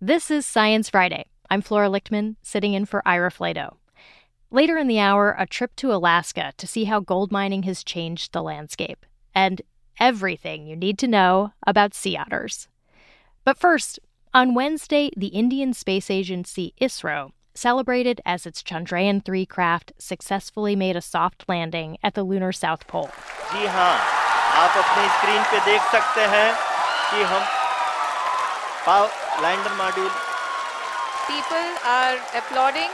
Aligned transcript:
This 0.00 0.30
is 0.30 0.44
Science 0.44 0.90
Friday. 0.90 1.24
I'm 1.48 1.62
Flora 1.62 1.88
Lichtman, 1.88 2.36
sitting 2.42 2.74
in 2.74 2.84
for 2.84 3.00
Ira 3.08 3.30
Flatow. 3.30 3.76
Later 4.50 4.76
in 4.76 4.88
the 4.88 4.98
hour, 4.98 5.34
a 5.38 5.46
trip 5.46 5.74
to 5.76 5.90
Alaska 5.90 6.52
to 6.58 6.66
see 6.66 6.84
how 6.84 7.00
gold 7.00 7.32
mining 7.32 7.62
has 7.62 7.82
changed 7.82 8.34
the 8.34 8.42
landscape 8.42 9.06
and 9.34 9.62
everything 9.98 10.66
you 10.66 10.76
need 10.76 10.98
to 10.98 11.08
know 11.08 11.54
about 11.66 11.94
sea 11.94 12.14
otters. 12.14 12.68
But 13.42 13.56
first, 13.56 13.98
on 14.34 14.52
Wednesday, 14.52 15.08
the 15.16 15.28
Indian 15.28 15.72
space 15.72 16.10
agency 16.10 16.74
ISRO 16.78 17.30
celebrated 17.54 18.20
as 18.26 18.44
its 18.44 18.62
Chandrayaan 18.62 19.24
3 19.24 19.46
craft 19.46 19.94
successfully 19.96 20.76
made 20.76 20.96
a 20.96 21.00
soft 21.00 21.48
landing 21.48 21.96
at 22.02 22.12
the 22.12 22.22
lunar 22.22 22.52
south 22.52 22.86
pole. 22.86 23.08
जी 23.50 23.64
हाँ, 23.64 23.96
आप 24.60 24.76
अपनी 24.76 25.08
screen 25.08 25.42
पे 25.50 25.64
देख 25.64 25.80
सकते 25.90 26.20
हैं 26.36 26.52
कि 27.10 27.22
हम 27.32 27.42
lander 29.42 29.74
module. 29.76 30.12
People 31.28 31.68
are 31.84 32.16
applauding. 32.34 32.90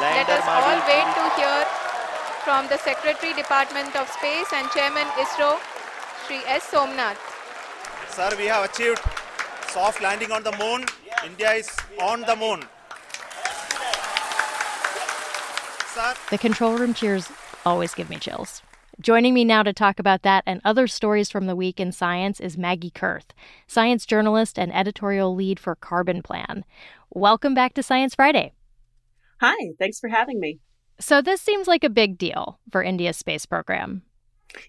Lander 0.00 0.26
Let 0.26 0.28
us 0.28 0.44
all 0.44 0.80
wait 0.84 1.08
to 1.16 1.24
hear 1.40 1.64
from 2.44 2.68
the 2.68 2.78
Secretary 2.78 3.32
Department 3.32 3.96
of 3.96 4.08
Space 4.10 4.52
and 4.52 4.70
Chairman 4.70 5.06
ISRO, 5.16 5.58
Sri 6.26 6.40
S. 6.46 6.64
Somnath. 6.64 7.18
Sir, 8.10 8.30
we 8.36 8.46
have 8.46 8.64
achieved 8.64 9.00
soft 9.68 10.02
landing 10.02 10.32
on 10.32 10.42
the 10.42 10.52
moon. 10.58 10.84
Yes. 11.04 11.24
India 11.24 11.52
is 11.52 11.70
on 12.00 12.22
the 12.22 12.36
moon. 12.36 12.64
The 16.30 16.38
control 16.38 16.76
room 16.76 16.92
cheers 16.92 17.30
always 17.64 17.94
give 17.94 18.10
me 18.10 18.18
chills. 18.18 18.62
Joining 18.98 19.34
me 19.34 19.44
now 19.44 19.62
to 19.62 19.74
talk 19.74 19.98
about 19.98 20.22
that 20.22 20.42
and 20.46 20.62
other 20.64 20.86
stories 20.86 21.30
from 21.30 21.44
the 21.44 21.54
week 21.54 21.78
in 21.78 21.92
science 21.92 22.40
is 22.40 22.56
Maggie 22.56 22.90
Koerth, 22.90 23.32
science 23.66 24.06
journalist 24.06 24.58
and 24.58 24.74
editorial 24.74 25.34
lead 25.34 25.60
for 25.60 25.76
CarbonPlan. 25.76 26.62
Welcome 27.10 27.52
back 27.52 27.74
to 27.74 27.82
Science 27.82 28.14
Friday. 28.14 28.54
Hi, 29.42 29.72
thanks 29.78 30.00
for 30.00 30.08
having 30.08 30.40
me. 30.40 30.60
So, 30.98 31.20
this 31.20 31.42
seems 31.42 31.68
like 31.68 31.84
a 31.84 31.90
big 31.90 32.16
deal 32.16 32.58
for 32.72 32.82
India's 32.82 33.18
space 33.18 33.44
program. 33.44 34.00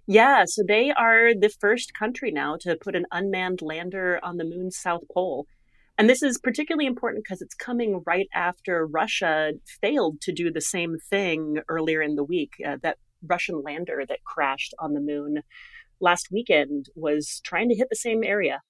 Yeah, 0.06 0.44
so 0.46 0.62
they 0.68 0.92
are 0.92 1.34
the 1.34 1.54
first 1.62 1.94
country 1.94 2.30
now 2.30 2.58
to 2.60 2.76
put 2.76 2.98
an 2.98 3.06
unmanned 3.14 3.62
lander 3.62 4.20
on 4.22 4.36
the 4.36 4.44
moon's 4.44 4.78
south 4.78 5.04
pole. 5.14 5.48
And 5.98 6.10
this 6.10 6.22
is 6.22 6.38
particularly 6.38 6.86
important 6.86 7.24
because 7.24 7.42
it's 7.42 7.56
coming 7.56 8.04
right 8.06 8.28
after 8.34 8.86
Russia 8.86 9.54
failed 9.82 10.20
to 10.22 10.34
do 10.34 10.52
the 10.52 10.60
same 10.60 10.98
thing 11.10 11.60
earlier 11.70 12.02
in 12.02 12.16
the 12.16 12.26
week. 12.26 12.56
Uh, 12.64 12.76
that 12.84 12.98
Russian 13.26 13.62
lander 13.64 14.04
that 14.08 14.24
crashed 14.24 14.74
on 14.80 14.94
the 14.94 15.00
moon 15.00 15.42
last 16.00 16.28
weekend 16.32 16.88
was 16.96 17.42
trying 17.44 17.70
to 17.70 17.76
hit 17.76 17.88
the 17.90 17.96
same 17.96 18.24
area. 18.24 18.62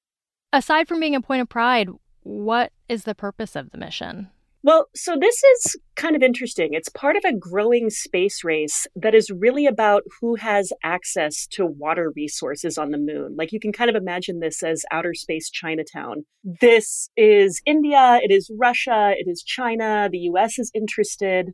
Aside 0.53 0.87
from 0.87 0.99
being 0.99 1.15
a 1.15 1.21
point 1.21 1.41
of 1.41 1.49
pride, 1.49 1.89
what 2.21 2.71
is 2.87 3.03
the 3.03 3.15
purpose 3.15 3.55
of 3.55 3.71
the 3.71 3.77
mission? 3.77 4.29
Well, 4.63 4.87
so 4.95 5.15
this 5.17 5.41
is 5.43 5.77
kind 5.95 6.15
of 6.15 6.23
interesting. 6.23 6.73
It's 6.73 6.89
part 6.89 7.15
of 7.15 7.23
a 7.23 7.33
growing 7.33 7.89
space 7.89 8.43
race 8.43 8.87
that 8.95 9.15
is 9.15 9.29
really 9.29 9.65
about 9.65 10.03
who 10.19 10.35
has 10.35 10.73
access 10.83 11.47
to 11.51 11.65
water 11.65 12.11
resources 12.15 12.77
on 12.77 12.91
the 12.91 12.97
moon. 12.97 13.35
Like 13.37 13.53
you 13.53 13.59
can 13.59 13.71
kind 13.71 13.89
of 13.89 13.95
imagine 13.95 14.39
this 14.39 14.63
as 14.63 14.83
outer 14.91 15.13
space 15.13 15.49
Chinatown. 15.49 16.25
This 16.43 17.09
is 17.15 17.61
India, 17.65 18.19
it 18.21 18.29
is 18.29 18.51
Russia, 18.59 19.13
it 19.17 19.29
is 19.29 19.41
China, 19.41 20.09
the 20.11 20.29
US 20.33 20.59
is 20.59 20.71
interested. 20.73 21.53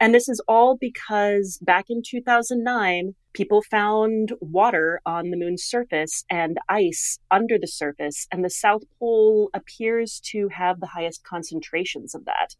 And 0.00 0.14
this 0.14 0.28
is 0.28 0.40
all 0.46 0.76
because 0.80 1.58
back 1.60 1.86
in 1.88 2.02
2009, 2.08 3.14
people 3.32 3.62
found 3.62 4.32
water 4.40 5.00
on 5.04 5.30
the 5.30 5.36
moon's 5.36 5.64
surface 5.64 6.24
and 6.30 6.58
ice 6.68 7.18
under 7.30 7.58
the 7.58 7.66
surface, 7.66 8.26
and 8.32 8.44
the 8.44 8.50
South 8.50 8.82
Pole 8.98 9.50
appears 9.54 10.20
to 10.26 10.48
have 10.52 10.80
the 10.80 10.86
highest 10.86 11.24
concentrations 11.24 12.14
of 12.14 12.24
that. 12.26 12.54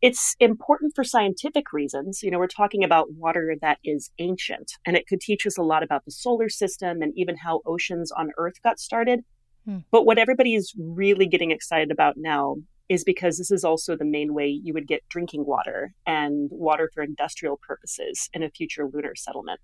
It's 0.00 0.34
important 0.40 0.92
for 0.96 1.04
scientific 1.04 1.72
reasons. 1.72 2.20
You 2.22 2.30
know, 2.30 2.38
we're 2.38 2.48
talking 2.48 2.82
about 2.82 3.12
water 3.12 3.54
that 3.60 3.78
is 3.84 4.10
ancient, 4.18 4.72
and 4.86 4.96
it 4.96 5.06
could 5.06 5.20
teach 5.20 5.46
us 5.46 5.58
a 5.58 5.62
lot 5.62 5.82
about 5.82 6.04
the 6.04 6.10
solar 6.10 6.48
system 6.48 7.02
and 7.02 7.12
even 7.16 7.36
how 7.36 7.60
oceans 7.66 8.12
on 8.12 8.30
Earth 8.36 8.62
got 8.62 8.78
started. 8.78 9.20
Hmm. 9.64 9.78
But 9.90 10.04
what 10.04 10.18
everybody 10.18 10.54
is 10.54 10.74
really 10.76 11.26
getting 11.26 11.52
excited 11.52 11.90
about 11.92 12.14
now 12.16 12.56
is 12.92 13.04
because 13.04 13.38
this 13.38 13.50
is 13.50 13.64
also 13.64 13.96
the 13.96 14.04
main 14.04 14.34
way 14.34 14.46
you 14.46 14.74
would 14.74 14.86
get 14.86 15.08
drinking 15.08 15.46
water 15.46 15.94
and 16.06 16.50
water 16.52 16.90
for 16.92 17.02
industrial 17.02 17.58
purposes 17.66 18.28
in 18.34 18.42
a 18.42 18.50
future 18.50 18.86
lunar 18.92 19.14
settlement. 19.16 19.60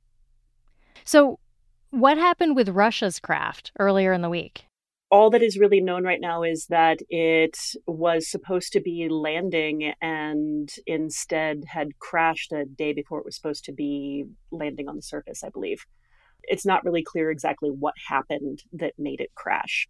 So, 1.04 1.38
what 1.90 2.16
happened 2.16 2.56
with 2.56 2.70
Russia's 2.70 3.18
craft 3.18 3.70
earlier 3.78 4.14
in 4.14 4.22
the 4.22 4.30
week? 4.30 4.64
All 5.10 5.30
that 5.30 5.42
is 5.42 5.58
really 5.58 5.80
known 5.80 6.04
right 6.04 6.20
now 6.20 6.42
is 6.42 6.66
that 6.66 7.00
it 7.08 7.58
was 7.86 8.30
supposed 8.30 8.72
to 8.72 8.80
be 8.80 9.08
landing 9.10 9.92
and 10.02 10.70
instead 10.86 11.64
had 11.66 11.98
crashed 11.98 12.52
a 12.52 12.64
day 12.64 12.92
before 12.94 13.18
it 13.18 13.24
was 13.24 13.36
supposed 13.36 13.64
to 13.64 13.72
be 13.72 14.24
landing 14.50 14.88
on 14.88 14.96
the 14.96 15.02
surface, 15.02 15.44
I 15.44 15.50
believe. 15.50 15.84
It's 16.44 16.66
not 16.66 16.84
really 16.84 17.02
clear 17.02 17.30
exactly 17.30 17.70
what 17.70 17.94
happened 18.08 18.62
that 18.72 18.94
made 18.98 19.20
it 19.20 19.30
crash. 19.34 19.86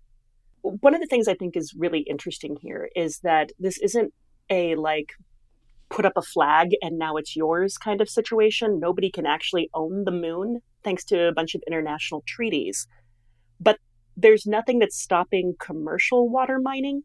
One 0.62 0.94
of 0.94 1.00
the 1.00 1.06
things 1.06 1.28
I 1.28 1.34
think 1.34 1.56
is 1.56 1.74
really 1.76 2.00
interesting 2.00 2.56
here 2.60 2.88
is 2.94 3.20
that 3.20 3.52
this 3.58 3.78
isn't 3.78 4.12
a 4.50 4.74
like 4.74 5.12
put 5.91 6.04
up 6.04 6.12
a 6.16 6.22
flag 6.22 6.70
and 6.82 6.98
now 6.98 7.16
it's 7.16 7.36
yours 7.36 7.78
kind 7.78 8.00
of 8.00 8.08
situation. 8.08 8.80
Nobody 8.80 9.10
can 9.10 9.26
actually 9.26 9.70
own 9.74 10.04
the 10.04 10.10
moon 10.10 10.60
thanks 10.84 11.04
to 11.04 11.28
a 11.28 11.32
bunch 11.32 11.54
of 11.54 11.62
international 11.66 12.22
treaties. 12.26 12.86
But 13.60 13.78
there's 14.16 14.46
nothing 14.46 14.78
that's 14.78 15.00
stopping 15.00 15.54
commercial 15.58 16.28
water 16.28 16.58
mining. 16.58 17.02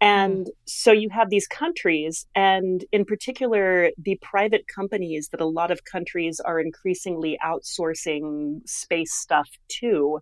And 0.00 0.40
mm-hmm. 0.40 0.50
so 0.66 0.92
you 0.92 1.08
have 1.10 1.30
these 1.30 1.46
countries, 1.46 2.26
and 2.34 2.84
in 2.92 3.06
particular, 3.06 3.90
the 3.96 4.18
private 4.20 4.66
companies 4.68 5.30
that 5.30 5.40
a 5.40 5.46
lot 5.46 5.70
of 5.70 5.84
countries 5.84 6.38
are 6.38 6.60
increasingly 6.60 7.38
outsourcing 7.44 8.60
space 8.68 9.14
stuff 9.14 9.48
to. 9.80 10.20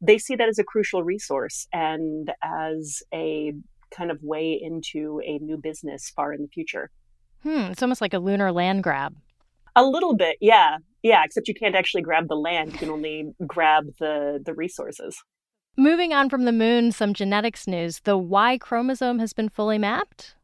They 0.00 0.18
see 0.18 0.36
that 0.36 0.48
as 0.48 0.58
a 0.58 0.64
crucial 0.64 1.02
resource 1.02 1.66
and 1.72 2.32
as 2.42 3.02
a 3.12 3.52
kind 3.90 4.10
of 4.10 4.22
way 4.22 4.52
into 4.60 5.20
a 5.24 5.38
new 5.38 5.56
business 5.56 6.10
far 6.14 6.32
in 6.32 6.42
the 6.42 6.48
future. 6.48 6.90
Hmm, 7.42 7.70
it's 7.70 7.82
almost 7.82 8.00
like 8.00 8.14
a 8.14 8.18
lunar 8.18 8.52
land 8.52 8.82
grab. 8.82 9.16
A 9.76 9.84
little 9.84 10.16
bit, 10.16 10.36
yeah. 10.40 10.78
Yeah, 11.02 11.22
except 11.24 11.48
you 11.48 11.54
can't 11.54 11.76
actually 11.76 12.02
grab 12.02 12.28
the 12.28 12.34
land, 12.34 12.72
you 12.72 12.78
can 12.78 12.90
only 12.90 13.32
grab 13.46 13.84
the 14.00 14.40
the 14.44 14.52
resources. 14.52 15.22
Moving 15.76 16.12
on 16.12 16.28
from 16.28 16.44
the 16.44 16.52
moon, 16.52 16.90
some 16.90 17.14
genetics 17.14 17.68
news. 17.68 18.00
The 18.00 18.18
Y 18.18 18.58
chromosome 18.58 19.20
has 19.20 19.32
been 19.32 19.48
fully 19.48 19.78
mapped. 19.78 20.34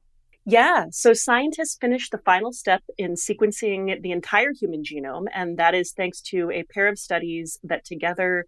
Yeah, 0.47 0.87
so 0.91 1.13
scientists 1.13 1.77
finished 1.81 2.13
the 2.13 2.19
final 2.19 2.53
step 2.53 2.83
in 2.99 3.15
sequencing 3.15 4.01
the 4.03 4.13
entire 4.13 4.53
human 4.53 4.85
genome, 4.85 5.25
and 5.35 5.57
that 5.57 5.75
is 5.75 5.91
thanks 5.91 6.21
to 6.31 6.51
a 6.53 6.63
pair 6.65 6.87
of 6.87 6.99
studies 6.99 7.59
that 7.65 7.85
together 7.85 8.45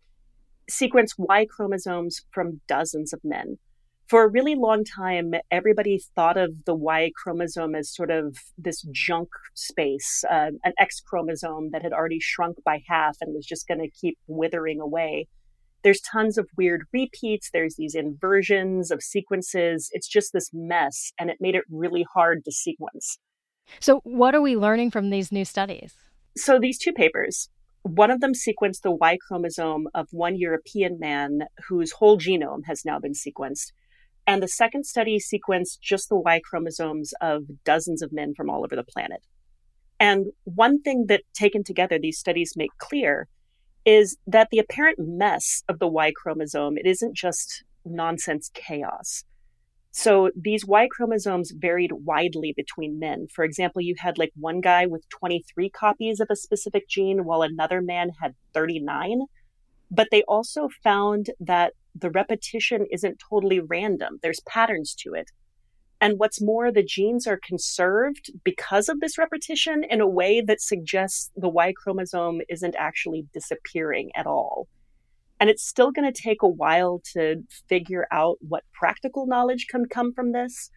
sequence 0.68 1.14
Y 1.18 1.46
chromosomes 1.46 2.22
from 2.32 2.60
dozens 2.66 3.12
of 3.12 3.20
men. 3.24 3.58
For 4.08 4.22
a 4.22 4.28
really 4.28 4.54
long 4.54 4.84
time, 4.84 5.32
everybody 5.50 6.00
thought 6.14 6.36
of 6.36 6.64
the 6.64 6.74
Y 6.74 7.10
chromosome 7.16 7.74
as 7.74 7.92
sort 7.92 8.10
of 8.10 8.36
this 8.56 8.82
junk 8.92 9.28
space, 9.54 10.24
uh, 10.30 10.52
an 10.62 10.72
X 10.78 11.00
chromosome 11.00 11.70
that 11.72 11.82
had 11.82 11.92
already 11.92 12.20
shrunk 12.20 12.62
by 12.64 12.82
half 12.86 13.16
and 13.20 13.34
was 13.34 13.44
just 13.44 13.66
going 13.66 13.80
to 13.80 13.90
keep 13.90 14.16
withering 14.28 14.80
away. 14.80 15.26
There's 15.82 16.00
tons 16.00 16.38
of 16.38 16.48
weird 16.56 16.84
repeats. 16.92 17.50
There's 17.52 17.76
these 17.76 17.94
inversions 17.94 18.90
of 18.90 19.02
sequences. 19.02 19.88
It's 19.92 20.08
just 20.08 20.32
this 20.32 20.50
mess, 20.52 21.12
and 21.18 21.28
it 21.28 21.38
made 21.40 21.54
it 21.54 21.64
really 21.70 22.06
hard 22.14 22.44
to 22.44 22.52
sequence. 22.52 23.18
So, 23.80 24.00
what 24.04 24.34
are 24.34 24.40
we 24.40 24.56
learning 24.56 24.92
from 24.92 25.10
these 25.10 25.32
new 25.32 25.44
studies? 25.44 25.94
So, 26.36 26.58
these 26.60 26.78
two 26.78 26.92
papers, 26.92 27.48
one 27.86 28.10
of 28.10 28.20
them 28.20 28.32
sequenced 28.32 28.82
the 28.82 28.90
Y 28.90 29.16
chromosome 29.26 29.88
of 29.94 30.08
one 30.10 30.36
European 30.36 30.98
man 30.98 31.40
whose 31.68 31.92
whole 31.92 32.18
genome 32.18 32.62
has 32.66 32.84
now 32.84 32.98
been 32.98 33.12
sequenced. 33.12 33.72
And 34.26 34.42
the 34.42 34.48
second 34.48 34.84
study 34.84 35.18
sequenced 35.20 35.80
just 35.80 36.08
the 36.08 36.16
Y 36.16 36.40
chromosomes 36.44 37.14
of 37.20 37.44
dozens 37.64 38.02
of 38.02 38.12
men 38.12 38.34
from 38.34 38.50
all 38.50 38.64
over 38.64 38.74
the 38.74 38.82
planet. 38.82 39.22
And 40.00 40.26
one 40.44 40.82
thing 40.82 41.06
that 41.08 41.22
taken 41.32 41.62
together 41.62 41.98
these 41.98 42.18
studies 42.18 42.54
make 42.56 42.76
clear 42.78 43.28
is 43.84 44.18
that 44.26 44.48
the 44.50 44.58
apparent 44.58 44.98
mess 44.98 45.62
of 45.68 45.78
the 45.78 45.86
Y 45.86 46.10
chromosome, 46.10 46.76
it 46.76 46.86
isn't 46.86 47.16
just 47.16 47.62
nonsense 47.84 48.50
chaos. 48.52 49.22
So 49.98 50.30
these 50.36 50.66
Y 50.66 50.88
chromosomes 50.90 51.52
varied 51.56 51.90
widely 51.90 52.52
between 52.54 52.98
men. 52.98 53.28
For 53.34 53.44
example, 53.44 53.80
you 53.80 53.94
had 53.96 54.18
like 54.18 54.30
one 54.36 54.60
guy 54.60 54.84
with 54.84 55.08
23 55.08 55.70
copies 55.70 56.20
of 56.20 56.28
a 56.30 56.36
specific 56.36 56.86
gene 56.86 57.24
while 57.24 57.40
another 57.40 57.80
man 57.80 58.10
had 58.20 58.34
39. 58.52 59.22
But 59.90 60.08
they 60.10 60.22
also 60.24 60.68
found 60.84 61.30
that 61.40 61.72
the 61.94 62.10
repetition 62.10 62.84
isn't 62.92 63.22
totally 63.30 63.58
random. 63.58 64.18
There's 64.20 64.40
patterns 64.40 64.94
to 64.98 65.14
it. 65.14 65.30
And 65.98 66.18
what's 66.18 66.42
more, 66.42 66.70
the 66.70 66.84
genes 66.84 67.26
are 67.26 67.40
conserved 67.42 68.30
because 68.44 68.90
of 68.90 69.00
this 69.00 69.16
repetition 69.16 69.82
in 69.82 70.02
a 70.02 70.06
way 70.06 70.42
that 70.42 70.60
suggests 70.60 71.30
the 71.36 71.48
Y 71.48 71.72
chromosome 71.72 72.42
isn't 72.50 72.76
actually 72.78 73.28
disappearing 73.32 74.10
at 74.14 74.26
all. 74.26 74.68
And 75.38 75.50
it's 75.50 75.66
still 75.66 75.90
going 75.90 76.10
to 76.10 76.22
take 76.22 76.42
a 76.42 76.48
while 76.48 77.00
to 77.12 77.42
figure 77.68 78.06
out 78.10 78.38
what 78.40 78.64
practical 78.72 79.26
knowledge 79.26 79.66
can 79.70 79.86
come 79.86 80.12
from 80.12 80.32
this. 80.32 80.70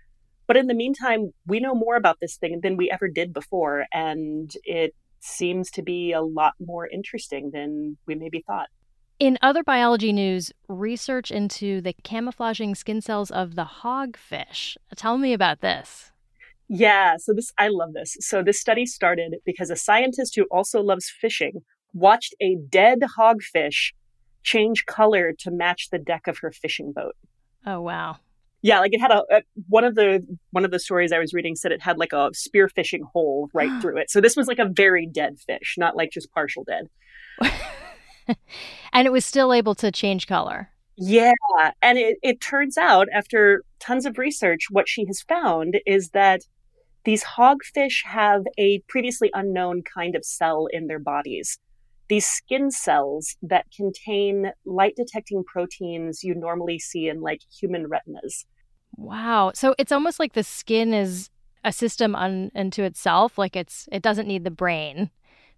But 0.47 0.57
in 0.57 0.67
the 0.67 0.73
meantime, 0.73 1.31
we 1.45 1.59
know 1.59 1.75
more 1.75 1.95
about 1.95 2.17
this 2.19 2.35
thing 2.35 2.59
than 2.61 2.75
we 2.75 2.91
ever 2.91 3.07
did 3.07 3.33
before. 3.33 3.85
And 3.93 4.51
it 4.63 4.95
seems 5.19 5.69
to 5.71 5.81
be 5.81 6.11
a 6.11 6.21
lot 6.21 6.53
more 6.59 6.87
interesting 6.87 7.51
than 7.53 7.97
we 8.05 8.15
maybe 8.15 8.43
thought. 8.45 8.67
In 9.19 9.37
other 9.41 9.63
biology 9.63 10.13
news, 10.13 10.51
research 10.69 11.29
into 11.29 11.81
the 11.81 11.93
camouflaging 12.03 12.73
skin 12.73 13.01
cells 13.01 13.29
of 13.31 13.55
the 13.55 13.65
hogfish. 13.83 14.77
Tell 14.95 15.17
me 15.17 15.33
about 15.33 15.59
this. 15.59 16.11
Yeah, 16.69 17.15
so 17.17 17.33
this 17.33 17.51
I 17.57 17.67
love 17.67 17.93
this. 17.93 18.15
So 18.21 18.41
this 18.43 18.61
study 18.61 18.85
started 18.85 19.35
because 19.45 19.69
a 19.69 19.75
scientist 19.75 20.35
who 20.35 20.45
also 20.51 20.81
loves 20.81 21.09
fishing 21.09 21.63
watched 21.93 22.33
a 22.41 22.57
dead 22.69 22.99
hogfish 23.17 23.91
change 24.43 24.85
color 24.85 25.33
to 25.39 25.51
match 25.51 25.89
the 25.91 25.99
deck 25.99 26.27
of 26.27 26.39
her 26.39 26.51
fishing 26.51 26.91
boat. 26.93 27.15
Oh 27.65 27.81
wow. 27.81 28.17
Yeah, 28.61 28.79
like 28.79 28.93
it 28.93 28.99
had 28.99 29.11
a, 29.11 29.23
a, 29.31 29.41
one 29.69 29.85
of 29.85 29.95
the 29.95 30.25
one 30.51 30.65
of 30.65 30.71
the 30.71 30.79
stories 30.79 31.11
I 31.11 31.19
was 31.19 31.33
reading 31.33 31.55
said 31.55 31.71
it 31.71 31.81
had 31.81 31.97
like 31.97 32.13
a 32.13 32.31
spearfishing 32.31 33.03
hole 33.13 33.49
right 33.53 33.81
through 33.81 33.97
it. 33.97 34.09
So 34.09 34.21
this 34.21 34.35
was 34.35 34.47
like 34.47 34.59
a 34.59 34.67
very 34.67 35.07
dead 35.07 35.37
fish, 35.39 35.75
not 35.77 35.95
like 35.95 36.11
just 36.11 36.31
partial 36.31 36.63
dead. 36.65 36.89
and 38.93 39.07
it 39.07 39.11
was 39.11 39.25
still 39.25 39.53
able 39.53 39.75
to 39.75 39.91
change 39.91 40.27
color. 40.27 40.69
Yeah, 41.01 41.31
and 41.81 41.97
it, 41.97 42.17
it 42.21 42.41
turns 42.41 42.77
out 42.77 43.07
after 43.13 43.63
tons 43.79 44.05
of 44.05 44.17
research, 44.17 44.67
what 44.69 44.89
she 44.89 45.05
has 45.05 45.21
found 45.21 45.79
is 45.85 46.09
that 46.09 46.41
these 47.05 47.23
hogfish 47.23 48.03
have 48.03 48.43
a 48.57 48.79
previously 48.89 49.31
unknown 49.33 49.81
kind 49.81 50.13
of 50.15 50.25
cell 50.25 50.67
in 50.71 50.87
their 50.87 50.99
bodies 50.99 51.57
these 52.09 52.27
skin 52.27 52.71
cells 52.71 53.37
that 53.41 53.67
contain 53.75 54.51
light 54.65 54.95
detecting 54.95 55.43
proteins 55.43 56.23
you 56.23 56.35
normally 56.35 56.79
see 56.79 57.07
in 57.07 57.21
like 57.21 57.41
human 57.59 57.87
retinas. 57.87 58.45
Wow. 58.97 59.51
So 59.53 59.75
it's 59.77 59.91
almost 59.91 60.19
like 60.19 60.33
the 60.33 60.43
skin 60.43 60.93
is 60.93 61.29
a 61.63 61.71
system 61.71 62.15
un- 62.15 62.51
unto 62.55 62.83
itself. 62.83 63.37
Like 63.37 63.55
it's 63.55 63.87
it 63.91 64.01
doesn't 64.01 64.27
need 64.27 64.43
the 64.43 64.51
brain 64.51 65.11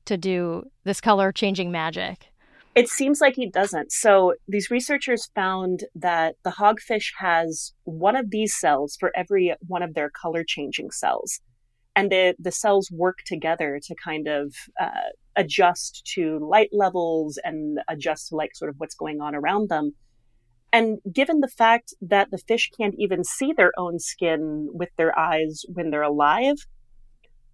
to 0.05 0.17
do 0.17 0.69
this 0.83 0.99
color 0.99 1.31
changing 1.31 1.71
magic. 1.71 2.27
It 2.73 2.87
seems 2.87 3.19
like 3.19 3.35
he 3.35 3.49
doesn't. 3.49 3.91
So 3.91 4.33
these 4.47 4.71
researchers 4.71 5.29
found 5.35 5.85
that 5.95 6.35
the 6.43 6.51
hogfish 6.51 7.11
has 7.17 7.73
one 7.83 8.15
of 8.15 8.29
these 8.29 8.55
cells 8.55 8.95
for 8.99 9.11
every 9.15 9.53
one 9.67 9.83
of 9.83 9.93
their 9.93 10.09
color 10.09 10.43
changing 10.45 10.91
cells 10.91 11.41
and 11.95 12.11
the 12.11 12.35
the 12.39 12.51
cells 12.51 12.89
work 12.91 13.19
together 13.25 13.79
to 13.83 13.95
kind 14.03 14.27
of 14.27 14.53
uh, 14.79 15.11
adjust 15.35 16.05
to 16.15 16.39
light 16.39 16.69
levels 16.71 17.39
and 17.43 17.79
adjust 17.89 18.29
to 18.29 18.35
like 18.35 18.55
sort 18.55 18.69
of 18.69 18.75
what's 18.77 18.95
going 18.95 19.21
on 19.21 19.35
around 19.35 19.69
them. 19.69 19.93
And 20.73 20.99
given 21.11 21.41
the 21.41 21.49
fact 21.49 21.93
that 22.01 22.31
the 22.31 22.37
fish 22.37 22.69
can't 22.77 22.95
even 22.97 23.23
see 23.23 23.51
their 23.51 23.71
own 23.77 23.99
skin 23.99 24.69
with 24.71 24.89
their 24.97 25.17
eyes 25.17 25.63
when 25.67 25.89
they're 25.89 26.01
alive, 26.01 26.55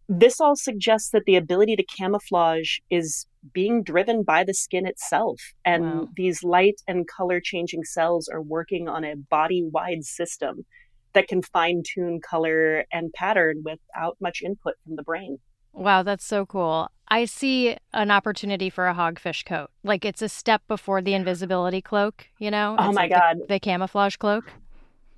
this 0.07 0.39
all 0.39 0.55
suggests 0.55 1.09
that 1.09 1.23
the 1.25 1.35
ability 1.35 1.75
to 1.75 1.83
camouflage 1.83 2.77
is 2.91 3.25
being 3.53 3.83
driven 3.83 4.23
by 4.23 4.43
the 4.43 4.53
skin 4.53 4.85
itself. 4.85 5.41
And 5.65 5.83
wow. 5.83 6.07
these 6.15 6.43
light 6.43 6.81
and 6.87 7.07
color 7.07 7.41
changing 7.43 7.83
cells 7.85 8.27
are 8.27 8.41
working 8.41 8.87
on 8.87 9.03
a 9.03 9.15
body 9.15 9.67
wide 9.69 10.03
system 10.03 10.65
that 11.13 11.27
can 11.27 11.41
fine 11.41 11.83
tune 11.85 12.19
color 12.21 12.85
and 12.91 13.11
pattern 13.13 13.63
without 13.63 14.17
much 14.19 14.41
input 14.41 14.75
from 14.83 14.95
the 14.95 15.03
brain. 15.03 15.39
Wow, 15.73 16.03
that's 16.03 16.25
so 16.25 16.45
cool. 16.45 16.89
I 17.07 17.25
see 17.25 17.77
an 17.93 18.11
opportunity 18.11 18.69
for 18.69 18.87
a 18.87 18.93
hogfish 18.93 19.45
coat. 19.45 19.69
Like 19.83 20.03
it's 20.03 20.21
a 20.21 20.29
step 20.29 20.61
before 20.67 21.01
the 21.01 21.13
invisibility 21.13 21.81
cloak, 21.81 22.27
you 22.39 22.51
know? 22.51 22.75
Oh 22.79 22.91
my 22.91 23.03
like 23.03 23.11
god. 23.11 23.37
The, 23.41 23.45
the, 23.47 23.59
camouflage 23.59 24.17
cloak. 24.17 24.45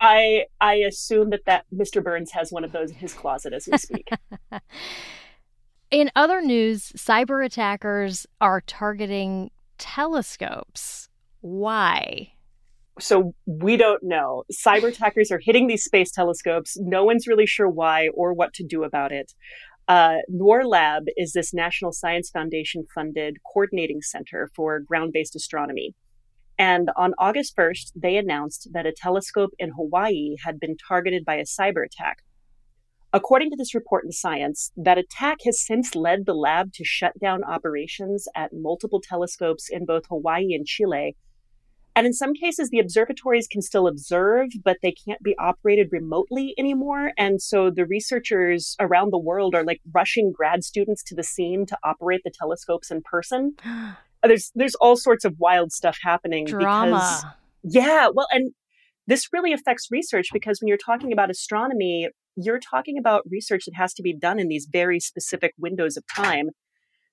I 0.01 0.45
I 0.61 0.75
assume 0.75 1.31
that 1.31 1.45
that 1.45 1.65
Mr. 1.73 2.03
Burns 2.03 2.31
has 2.31 2.51
one 2.51 2.63
of 2.63 2.71
those 2.71 2.91
in 2.91 2.97
his 2.97 3.13
closet 3.13 3.53
as 3.53 3.67
we 3.71 3.77
speak. 3.77 4.09
in 5.91 6.11
other 6.15 6.41
news, 6.41 6.91
cyber 6.95 7.43
attackers 7.43 8.27
are 8.39 8.61
targeting 8.61 9.49
telescopes. 9.77 11.09
Why? 11.41 12.33
So 12.99 13.33
we 13.45 13.77
don't 13.77 14.03
know. 14.03 14.43
Cyber 14.51 14.89
attackers 14.89 15.31
are 15.31 15.39
hitting 15.39 15.67
these 15.67 15.83
space 15.83 16.11
telescopes. 16.11 16.77
No 16.79 17.03
one's 17.03 17.27
really 17.27 17.45
sure 17.45 17.69
why 17.69 18.09
or 18.13 18.33
what 18.33 18.53
to 18.55 18.63
do 18.63 18.83
about 18.83 19.11
it. 19.11 19.33
Uh, 19.87 20.17
NOIRLab 20.31 21.05
is 21.17 21.33
this 21.33 21.53
National 21.53 21.91
Science 21.91 22.29
Foundation 22.29 22.85
funded 22.93 23.37
coordinating 23.51 24.01
center 24.01 24.51
for 24.55 24.79
ground 24.79 25.13
based 25.13 25.35
astronomy. 25.35 25.95
And 26.59 26.91
on 26.97 27.13
August 27.17 27.55
1st, 27.55 27.93
they 27.95 28.17
announced 28.17 28.69
that 28.73 28.85
a 28.85 28.91
telescope 28.91 29.51
in 29.57 29.71
Hawaii 29.71 30.35
had 30.43 30.59
been 30.59 30.75
targeted 30.77 31.23
by 31.25 31.35
a 31.35 31.45
cyber 31.45 31.85
attack. 31.85 32.17
According 33.11 33.49
to 33.49 33.55
this 33.55 33.73
report 33.73 34.05
in 34.05 34.11
Science, 34.11 34.71
that 34.75 34.99
attack 34.99 35.37
has 35.45 35.65
since 35.65 35.95
led 35.95 36.25
the 36.25 36.35
lab 36.35 36.73
to 36.73 36.83
shut 36.85 37.17
down 37.19 37.43
operations 37.43 38.27
at 38.35 38.51
multiple 38.53 39.01
telescopes 39.01 39.69
in 39.71 39.85
both 39.85 40.03
Hawaii 40.09 40.53
and 40.53 40.67
Chile 40.67 41.15
and 41.95 42.05
in 42.05 42.13
some 42.13 42.33
cases, 42.33 42.69
the 42.69 42.79
observatories 42.79 43.47
can 43.47 43.61
still 43.61 43.87
observe, 43.87 44.49
but 44.63 44.77
they 44.81 44.93
can't 44.93 45.21
be 45.21 45.35
operated 45.37 45.89
remotely 45.91 46.53
anymore. 46.57 47.11
And 47.17 47.41
so 47.41 47.69
the 47.69 47.85
researchers 47.85 48.75
around 48.79 49.11
the 49.11 49.19
world 49.19 49.55
are 49.55 49.63
like 49.63 49.81
rushing 49.93 50.31
grad 50.31 50.63
students 50.63 51.03
to 51.03 51.15
the 51.15 51.23
scene 51.23 51.65
to 51.65 51.77
operate 51.83 52.21
the 52.23 52.31
telescopes 52.31 52.91
in 52.91 53.01
person. 53.01 53.55
there's 54.23 54.51
there's 54.55 54.75
all 54.75 54.95
sorts 54.95 55.25
of 55.25 55.35
wild 55.39 55.71
stuff 55.71 55.97
happening 56.03 56.45
Drama. 56.45 56.91
because 56.91 57.25
yeah, 57.63 58.09
well, 58.13 58.27
and 58.31 58.51
this 59.07 59.27
really 59.33 59.53
affects 59.53 59.87
research 59.91 60.27
because 60.31 60.61
when 60.61 60.67
you're 60.67 60.77
talking 60.77 61.11
about 61.11 61.29
astronomy, 61.29 62.07
you're 62.35 62.59
talking 62.59 62.97
about 62.97 63.23
research 63.29 63.65
that 63.65 63.75
has 63.75 63.93
to 63.95 64.03
be 64.03 64.15
done 64.15 64.39
in 64.39 64.47
these 64.47 64.67
very 64.71 64.99
specific 64.99 65.53
windows 65.57 65.97
of 65.97 66.03
time. 66.15 66.49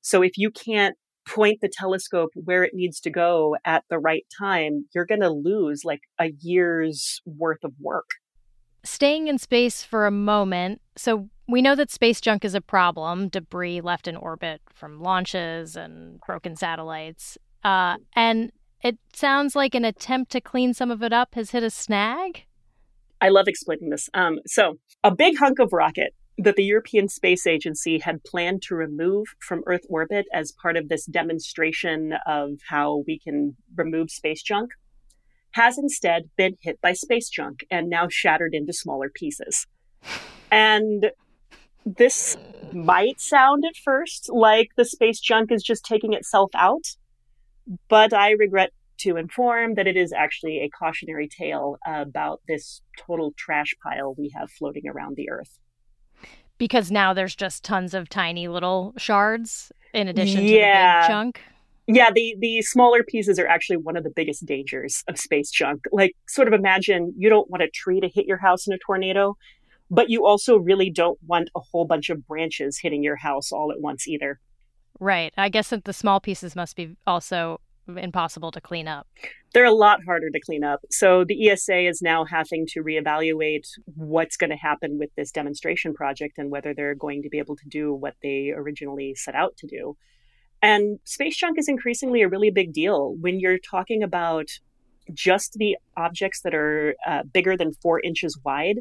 So 0.02 0.22
if 0.22 0.32
you 0.36 0.50
can't 0.50 0.96
point 1.26 1.60
the 1.60 1.68
telescope 1.68 2.30
where 2.34 2.62
it 2.62 2.72
needs 2.74 3.00
to 3.00 3.10
go 3.10 3.56
at 3.64 3.84
the 3.90 3.98
right 3.98 4.24
time, 4.38 4.86
you're 4.94 5.06
going 5.06 5.20
to 5.20 5.30
lose 5.30 5.84
like 5.84 6.00
a 6.18 6.32
year's 6.40 7.20
worth 7.24 7.64
of 7.64 7.72
work. 7.80 8.08
Staying 8.84 9.28
in 9.28 9.38
space 9.38 9.82
for 9.82 10.06
a 10.06 10.12
moment. 10.12 10.80
So, 10.96 11.28
we 11.48 11.62
know 11.62 11.76
that 11.76 11.92
space 11.92 12.20
junk 12.20 12.44
is 12.44 12.56
a 12.56 12.60
problem, 12.60 13.28
debris 13.28 13.80
left 13.80 14.08
in 14.08 14.16
orbit 14.16 14.60
from 14.74 15.00
launches 15.00 15.76
and 15.76 16.20
broken 16.26 16.56
satellites. 16.56 17.38
Uh, 17.62 17.96
and 18.14 18.50
it 18.82 18.98
sounds 19.12 19.54
like 19.54 19.74
an 19.74 19.84
attempt 19.84 20.32
to 20.32 20.40
clean 20.40 20.74
some 20.74 20.90
of 20.90 21.02
it 21.04 21.12
up 21.12 21.34
has 21.34 21.50
hit 21.50 21.62
a 21.62 21.70
snag. 21.70 22.46
I 23.20 23.28
love 23.28 23.46
explaining 23.46 23.90
this. 23.90 24.08
Um, 24.12 24.38
so, 24.46 24.78
a 25.04 25.14
big 25.14 25.38
hunk 25.38 25.58
of 25.60 25.72
rocket 25.72 26.14
that 26.38 26.56
the 26.56 26.64
European 26.64 27.08
Space 27.08 27.46
Agency 27.46 27.98
had 27.98 28.22
planned 28.24 28.62
to 28.62 28.74
remove 28.74 29.26
from 29.40 29.62
Earth 29.66 29.86
orbit 29.88 30.26
as 30.32 30.52
part 30.52 30.76
of 30.76 30.88
this 30.88 31.06
demonstration 31.06 32.14
of 32.26 32.58
how 32.68 33.04
we 33.06 33.18
can 33.18 33.56
remove 33.74 34.10
space 34.10 34.42
junk 34.42 34.72
has 35.52 35.78
instead 35.78 36.28
been 36.36 36.54
hit 36.60 36.78
by 36.82 36.92
space 36.92 37.30
junk 37.30 37.64
and 37.70 37.88
now 37.88 38.08
shattered 38.10 38.52
into 38.54 38.74
smaller 38.74 39.08
pieces. 39.08 39.66
And 40.50 41.10
this 41.86 42.36
might 42.72 43.20
sound 43.20 43.64
at 43.66 43.76
first 43.76 44.28
like 44.30 44.68
the 44.76 44.84
space 44.84 45.18
junk 45.18 45.50
is 45.50 45.62
just 45.62 45.84
taking 45.86 46.12
itself 46.12 46.50
out, 46.54 46.84
but 47.88 48.12
I 48.12 48.32
regret 48.32 48.72
to 48.98 49.16
inform 49.16 49.74
that 49.74 49.86
it 49.86 49.96
is 49.96 50.12
actually 50.12 50.58
a 50.60 50.68
cautionary 50.68 51.28
tale 51.28 51.78
about 51.86 52.42
this 52.46 52.82
total 52.98 53.32
trash 53.38 53.74
pile 53.82 54.14
we 54.18 54.32
have 54.36 54.50
floating 54.50 54.86
around 54.86 55.16
the 55.16 55.30
Earth 55.30 55.58
because 56.58 56.90
now 56.90 57.12
there's 57.12 57.34
just 57.34 57.64
tons 57.64 57.94
of 57.94 58.08
tiny 58.08 58.48
little 58.48 58.94
shards 58.96 59.72
in 59.92 60.08
addition 60.08 60.44
yeah. 60.44 60.46
to 60.46 60.52
the 60.52 61.00
big 61.00 61.08
chunk. 61.08 61.40
Yeah, 61.88 62.10
the 62.12 62.34
the 62.40 62.62
smaller 62.62 63.04
pieces 63.04 63.38
are 63.38 63.46
actually 63.46 63.76
one 63.76 63.96
of 63.96 64.02
the 64.02 64.10
biggest 64.10 64.44
dangers 64.44 65.04
of 65.08 65.18
space 65.18 65.50
junk. 65.50 65.84
Like 65.92 66.16
sort 66.26 66.48
of 66.48 66.54
imagine 66.54 67.14
you 67.16 67.28
don't 67.28 67.48
want 67.48 67.62
a 67.62 67.68
tree 67.68 68.00
to 68.00 68.08
hit 68.08 68.26
your 68.26 68.38
house 68.38 68.66
in 68.66 68.72
a 68.72 68.78
tornado, 68.78 69.36
but 69.90 70.10
you 70.10 70.26
also 70.26 70.56
really 70.56 70.90
don't 70.90 71.18
want 71.26 71.48
a 71.54 71.60
whole 71.60 71.84
bunch 71.84 72.10
of 72.10 72.26
branches 72.26 72.78
hitting 72.78 73.04
your 73.04 73.16
house 73.16 73.52
all 73.52 73.70
at 73.70 73.80
once 73.80 74.08
either. 74.08 74.40
Right. 74.98 75.32
I 75.36 75.48
guess 75.48 75.70
that 75.70 75.84
the 75.84 75.92
small 75.92 76.20
pieces 76.20 76.56
must 76.56 76.74
be 76.74 76.96
also 77.06 77.60
impossible 77.88 78.50
to 78.52 78.60
clean 78.60 78.88
up. 78.88 79.06
They're 79.52 79.64
a 79.64 79.72
lot 79.72 80.00
harder 80.04 80.30
to 80.30 80.40
clean 80.40 80.64
up. 80.64 80.80
So 80.90 81.24
the 81.24 81.48
ESA 81.48 81.86
is 81.88 82.02
now 82.02 82.24
having 82.24 82.66
to 82.68 82.82
reevaluate 82.82 83.66
what's 83.94 84.36
going 84.36 84.50
to 84.50 84.56
happen 84.56 84.98
with 84.98 85.10
this 85.16 85.30
demonstration 85.30 85.94
project 85.94 86.38
and 86.38 86.50
whether 86.50 86.74
they're 86.74 86.94
going 86.94 87.22
to 87.22 87.28
be 87.28 87.38
able 87.38 87.56
to 87.56 87.68
do 87.68 87.94
what 87.94 88.14
they 88.22 88.52
originally 88.54 89.14
set 89.14 89.34
out 89.34 89.56
to 89.58 89.66
do. 89.66 89.96
And 90.62 90.98
space 91.04 91.36
junk 91.36 91.58
is 91.58 91.68
increasingly 91.68 92.22
a 92.22 92.28
really 92.28 92.50
big 92.50 92.72
deal 92.72 93.14
when 93.20 93.40
you're 93.40 93.58
talking 93.58 94.02
about 94.02 94.48
just 95.12 95.54
the 95.54 95.76
objects 95.96 96.40
that 96.42 96.54
are 96.54 96.94
uh, 97.06 97.22
bigger 97.32 97.56
than 97.56 97.72
four 97.74 98.00
inches 98.00 98.38
wide. 98.44 98.78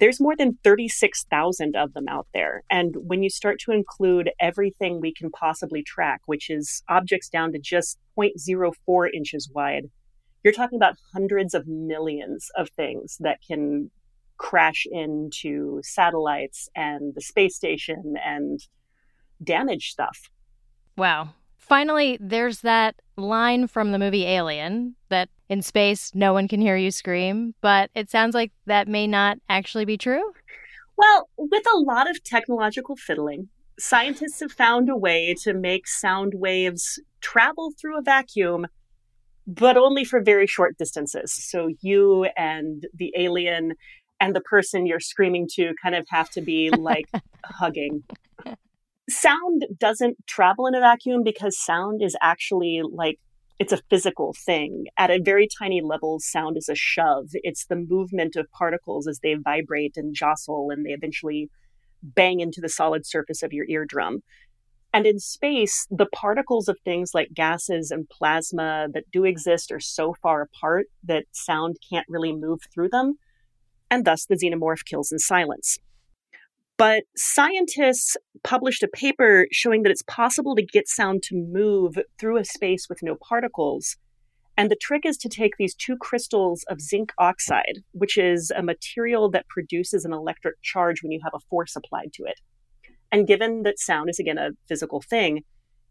There's 0.00 0.20
more 0.20 0.34
than 0.34 0.58
36,000 0.64 1.76
of 1.76 1.92
them 1.92 2.08
out 2.08 2.26
there. 2.32 2.62
And 2.70 2.94
when 2.96 3.22
you 3.22 3.30
start 3.30 3.58
to 3.60 3.72
include 3.72 4.30
everything 4.40 5.00
we 5.00 5.12
can 5.12 5.30
possibly 5.30 5.82
track, 5.82 6.22
which 6.26 6.48
is 6.48 6.82
objects 6.88 7.28
down 7.28 7.52
to 7.52 7.58
just 7.58 7.98
0.04 8.18 9.08
inches 9.14 9.50
wide, 9.54 9.84
you're 10.42 10.54
talking 10.54 10.76
about 10.76 10.96
hundreds 11.12 11.54
of 11.54 11.66
millions 11.66 12.48
of 12.56 12.70
things 12.70 13.16
that 13.20 13.38
can 13.46 13.90
crash 14.38 14.86
into 14.90 15.80
satellites 15.82 16.68
and 16.74 17.14
the 17.14 17.20
space 17.20 17.54
station 17.54 18.14
and 18.24 18.60
damage 19.44 19.90
stuff. 19.90 20.30
Wow. 20.96 21.34
Finally, 21.58 22.16
there's 22.20 22.62
that 22.62 22.96
line 23.16 23.66
from 23.66 23.92
the 23.92 23.98
movie 23.98 24.24
Alien 24.24 24.96
that 25.10 25.28
in 25.50 25.60
space 25.60 26.14
no 26.14 26.32
one 26.32 26.48
can 26.48 26.60
hear 26.60 26.76
you 26.76 26.92
scream, 26.92 27.54
but 27.60 27.90
it 27.94 28.08
sounds 28.08 28.34
like 28.34 28.52
that 28.66 28.88
may 28.88 29.06
not 29.06 29.36
actually 29.48 29.84
be 29.84 29.98
true. 29.98 30.32
Well, 30.96 31.28
with 31.36 31.64
a 31.74 31.78
lot 31.78 32.08
of 32.08 32.22
technological 32.22 32.94
fiddling, 32.96 33.48
scientists 33.78 34.40
have 34.40 34.52
found 34.52 34.88
a 34.88 34.96
way 34.96 35.34
to 35.42 35.52
make 35.52 35.88
sound 35.88 36.34
waves 36.36 37.00
travel 37.20 37.72
through 37.78 37.98
a 37.98 38.02
vacuum, 38.02 38.68
but 39.46 39.76
only 39.76 40.04
for 40.04 40.22
very 40.22 40.46
short 40.46 40.78
distances. 40.78 41.32
So 41.32 41.70
you 41.80 42.28
and 42.36 42.86
the 42.94 43.12
alien 43.18 43.74
and 44.20 44.36
the 44.36 44.42
person 44.42 44.86
you're 44.86 45.00
screaming 45.00 45.48
to 45.54 45.72
kind 45.82 45.96
of 45.96 46.06
have 46.10 46.30
to 46.30 46.42
be 46.42 46.70
like 46.70 47.06
hugging. 47.44 48.04
Sound 49.08 49.66
doesn't 49.78 50.16
travel 50.28 50.68
in 50.68 50.76
a 50.76 50.80
vacuum 50.80 51.22
because 51.24 51.58
sound 51.58 52.02
is 52.02 52.14
actually 52.22 52.82
like 52.88 53.18
it's 53.60 53.74
a 53.74 53.82
physical 53.90 54.34
thing. 54.46 54.86
At 54.96 55.10
a 55.10 55.20
very 55.22 55.46
tiny 55.46 55.82
level, 55.82 56.18
sound 56.18 56.56
is 56.56 56.70
a 56.70 56.74
shove. 56.74 57.28
It's 57.34 57.66
the 57.66 57.76
movement 57.76 58.34
of 58.34 58.50
particles 58.52 59.06
as 59.06 59.20
they 59.20 59.34
vibrate 59.34 59.98
and 59.98 60.14
jostle 60.14 60.70
and 60.70 60.84
they 60.84 60.92
eventually 60.92 61.50
bang 62.02 62.40
into 62.40 62.62
the 62.62 62.70
solid 62.70 63.06
surface 63.06 63.42
of 63.42 63.52
your 63.52 63.66
eardrum. 63.68 64.22
And 64.94 65.06
in 65.06 65.20
space, 65.20 65.86
the 65.90 66.06
particles 66.06 66.68
of 66.68 66.78
things 66.86 67.10
like 67.12 67.34
gases 67.34 67.90
and 67.90 68.08
plasma 68.08 68.88
that 68.94 69.04
do 69.12 69.24
exist 69.24 69.70
are 69.70 69.78
so 69.78 70.14
far 70.22 70.40
apart 70.40 70.86
that 71.04 71.26
sound 71.32 71.76
can't 71.92 72.06
really 72.08 72.32
move 72.32 72.60
through 72.72 72.88
them 72.88 73.18
and 73.90 74.06
thus 74.06 74.24
the 74.24 74.36
xenomorph 74.36 74.86
kills 74.86 75.12
in 75.12 75.18
silence. 75.18 75.78
But 76.80 77.02
scientists 77.14 78.16
published 78.42 78.82
a 78.82 78.88
paper 78.88 79.46
showing 79.52 79.82
that 79.82 79.90
it's 79.90 80.00
possible 80.04 80.56
to 80.56 80.62
get 80.64 80.88
sound 80.88 81.22
to 81.24 81.34
move 81.36 81.98
through 82.18 82.38
a 82.38 82.44
space 82.46 82.88
with 82.88 83.02
no 83.02 83.16
particles. 83.16 83.98
And 84.56 84.70
the 84.70 84.76
trick 84.80 85.04
is 85.04 85.18
to 85.18 85.28
take 85.28 85.58
these 85.58 85.74
two 85.74 85.98
crystals 85.98 86.64
of 86.70 86.80
zinc 86.80 87.12
oxide, 87.18 87.80
which 87.92 88.16
is 88.16 88.50
a 88.50 88.62
material 88.62 89.30
that 89.30 89.46
produces 89.46 90.06
an 90.06 90.14
electric 90.14 90.54
charge 90.62 91.02
when 91.02 91.12
you 91.12 91.20
have 91.22 91.34
a 91.34 91.46
force 91.50 91.76
applied 91.76 92.14
to 92.14 92.22
it. 92.24 92.40
And 93.12 93.26
given 93.26 93.62
that 93.64 93.78
sound 93.78 94.08
is 94.08 94.18
again 94.18 94.38
a 94.38 94.52
physical 94.66 95.02
thing, 95.02 95.42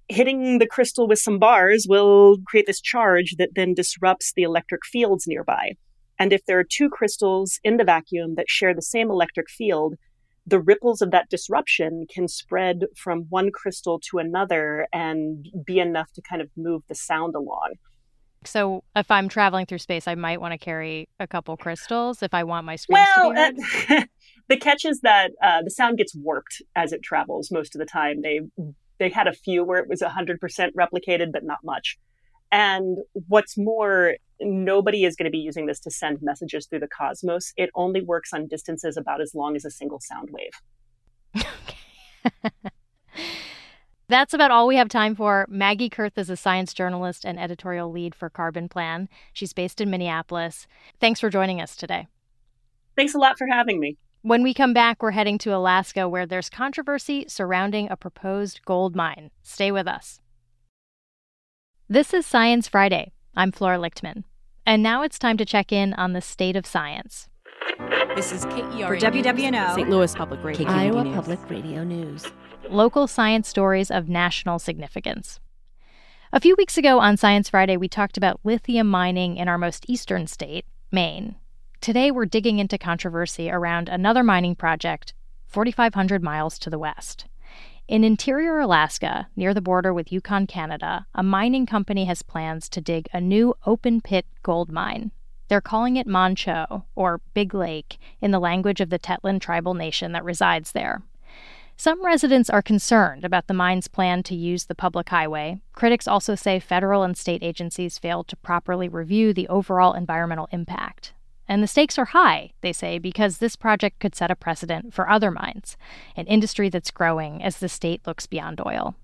hitting 0.07 0.57
the 0.57 0.65
crystal 0.65 1.07
with 1.07 1.19
some 1.19 1.37
bars 1.37 1.85
will 1.87 2.37
create 2.47 2.65
this 2.65 2.81
charge 2.81 3.35
that 3.37 3.51
then 3.53 3.75
disrupts 3.75 4.33
the 4.35 4.41
electric 4.41 4.83
fields 4.87 5.27
nearby. 5.27 5.73
And 6.17 6.33
if 6.33 6.43
there 6.47 6.57
are 6.57 6.65
two 6.67 6.89
crystals 6.89 7.59
in 7.63 7.77
the 7.77 7.83
vacuum 7.83 8.33
that 8.37 8.49
share 8.49 8.73
the 8.73 8.81
same 8.81 9.11
electric 9.11 9.51
field, 9.51 9.93
the 10.49 10.59
ripples 10.59 11.01
of 11.01 11.11
that 11.11 11.29
disruption 11.29 12.05
can 12.13 12.27
spread 12.27 12.85
from 12.95 13.25
one 13.29 13.51
crystal 13.51 13.99
to 14.09 14.17
another 14.17 14.87
and 14.91 15.47
be 15.65 15.79
enough 15.79 16.11
to 16.13 16.21
kind 16.21 16.41
of 16.41 16.49
move 16.57 16.83
the 16.87 16.95
sound 16.95 17.35
along. 17.35 17.73
So, 18.45 18.83
if 18.95 19.11
I'm 19.11 19.27
traveling 19.27 19.65
through 19.65 19.79
space, 19.79 20.07
I 20.07 20.15
might 20.15 20.39
want 20.39 20.53
to 20.53 20.57
carry 20.57 21.09
a 21.19 21.27
couple 21.27 21.57
crystals 21.57 22.23
if 22.23 22.33
I 22.33 22.45
want 22.45 22.65
my 22.65 22.77
screams 22.77 23.05
well, 23.15 23.29
to 23.29 23.53
be 23.53 23.63
heard. 23.87 24.03
Uh, 24.03 24.05
the 24.47 24.57
catch 24.57 24.85
is 24.85 25.01
that 25.01 25.31
uh, 25.43 25.61
the 25.61 25.69
sound 25.69 25.97
gets 25.97 26.15
warped 26.15 26.61
as 26.75 26.93
it 26.93 27.03
travels 27.03 27.51
most 27.51 27.75
of 27.75 27.79
the 27.79 27.85
time. 27.85 28.21
They 28.21 28.39
they 28.97 29.09
had 29.09 29.27
a 29.27 29.33
few 29.33 29.63
where 29.63 29.79
it 29.79 29.89
was 29.89 30.01
100% 30.01 30.39
replicated, 30.77 31.31
but 31.31 31.43
not 31.43 31.59
much. 31.63 31.97
And 32.51 32.97
what's 33.27 33.57
more, 33.57 34.15
nobody 34.41 35.05
is 35.05 35.15
going 35.15 35.25
to 35.25 35.31
be 35.31 35.37
using 35.37 35.65
this 35.65 35.79
to 35.81 35.91
send 35.91 36.21
messages 36.21 36.65
through 36.67 36.79
the 36.79 36.87
cosmos. 36.87 37.53
It 37.57 37.69
only 37.75 38.01
works 38.01 38.33
on 38.33 38.47
distances 38.47 38.97
about 38.97 39.21
as 39.21 39.35
long 39.35 39.55
as 39.55 39.65
a 39.65 39.71
single 39.71 39.99
sound 39.99 40.29
wave. 40.31 41.43
That's 44.07 44.33
about 44.33 44.49
all 44.49 44.65
we 44.65 44.75
have 44.77 44.89
time 44.89 45.15
for. 45.15 45.45
Maggie 45.49 45.89
Koerth 45.89 46.17
is 46.17 46.31
a 46.31 46.35
science 46.35 46.73
journalist 46.73 47.23
and 47.25 47.39
editorial 47.39 47.91
lead 47.91 48.15
for 48.15 48.29
CarbonPlan. 48.29 49.07
She's 49.33 49.53
based 49.53 49.79
in 49.79 49.91
Minneapolis. 49.91 50.65
Thanks 50.99 51.19
for 51.19 51.29
joining 51.29 51.61
us 51.61 51.75
today. 51.75 52.07
Thanks 52.95 53.13
a 53.13 53.19
lot 53.19 53.37
for 53.37 53.45
having 53.47 53.79
me. 53.79 53.97
When 54.23 54.41
we 54.41 54.53
come 54.55 54.73
back, 54.73 55.01
we're 55.01 55.11
heading 55.11 55.37
to 55.39 55.55
Alaska 55.55 56.09
where 56.09 56.25
there's 56.25 56.49
controversy 56.49 57.25
surrounding 57.27 57.87
a 57.89 57.95
proposed 57.95 58.65
gold 58.65 58.95
mine. 58.95 59.29
Stay 59.43 59.71
with 59.71 59.87
us. 59.87 60.19
This 61.87 62.13
is 62.13 62.25
Science 62.25 62.67
Friday. 62.67 63.11
I'm 63.35 63.51
Flora 63.51 63.77
Lichtman. 63.77 64.23
And 64.69 64.83
now 64.83 65.01
it's 65.01 65.17
time 65.17 65.35
to 65.37 65.45
check 65.45 65.71
in 65.71 65.95
on 65.95 66.13
the 66.13 66.21
state 66.21 66.55
of 66.55 66.63
science. 66.63 67.27
This 68.15 68.31
is 68.31 68.45
KERA 68.45 68.87
For 68.87 68.97
WWNO, 68.97 69.73
St. 69.73 69.89
Louis 69.89 70.13
Public 70.13 70.43
Radio. 70.43 70.67
Iowa 70.67 71.05
News. 71.05 71.15
Public 71.15 71.49
Radio 71.49 71.83
News. 71.83 72.27
Local 72.69 73.07
science 73.07 73.49
stories 73.49 73.89
of 73.89 74.09
national 74.09 74.59
significance. 74.59 75.39
A 76.31 76.39
few 76.39 76.53
weeks 76.55 76.77
ago 76.77 76.99
on 76.99 77.17
Science 77.17 77.49
Friday, 77.49 77.77
we 77.77 77.89
talked 77.89 78.15
about 78.15 78.41
lithium 78.43 78.85
mining 78.85 79.37
in 79.37 79.47
our 79.47 79.57
most 79.57 79.85
eastern 79.87 80.27
state, 80.27 80.65
Maine. 80.91 81.33
Today, 81.81 82.11
we're 82.11 82.27
digging 82.27 82.59
into 82.59 82.77
controversy 82.77 83.49
around 83.49 83.89
another 83.89 84.21
mining 84.21 84.53
project 84.53 85.15
4,500 85.47 86.21
miles 86.21 86.59
to 86.59 86.69
the 86.69 86.77
west. 86.77 87.25
In 87.89 88.03
interior 88.03 88.59
Alaska, 88.59 89.29
near 89.35 89.51
the 89.51 89.63
border 89.63 89.91
with 89.91 90.11
Yukon, 90.11 90.45
Canada, 90.45 91.07
a 91.15 91.23
mining 91.23 91.65
company 91.65 92.05
has 92.05 92.21
plans 92.21 92.69
to 92.69 92.81
dig 92.81 93.07
a 93.11 93.19
new 93.19 93.55
open 93.65 93.99
pit 93.99 94.27
gold 94.43 94.71
mine. 94.71 95.09
They're 95.47 95.59
calling 95.59 95.95
it 95.97 96.05
Manh 96.05 96.35
Choh, 96.35 96.83
or 96.93 97.19
Big 97.33 97.55
Lake, 97.55 97.97
in 98.21 98.29
the 98.29 98.37
language 98.37 98.79
of 98.79 98.91
the 98.91 98.99
Tetlin 98.99 99.39
tribal 99.39 99.73
nation 99.73 100.11
that 100.11 100.23
resides 100.23 100.73
there. 100.73 101.01
Some 101.77 102.05
residents 102.05 102.47
are 102.47 102.61
concerned 102.61 103.25
about 103.25 103.47
the 103.47 103.55
mine's 103.55 103.87
plan 103.87 104.21
to 104.21 104.35
use 104.35 104.65
the 104.65 104.75
public 104.75 105.09
highway. 105.09 105.59
Critics 105.73 106.07
also 106.07 106.35
say 106.35 106.59
federal 106.59 107.01
and 107.01 107.17
state 107.17 107.41
agencies 107.41 107.97
failed 107.97 108.27
to 108.27 108.35
properly 108.35 108.87
review 108.87 109.33
the 109.33 109.47
overall 109.47 109.93
environmental 109.93 110.47
impact. 110.51 111.13
And 111.49 111.63
the 111.63 111.67
stakes 111.67 111.97
are 111.97 112.05
high, 112.05 112.51
they 112.61 112.71
say, 112.71 112.99
because 112.99 113.39
this 113.39 113.55
project 113.55 113.99
could 113.99 114.13
set 114.13 114.29
a 114.29 114.35
precedent 114.35 114.93
for 114.93 115.09
other 115.09 115.31
mines, 115.31 115.77
an 116.15 116.27
industry 116.27 116.69
that's 116.69 116.91
growing 116.91 117.43
as 117.43 117.57
the 117.57 117.67
state 117.67 118.05
looks 118.05 118.27
beyond 118.27 118.61
oil. 118.63 118.95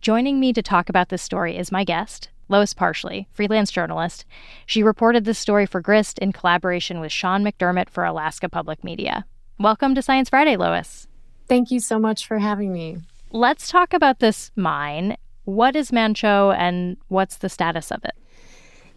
Joining 0.00 0.40
me 0.40 0.52
to 0.52 0.62
talk 0.62 0.88
about 0.88 1.10
this 1.10 1.22
story 1.22 1.56
is 1.56 1.70
my 1.70 1.84
guest, 1.84 2.28
Lois 2.48 2.74
Parsley, 2.74 3.28
freelance 3.30 3.70
journalist. 3.70 4.24
She 4.66 4.82
reported 4.82 5.24
this 5.24 5.38
story 5.38 5.64
for 5.64 5.80
Grist 5.80 6.18
in 6.18 6.32
collaboration 6.32 6.98
with 6.98 7.12
Sean 7.12 7.44
McDermott 7.44 7.88
for 7.88 8.04
Alaska 8.04 8.48
Public 8.48 8.82
Media. 8.82 9.24
Welcome 9.60 9.94
to 9.94 10.02
Science 10.02 10.28
Friday, 10.28 10.56
Lois. 10.56 11.06
Thank 11.46 11.70
you 11.70 11.78
so 11.78 12.00
much 12.00 12.26
for 12.26 12.40
having 12.40 12.72
me. 12.72 12.98
Let's 13.30 13.68
talk 13.68 13.94
about 13.94 14.18
this 14.18 14.50
mine. 14.56 15.16
What 15.44 15.76
is 15.76 15.92
Manh 15.92 16.14
Choh 16.14 16.50
and 16.50 16.96
what's 17.06 17.36
the 17.36 17.48
status 17.48 17.92
of 17.92 18.04
it? 18.04 18.14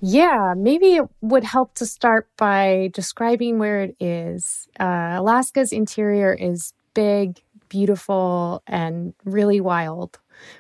Yeah, 0.01 0.53
maybe 0.56 0.96
it 0.96 1.06
would 1.22 1.44
help 1.44 1.74
to 1.75 1.86
start 1.86 2.29
by 2.38 2.89
describing 2.94 3.60
where 3.60 3.82
it 3.82 3.96
is. 4.00 4.68
Uh, 4.79 5.15
Alaska's 5.18 5.74
interior 5.74 6.34
is 6.34 6.74
big, 6.94 7.41
beautiful, 7.68 8.63
and 8.65 9.13
really 9.25 9.60
wild. 9.60 10.18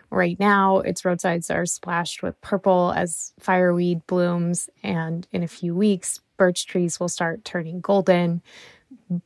Right 0.09 0.37
now, 0.39 0.79
its 0.79 1.05
roadsides 1.05 1.49
are 1.49 1.65
splashed 1.65 2.21
with 2.21 2.39
purple 2.41 2.93
as 2.97 3.33
fireweed 3.39 4.05
blooms, 4.07 4.69
and 4.83 5.25
in 5.31 5.41
a 5.41 5.47
few 5.47 5.73
weeks, 5.73 6.19
birch 6.35 6.65
trees 6.65 6.99
will 6.99 7.07
start 7.07 7.45
turning 7.45 7.79
golden. 7.79 8.41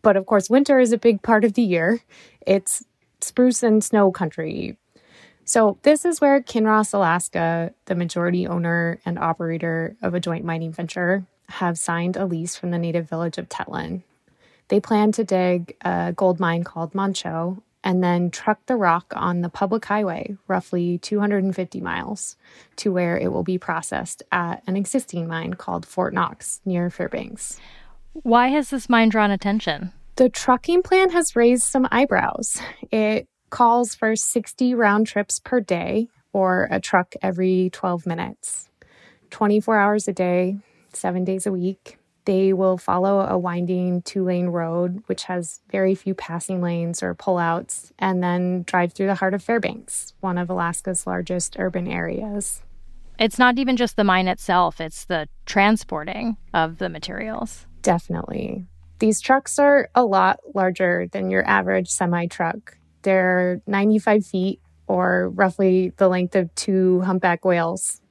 But 0.04 0.16
of 0.16 0.28
course, 0.28 0.50
winter 0.50 0.80
is 0.80 0.92
a 0.94 0.98
big 0.98 1.24
part 1.24 1.44
of 1.44 1.54
the 1.54 1.64
year. 1.64 2.02
It's 2.46 2.86
spruce 3.22 3.64
and 3.64 3.84
snow 3.84 4.12
country, 4.12 4.78
so, 5.46 5.78
this 5.84 6.06
is 6.06 6.22
where 6.22 6.42
Kinross 6.42 6.94
Alaska, 6.94 7.74
the 7.86 7.96
majority 7.96 8.48
owner 8.48 9.00
and 9.06 9.20
operator 9.20 9.96
of 10.02 10.14
a 10.14 10.20
joint 10.20 10.46
mining 10.46 10.72
venture, 10.72 11.26
have 11.50 11.78
signed 11.78 12.18
a 12.18 12.26
lease 12.26 12.56
from 12.56 12.72
the 12.72 12.78
native 12.78 13.10
village 13.10 13.38
of 13.38 13.50
Tetlin. 13.50 14.04
They 14.70 14.80
plan 14.80 15.12
to 15.14 15.24
dig 15.24 15.76
a 15.82 16.14
gold 16.16 16.40
mine 16.40 16.64
called 16.64 16.96
Manh 16.96 17.14
Choh 17.14 17.62
and 17.84 18.04
then 18.04 18.32
truck 18.32 18.66
the 18.66 18.78
rock 18.78 19.12
on 19.16 19.42
the 19.42 19.50
public 19.50 19.84
highway, 19.86 20.38
roughly 20.48 20.98
250 21.00 21.82
miles, 21.82 22.38
to 22.78 22.94
where 22.94 23.18
it 23.18 23.32
will 23.32 23.44
be 23.44 23.58
processed 23.58 24.24
at 24.32 24.64
an 24.66 24.78
existing 24.78 25.28
mine 25.28 25.56
called 25.56 25.86
Fort 25.86 26.14
Knox 26.14 26.62
near 26.66 26.90
Fairbanks. 26.90 27.60
Why 28.14 28.48
has 28.50 28.70
this 28.70 28.88
mine 28.88 29.10
drawn 29.10 29.32
attention? 29.32 29.92
The 30.16 30.30
trucking 30.30 30.84
plan 30.84 31.10
has 31.10 31.36
raised 31.36 31.64
some 31.64 31.88
eyebrows. 31.92 32.62
It 32.92 33.28
calls 33.54 33.94
for 33.94 34.16
60 34.16 34.74
round 34.74 35.06
trips 35.06 35.40
per 35.40 35.62
day 35.62 36.08
or 36.34 36.68
a 36.72 36.80
truck 36.80 37.14
every 37.22 37.70
12 37.72 38.08
minutes, 38.08 38.68
24 39.30 39.80
hours 39.80 40.08
a 40.08 40.14
day, 40.14 40.58
seven 40.92 41.24
days 41.24 41.46
a 41.46 41.52
week. 41.52 42.00
They 42.26 42.52
will 42.52 42.80
follow 42.80 43.20
a 43.20 43.38
winding 43.38 44.02
two 44.02 44.24
lane 44.24 44.48
road, 44.48 45.04
which 45.06 45.26
has 45.26 45.62
very 45.70 45.94
few 45.94 46.16
passing 46.16 46.62
lanes 46.62 47.04
or 47.04 47.14
pullouts, 47.14 47.92
and 48.00 48.24
then 48.24 48.64
drive 48.64 48.94
through 48.94 49.08
the 49.08 49.16
heart 49.16 49.36
of 49.36 49.44
Fairbanks, 49.44 50.14
one 50.20 50.40
of 50.40 50.50
Alaska's 50.50 51.06
largest 51.06 51.56
urban 51.60 51.88
areas. 51.88 52.64
It's 53.20 53.38
not 53.38 53.60
even 53.60 53.78
just 53.78 53.98
the 53.98 54.04
mine 54.04 54.28
itself, 54.28 54.82
it's 54.82 55.06
the 55.06 55.28
transporting 55.46 56.38
of 56.56 56.80
the 56.80 56.90
materials. 56.90 57.68
Definitely. 57.84 58.66
These 58.98 59.22
trucks 59.22 59.60
are 59.60 59.90
a 59.94 60.06
lot 60.06 60.40
larger 60.56 61.08
than 61.12 61.30
your 61.30 61.46
average 61.48 61.90
semi 61.90 62.26
truck. 62.26 62.78
They're 63.04 63.62
95 63.68 64.26
feet 64.26 64.60
or 64.88 65.30
roughly 65.30 65.94
the 65.98 66.10
length 66.10 66.36
of 66.36 66.54
two 66.56 67.02
humpback 67.02 67.46
whales, 67.46 68.02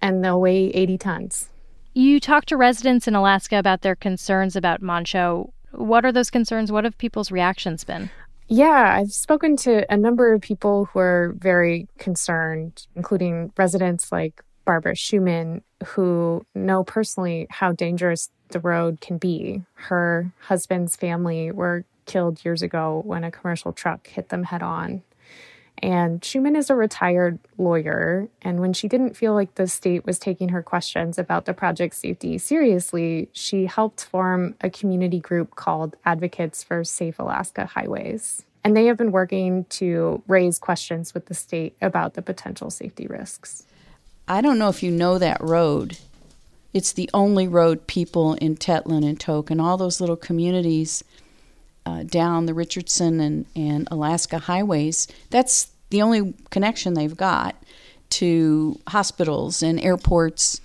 and 0.00 0.24
they'll 0.24 0.40
weigh 0.40 0.68
80 0.70 0.98
tons. 0.98 1.48
You 1.94 2.20
talked 2.20 2.48
to 2.48 2.56
residents 2.56 3.06
in 3.06 3.14
Alaska 3.14 3.58
about 3.58 3.82
their 3.82 3.96
concerns 3.96 4.56
about 4.56 4.80
Manh 4.80 5.04
Choh. 5.04 5.52
What 5.72 6.04
are 6.04 6.12
those 6.12 6.30
concerns? 6.30 6.70
What 6.70 6.84
have 6.84 6.96
people's 6.96 7.30
reactions 7.30 7.84
been? 7.84 8.10
Yeah, 8.48 8.96
I've 8.98 9.12
spoken 9.12 9.56
to 9.58 9.90
a 9.92 9.96
number 9.96 10.32
of 10.32 10.40
people 10.40 10.86
who 10.86 10.98
are 10.98 11.34
very 11.38 11.88
concerned, 11.98 12.86
including 12.94 13.52
residents 13.56 14.12
like 14.12 14.42
Barbara 14.64 14.94
Schuhmann, 14.94 15.62
who 15.86 16.44
know 16.54 16.84
personally 16.84 17.46
how 17.50 17.72
dangerous 17.72 18.30
the 18.50 18.60
road 18.60 19.00
can 19.00 19.18
be. 19.18 19.62
Her 19.74 20.32
husband's 20.40 20.96
family 20.96 21.50
were 21.50 21.84
killed 22.06 22.44
years 22.44 22.62
ago 22.62 23.02
when 23.04 23.24
a 23.24 23.30
commercial 23.30 23.72
truck 23.72 24.06
hit 24.06 24.28
them 24.28 24.44
head 24.44 24.62
on. 24.62 25.02
And 25.82 26.24
Schuhmann 26.24 26.54
is 26.54 26.70
a 26.70 26.76
retired 26.76 27.40
lawyer. 27.58 28.28
And 28.40 28.60
when 28.60 28.72
she 28.72 28.86
didn't 28.86 29.16
feel 29.16 29.34
like 29.34 29.56
the 29.56 29.66
state 29.66 30.06
was 30.06 30.18
taking 30.18 30.50
her 30.50 30.62
questions 30.62 31.18
about 31.18 31.44
the 31.44 31.54
project 31.54 31.96
safety 31.96 32.38
seriously, 32.38 33.28
she 33.32 33.66
helped 33.66 34.04
form 34.04 34.54
a 34.60 34.70
community 34.70 35.18
group 35.18 35.56
called 35.56 35.96
Advocates 36.04 36.62
for 36.62 36.84
Safe 36.84 37.18
Alaska 37.18 37.66
Highways. 37.66 38.44
And 38.62 38.76
they 38.76 38.86
have 38.86 38.96
been 38.96 39.10
working 39.10 39.64
to 39.70 40.22
raise 40.28 40.60
questions 40.60 41.14
with 41.14 41.26
the 41.26 41.34
state 41.34 41.76
about 41.82 42.14
the 42.14 42.22
potential 42.22 42.70
safety 42.70 43.08
risks. 43.08 43.64
I 44.28 44.40
don't 44.40 44.58
know 44.58 44.68
if 44.68 44.84
you 44.84 44.90
know 44.92 45.18
that 45.18 45.40
road. 45.40 45.98
It's 46.72 46.92
the 46.92 47.10
only 47.12 47.48
road 47.48 47.88
people 47.88 48.34
in 48.34 48.56
Tetlin 48.56 49.04
and 49.04 49.18
Tok 49.18 49.50
and 49.50 49.60
all 49.60 49.76
those 49.76 50.00
little 50.00 50.16
communities 50.16 51.02
uh, 51.86 52.02
down 52.04 52.46
the 52.46 52.54
Richardson 52.54 53.20
and, 53.20 53.46
and 53.56 53.88
Alaska 53.90 54.38
highways, 54.38 55.08
that's 55.30 55.70
the 55.90 56.02
only 56.02 56.34
connection 56.50 56.94
they've 56.94 57.16
got 57.16 57.56
to 58.10 58.78
hospitals 58.88 59.62
and 59.62 59.80
airports. 59.80 60.60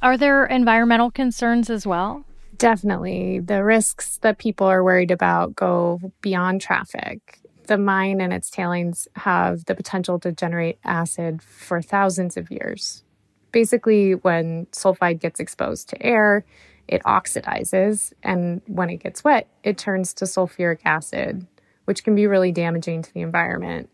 Are 0.00 0.16
there 0.16 0.46
environmental 0.46 1.10
concerns 1.10 1.70
as 1.70 1.86
well? 1.86 2.24
Definitely. 2.56 3.40
The 3.40 3.64
risks 3.64 4.18
that 4.18 4.38
people 4.38 4.66
are 4.66 4.84
worried 4.84 5.10
about 5.10 5.56
go 5.56 6.00
beyond 6.20 6.60
traffic. 6.60 7.40
The 7.66 7.78
mine 7.78 8.20
and 8.20 8.32
its 8.32 8.50
tailings 8.50 9.08
have 9.16 9.64
the 9.64 9.74
potential 9.74 10.18
to 10.20 10.32
generate 10.32 10.78
acid 10.84 11.42
for 11.42 11.80
thousands 11.80 12.36
of 12.36 12.50
years. 12.50 13.04
Basically, 13.52 14.14
when 14.14 14.66
sulfide 14.66 15.20
gets 15.20 15.40
exposed 15.40 15.88
to 15.90 16.02
air, 16.02 16.44
it 16.88 17.02
oxidizes, 17.04 18.12
and 18.22 18.60
when 18.66 18.90
it 18.90 18.98
gets 18.98 19.24
wet, 19.24 19.48
it 19.62 19.78
turns 19.78 20.12
to 20.14 20.24
sulfuric 20.24 20.80
acid, 20.84 21.46
which 21.84 22.04
can 22.04 22.14
be 22.14 22.26
really 22.26 22.52
damaging 22.52 23.02
to 23.02 23.12
the 23.14 23.20
environment. 23.20 23.88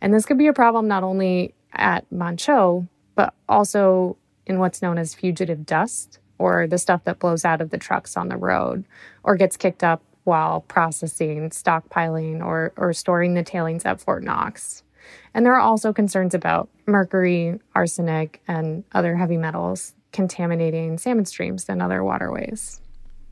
And 0.00 0.12
this 0.12 0.24
could 0.24 0.38
be 0.38 0.46
a 0.46 0.52
problem 0.52 0.88
not 0.88 1.02
only 1.02 1.54
at 1.72 2.10
Manh 2.10 2.36
Choh, 2.36 2.86
but 3.14 3.34
also 3.48 4.16
in 4.46 4.58
what's 4.58 4.82
known 4.82 4.98
as 4.98 5.14
fugitive 5.14 5.64
dust, 5.64 6.18
or 6.38 6.66
the 6.66 6.78
stuff 6.78 7.04
that 7.04 7.20
blows 7.20 7.44
out 7.44 7.60
of 7.60 7.70
the 7.70 7.78
trucks 7.78 8.16
on 8.16 8.28
the 8.28 8.36
road 8.36 8.84
or 9.22 9.36
gets 9.36 9.56
kicked 9.56 9.84
up 9.84 10.02
while 10.24 10.62
processing, 10.62 11.50
stockpiling, 11.50 12.44
or, 12.44 12.72
or 12.76 12.92
storing 12.92 13.34
the 13.34 13.42
tailings 13.44 13.84
at 13.84 14.00
Fort 14.00 14.24
Knox. 14.24 14.82
And 15.34 15.46
there 15.46 15.54
are 15.54 15.60
also 15.60 15.92
concerns 15.92 16.34
about 16.34 16.68
mercury, 16.86 17.60
arsenic, 17.74 18.42
and 18.48 18.84
other 18.92 19.16
heavy 19.16 19.36
metals 19.36 19.94
contaminating 20.12 20.98
salmon 20.98 21.24
streams 21.24 21.68
and 21.68 21.82
other 21.82 22.04
waterways. 22.04 22.80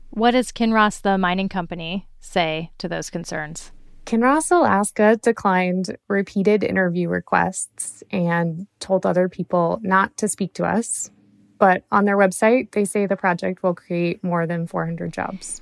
What 0.09 0.31
does 0.31 0.51
Kinross, 0.51 1.01
the 1.01 1.17
mining 1.17 1.49
company, 1.49 2.07
say 2.19 2.71
to 2.79 2.89
those 2.89 3.09
concerns? 3.09 3.71
Kinross 4.05 4.51
Alaska 4.51 5.17
declined 5.21 5.95
repeated 6.07 6.63
interview 6.63 7.07
requests 7.07 8.03
and 8.11 8.67
told 8.79 9.05
other 9.05 9.29
people 9.29 9.79
not 9.83 10.17
to 10.17 10.27
speak 10.27 10.53
to 10.55 10.65
us. 10.65 11.11
But 11.59 11.83
on 11.91 12.05
their 12.05 12.17
website, 12.17 12.71
they 12.71 12.85
say 12.85 13.05
the 13.05 13.15
project 13.15 13.61
will 13.61 13.75
create 13.75 14.23
more 14.23 14.47
than 14.47 14.65
400 14.65 15.13
jobs. 15.13 15.61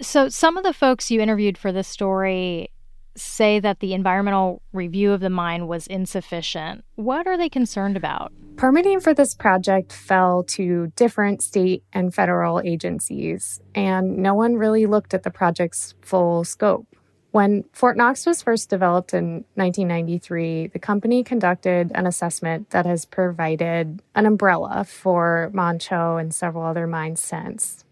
So, 0.00 0.30
some 0.30 0.56
of 0.56 0.64
the 0.64 0.72
folks 0.72 1.10
you 1.10 1.20
interviewed 1.20 1.58
for 1.58 1.70
this 1.70 1.86
story 1.86 2.70
say 3.16 3.60
that 3.60 3.80
the 3.80 3.94
environmental 3.94 4.62
review 4.72 5.12
of 5.12 5.20
the 5.20 5.30
mine 5.30 5.66
was 5.66 5.86
insufficient. 5.86 6.84
What 6.94 7.26
are 7.26 7.36
they 7.36 7.48
concerned 7.48 7.96
about? 7.96 8.32
Permitting 8.56 9.00
for 9.00 9.12
this 9.12 9.34
project 9.34 9.92
fell 9.92 10.42
to 10.44 10.92
different 10.96 11.42
state 11.42 11.84
and 11.92 12.14
federal 12.14 12.60
agencies, 12.60 13.60
and 13.74 14.18
no 14.18 14.34
one 14.34 14.56
really 14.56 14.86
looked 14.86 15.12
at 15.12 15.22
the 15.22 15.30
project's 15.30 15.94
full 16.00 16.44
scope. 16.44 16.86
When 17.32 17.64
Fort 17.74 17.98
Knox 17.98 18.24
was 18.24 18.40
first 18.40 18.70
developed 18.70 19.12
in 19.12 19.44
1993, 19.56 20.68
the 20.68 20.78
company 20.78 21.22
conducted 21.22 21.92
an 21.94 22.06
assessment 22.06 22.70
that 22.70 22.86
has 22.86 23.04
provided 23.04 24.00
an 24.14 24.24
umbrella 24.24 24.84
for 24.84 25.50
Manh 25.52 25.78
Choh 25.78 26.16
and 26.16 26.34
several 26.34 26.64
other 26.64 26.86
mines 26.86 27.20
since. 27.20 27.84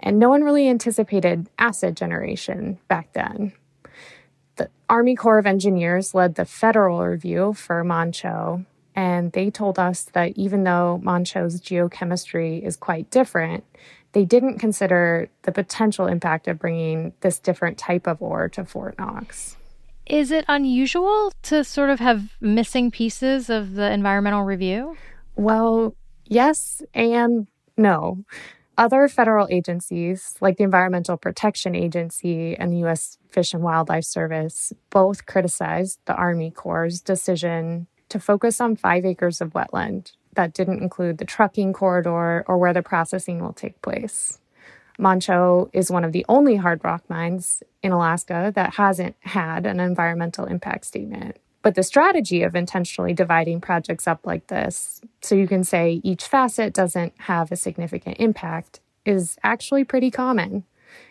And 0.00 0.18
no 0.18 0.28
one 0.28 0.42
really 0.42 0.68
anticipated 0.68 1.48
acid 1.60 1.96
generation 1.96 2.80
back 2.88 3.12
then. 3.12 3.52
Army 4.92 5.16
Corps 5.16 5.38
of 5.38 5.46
Engineers 5.46 6.12
led 6.12 6.34
the 6.34 6.44
federal 6.44 7.02
review 7.02 7.54
for 7.54 7.82
Manh 7.82 8.12
Choh, 8.12 8.66
and 8.94 9.32
they 9.32 9.50
told 9.50 9.78
us 9.78 10.02
that 10.12 10.36
even 10.36 10.64
though 10.64 11.00
Manh 11.02 11.24
Choh's 11.24 11.62
geochemistry 11.62 12.62
is 12.62 12.76
quite 12.76 13.10
different, 13.10 13.64
they 14.12 14.26
didn't 14.26 14.58
consider 14.58 15.30
the 15.44 15.52
potential 15.52 16.06
impact 16.06 16.46
of 16.46 16.58
bringing 16.58 17.14
this 17.22 17.38
different 17.38 17.78
type 17.78 18.06
of 18.06 18.20
ore 18.20 18.50
to 18.50 18.66
Fort 18.66 18.98
Knox. 18.98 19.56
Is 20.04 20.30
it 20.30 20.44
unusual 20.46 21.32
to 21.44 21.64
sort 21.64 21.88
of 21.88 21.98
have 21.98 22.36
missing 22.42 22.90
pieces 22.90 23.48
of 23.48 23.72
the 23.72 23.90
environmental 23.90 24.42
review? 24.42 24.98
Well, 25.36 25.96
yes 26.26 26.82
and 26.92 27.46
no. 27.78 28.26
Other 28.78 29.06
federal 29.06 29.46
agencies, 29.50 30.34
like 30.40 30.56
the 30.56 30.64
Environmental 30.64 31.18
Protection 31.18 31.74
Agency 31.74 32.56
and 32.56 32.72
the 32.72 32.78
U.S. 32.78 33.18
Fish 33.28 33.52
and 33.52 33.62
Wildlife 33.62 34.04
Service, 34.04 34.72
both 34.88 35.26
criticized 35.26 36.00
the 36.06 36.14
Army 36.14 36.50
Corps' 36.50 37.00
decision 37.00 37.86
to 38.08 38.18
focus 38.18 38.60
on 38.60 38.76
five 38.76 39.04
acres 39.04 39.40
of 39.40 39.52
wetland 39.52 40.12
that 40.34 40.54
didn't 40.54 40.82
include 40.82 41.18
the 41.18 41.24
trucking 41.26 41.74
corridor 41.74 42.44
or 42.46 42.56
where 42.56 42.72
the 42.72 42.82
processing 42.82 43.40
will 43.40 43.52
take 43.52 43.80
place. 43.82 44.38
Manh 44.98 45.20
Choh 45.20 45.68
is 45.72 45.90
one 45.90 46.04
of 46.04 46.12
the 46.12 46.24
only 46.28 46.56
hard 46.56 46.82
rock 46.82 47.02
mines 47.08 47.62
in 47.82 47.92
Alaska 47.92 48.52
that 48.54 48.74
hasn't 48.74 49.16
had 49.20 49.66
an 49.66 49.80
environmental 49.80 50.46
impact 50.46 50.86
statement. 50.86 51.36
But 51.62 51.76
the 51.76 51.82
strategy 51.82 52.42
of 52.42 52.56
intentionally 52.56 53.14
dividing 53.14 53.60
projects 53.60 54.08
up 54.08 54.26
like 54.26 54.48
this, 54.48 55.00
so 55.20 55.34
you 55.34 55.46
can 55.46 55.62
say 55.62 56.00
each 56.02 56.24
facet 56.24 56.74
doesn't 56.74 57.12
have 57.18 57.52
a 57.52 57.56
significant 57.56 58.16
impact, 58.18 58.80
is 59.04 59.36
actually 59.44 59.84
pretty 59.84 60.10
common. 60.10 60.64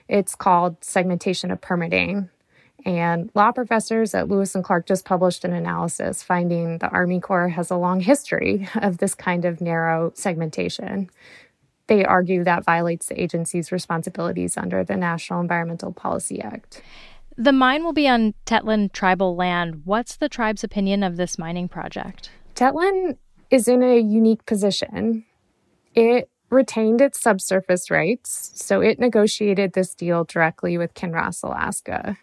It's 0.08 0.36
called 0.36 0.84
segmentation 0.84 1.52
of 1.52 1.62
permitting. 1.62 2.30
And 2.86 3.30
law 3.36 3.52
professors 3.52 4.14
at 4.14 4.28
Lewis 4.28 4.56
and 4.56 4.64
Clark 4.64 4.88
just 4.88 5.06
published 5.06 5.46
an 5.46 5.54
analysis 5.54 6.24
finding 6.24 6.80
the 6.80 6.90
Army 6.90 7.20
Corps 7.20 7.50
has 7.50 7.70
a 7.70 7.76
long 7.76 8.02
history 8.02 8.68
of 8.76 8.98
this 8.98 9.16
kind 9.16 9.46
of 9.46 9.62
narrow 9.62 10.12
segmentation. 10.16 11.10
They 11.88 12.06
argue 12.06 12.44
that 12.44 12.64
violates 12.64 13.08
the 13.08 13.22
agency's 13.22 13.72
responsibilities 13.72 14.58
under 14.58 14.84
the 14.84 14.96
National 14.96 15.42
Environmental 15.42 15.92
Policy 15.92 16.42
Act. 16.42 16.82
The 17.38 17.54
mine 17.54 17.84
will 17.84 17.94
be 17.94 18.08
on 18.08 18.34
Tetlin 18.46 18.92
tribal 18.92 19.36
land. 19.36 19.82
What's 19.86 20.16
the 20.16 20.30
tribe's 20.30 20.64
opinion 20.64 21.04
of 21.04 21.18
this 21.18 21.38
mining 21.38 21.70
project? 21.70 22.30
Tetlin 22.56 23.18
is 23.50 23.68
in 23.68 23.82
a 23.84 24.00
unique 24.00 24.46
position. 24.46 25.26
It 25.96 26.30
retained 26.50 27.02
its 27.02 27.20
subsurface 27.20 27.90
rights, 27.90 28.52
so 28.56 28.82
it 28.82 29.00
negotiated 29.00 29.74
this 29.74 29.96
deal 29.96 30.26
directly 30.26 30.78
with 30.78 30.94
Kinross, 30.94 31.44
Alaska. 31.44 32.18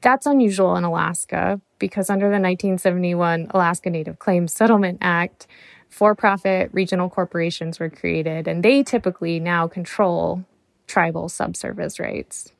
That's 0.00 0.26
unusual 0.26 0.76
in 0.76 0.84
Alaska 0.84 1.60
because 1.78 2.08
under 2.08 2.26
the 2.26 2.40
1971 2.40 3.48
Alaska 3.50 3.90
Native 3.90 4.18
Claims 4.18 4.52
Settlement 4.52 4.98
Act, 5.00 5.46
for 5.88 6.14
profit 6.14 6.70
regional 6.72 7.08
corporations 7.08 7.80
were 7.80 7.90
created, 7.90 8.46
and 8.46 8.62
they 8.62 8.82
typically 8.82 9.40
now 9.40 9.66
control 9.66 10.44
tribal 10.86 11.28
subsurface 11.28 11.98
rights. 11.98 12.52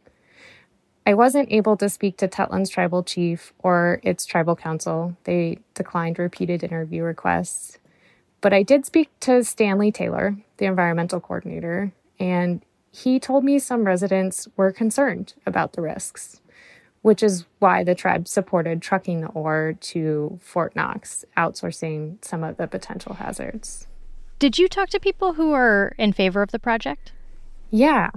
I 1.08 1.14
wasn't 1.14 1.50
able 1.50 1.74
to 1.78 1.88
speak 1.88 2.18
to 2.18 2.28
Tetlin's 2.28 2.68
tribal 2.68 3.02
chief 3.02 3.54
or 3.60 3.98
its 4.02 4.26
tribal 4.26 4.54
council. 4.54 5.16
They 5.24 5.60
declined 5.72 6.18
repeated 6.18 6.62
interview 6.62 7.02
requests. 7.02 7.78
But 8.42 8.52
I 8.52 8.62
did 8.62 8.84
speak 8.84 9.08
to 9.20 9.42
Stanley 9.42 9.90
Taylor, 9.90 10.36
the 10.58 10.66
environmental 10.66 11.18
coordinator, 11.18 11.92
and 12.20 12.62
he 12.90 13.18
told 13.18 13.42
me 13.42 13.58
some 13.58 13.84
residents 13.84 14.48
were 14.58 14.70
concerned 14.70 15.32
about 15.46 15.72
the 15.72 15.80
risks, 15.80 16.42
which 17.00 17.22
is 17.22 17.46
why 17.58 17.82
the 17.82 17.94
tribe 17.94 18.28
supported 18.28 18.82
trucking 18.82 19.22
the 19.22 19.28
ore 19.28 19.76
to 19.80 20.38
Fort 20.42 20.76
Knox, 20.76 21.24
outsourcing 21.38 22.22
some 22.22 22.44
of 22.44 22.58
the 22.58 22.66
potential 22.66 23.14
hazards. 23.14 23.86
Did 24.38 24.58
you 24.58 24.68
talk 24.68 24.90
to 24.90 25.00
people 25.00 25.32
who 25.32 25.54
are 25.54 25.94
in 25.96 26.12
favor 26.12 26.42
of 26.42 26.50
the 26.50 26.58
project? 26.58 27.12
Yeah. 27.70 28.10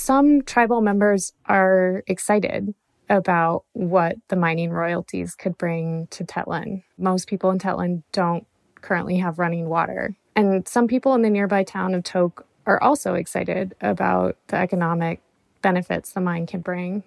Some 0.00 0.40
tribal 0.40 0.80
members 0.80 1.34
are 1.44 2.02
excited 2.06 2.72
about 3.10 3.64
what 3.74 4.16
the 4.28 4.34
mining 4.34 4.70
royalties 4.70 5.34
could 5.34 5.58
bring 5.58 6.06
to 6.06 6.24
Tetlin. 6.24 6.84
Most 6.96 7.28
people 7.28 7.50
in 7.50 7.58
Tetlin 7.58 8.02
don't 8.10 8.46
currently 8.76 9.18
have 9.18 9.38
running 9.38 9.68
water. 9.68 10.16
And 10.34 10.66
some 10.66 10.88
people 10.88 11.14
in 11.14 11.20
the 11.20 11.28
nearby 11.28 11.64
town 11.64 11.94
of 11.94 12.02
Tok 12.02 12.46
are 12.64 12.82
also 12.82 13.12
excited 13.12 13.74
about 13.82 14.38
the 14.46 14.56
economic 14.56 15.20
benefits 15.60 16.12
the 16.12 16.22
mine 16.22 16.46
can 16.46 16.62
bring. 16.62 17.02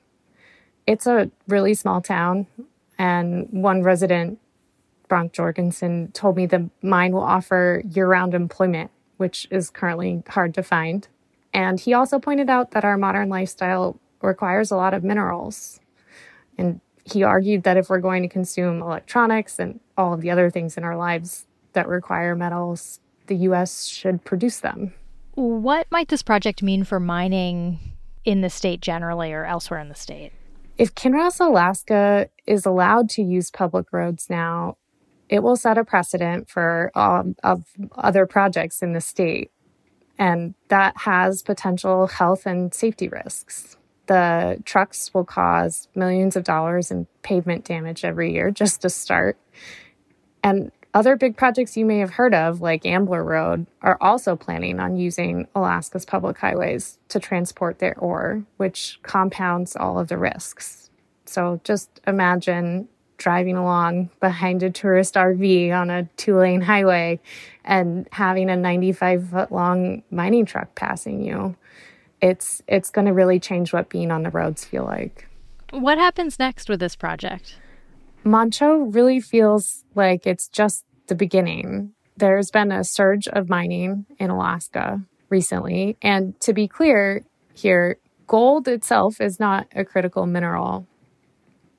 It's 0.86 1.08
a 1.08 1.32
really 1.48 1.74
small 1.74 2.00
town, 2.00 2.46
and 3.00 3.48
one 3.50 3.82
resident, 3.82 4.38
Bronk 5.08 5.34
Jorgensen, 5.34 6.12
told 6.12 6.38
me 6.38 6.46
the 6.46 6.70
mine 6.84 7.14
will 7.14 7.24
offer 7.24 7.82
year 7.90 8.06
round 8.06 8.36
employment, 8.36 8.92
which 9.18 9.48
is 9.50 9.72
currently 9.72 10.22
hard 10.28 10.54
to 10.54 10.62
find. 10.62 11.08
And 11.54 11.80
he 11.80 11.94
also 11.94 12.20
pointed 12.20 12.50
out 12.50 12.72
that 12.72 12.84
our 12.84 12.98
modern 12.98 13.30
lifestyle 13.30 14.00
requires 14.22 14.72
a 14.72 14.76
lot 14.76 14.94
of 14.94 15.04
minerals. 15.04 15.80
And 16.58 16.82
he 17.04 17.24
argued 17.24 17.64
that 17.64 17.78
if 17.78 17.90
we're 17.90 18.00
going 18.00 18.24
to 18.24 18.30
consume 18.30 18.82
electronics 18.82 19.60
and 19.60 19.80
all 19.98 20.14
of 20.14 20.22
the 20.22 20.32
other 20.32 20.50
things 20.50 20.78
in 20.78 20.84
our 20.84 20.98
lives 20.98 21.46
that 21.74 21.88
require 21.88 22.36
metals, 22.36 23.00
the 23.28 23.36
US 23.36 23.86
should 23.86 24.24
produce 24.24 24.60
them. 24.60 24.94
What 25.36 25.88
might 25.92 26.08
this 26.08 26.24
project 26.24 26.62
mean 26.64 26.84
for 26.84 27.00
mining 27.00 27.80
in 28.24 28.42
the 28.42 28.50
state 28.50 28.82
generally 28.82 29.34
or 29.34 29.46
elsewhere 29.46 29.80
in 29.80 29.90
the 29.90 29.96
state? 29.96 30.32
If 30.78 30.96
Kinross 30.96 31.40
Alaska 31.40 32.30
is 32.48 32.66
allowed 32.66 33.10
to 33.12 33.22
use 33.22 33.52
public 33.52 33.92
roads 33.92 34.30
now, 34.30 34.78
it 35.30 35.42
will 35.42 35.56
set 35.56 35.78
a 35.78 35.84
precedent 35.84 36.50
for 36.50 36.92
um, 36.96 37.36
of 37.44 37.66
other 37.96 38.26
projects 38.26 38.82
in 38.82 38.94
the 38.94 39.02
state, 39.02 39.52
and 40.18 40.54
that 40.68 40.98
has 40.98 41.42
potential 41.42 42.08
health 42.08 42.46
and 42.46 42.74
safety 42.74 43.08
risks. 43.08 43.78
The 44.08 44.62
trucks 44.66 45.14
will 45.14 45.24
cause 45.24 45.88
millions 45.96 46.36
of 46.36 46.44
dollars 46.44 46.92
in 46.92 47.08
pavement 47.22 47.66
damage 47.66 48.04
every 48.04 48.34
year 48.34 48.52
just 48.52 48.82
to 48.82 48.90
start. 48.90 49.38
And 50.44 50.72
other 50.94 51.16
big 51.16 51.38
projects 51.38 51.76
you 51.76 51.86
may 51.86 52.00
have 52.00 52.12
heard 52.12 52.36
of, 52.36 52.62
like 52.62 52.86
Ambler 52.86 53.24
Road, 53.24 53.66
are 53.82 53.98
also 54.00 54.36
planning 54.36 54.80
on 54.80 54.96
using 54.96 55.48
Alaska's 55.56 56.06
public 56.06 56.38
highways 56.38 57.00
to 57.10 57.20
transport 57.20 57.80
their 57.80 57.98
ore, 57.98 58.44
which 58.58 59.00
compounds 59.02 59.76
all 59.76 59.98
of 59.98 60.10
the 60.10 60.18
risks. 60.18 60.92
So 61.26 61.60
just 61.64 62.02
imagine 62.06 62.90
driving 63.18 63.56
along 63.56 64.10
behind 64.20 64.64
a 64.64 64.70
tourist 64.70 65.16
RV 65.16 65.72
on 65.72 65.90
a 65.90 66.04
two 66.18 66.38
lane 66.38 66.62
highway 66.62 67.20
and 67.64 68.08
having 68.12 68.50
a 68.50 68.56
95 68.56 69.30
foot 69.30 69.52
long 69.52 70.04
mining 70.12 70.46
truck 70.46 70.76
passing 70.76 71.24
you. 71.24 71.56
It's, 72.22 72.62
it's 72.68 72.90
going 72.90 73.08
to 73.08 73.14
really 73.14 73.40
change 73.40 73.74
what 73.74 73.90
being 73.90 74.12
on 74.12 74.24
the 74.24 74.30
roads 74.30 74.64
feel 74.64 74.84
like. 74.84 75.28
What 75.72 75.98
happens 75.98 76.40
next 76.40 76.70
with 76.70 76.80
this 76.80 76.96
project? 76.96 77.58
Manh 78.24 78.52
Choh 78.52 78.84
really 78.84 79.20
feels 79.20 79.84
like 79.96 80.26
it's 80.26 80.48
just 80.48 80.86
the 81.08 81.16
beginning. 81.16 81.92
There's 82.16 82.52
been 82.52 82.72
a 82.72 82.84
surge 82.84 83.28
of 83.28 83.50
mining 83.50 84.06
in 84.20 84.30
Alaska 84.30 85.02
recently. 85.30 85.98
And 86.02 86.40
to 86.42 86.54
be 86.54 86.68
clear 86.68 87.24
here, 87.54 87.98
gold 88.28 88.68
itself 88.68 89.20
is 89.20 89.40
not 89.40 89.68
a 89.76 89.84
critical 89.84 90.26
mineral. 90.26 90.88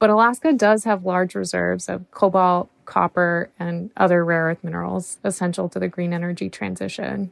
But 0.04 0.10
Alaska 0.10 0.52
does 0.52 0.84
have 0.84 1.06
large 1.06 1.34
reserves 1.34 1.88
of 1.88 2.10
cobalt, 2.10 2.68
copper, 2.84 3.48
and 3.58 3.88
other 3.96 4.22
rare 4.22 4.48
earth 4.48 4.62
minerals 4.62 5.16
essential 5.24 5.66
to 5.70 5.78
the 5.78 5.88
green 5.88 6.12
energy 6.12 6.50
transition. 6.50 7.30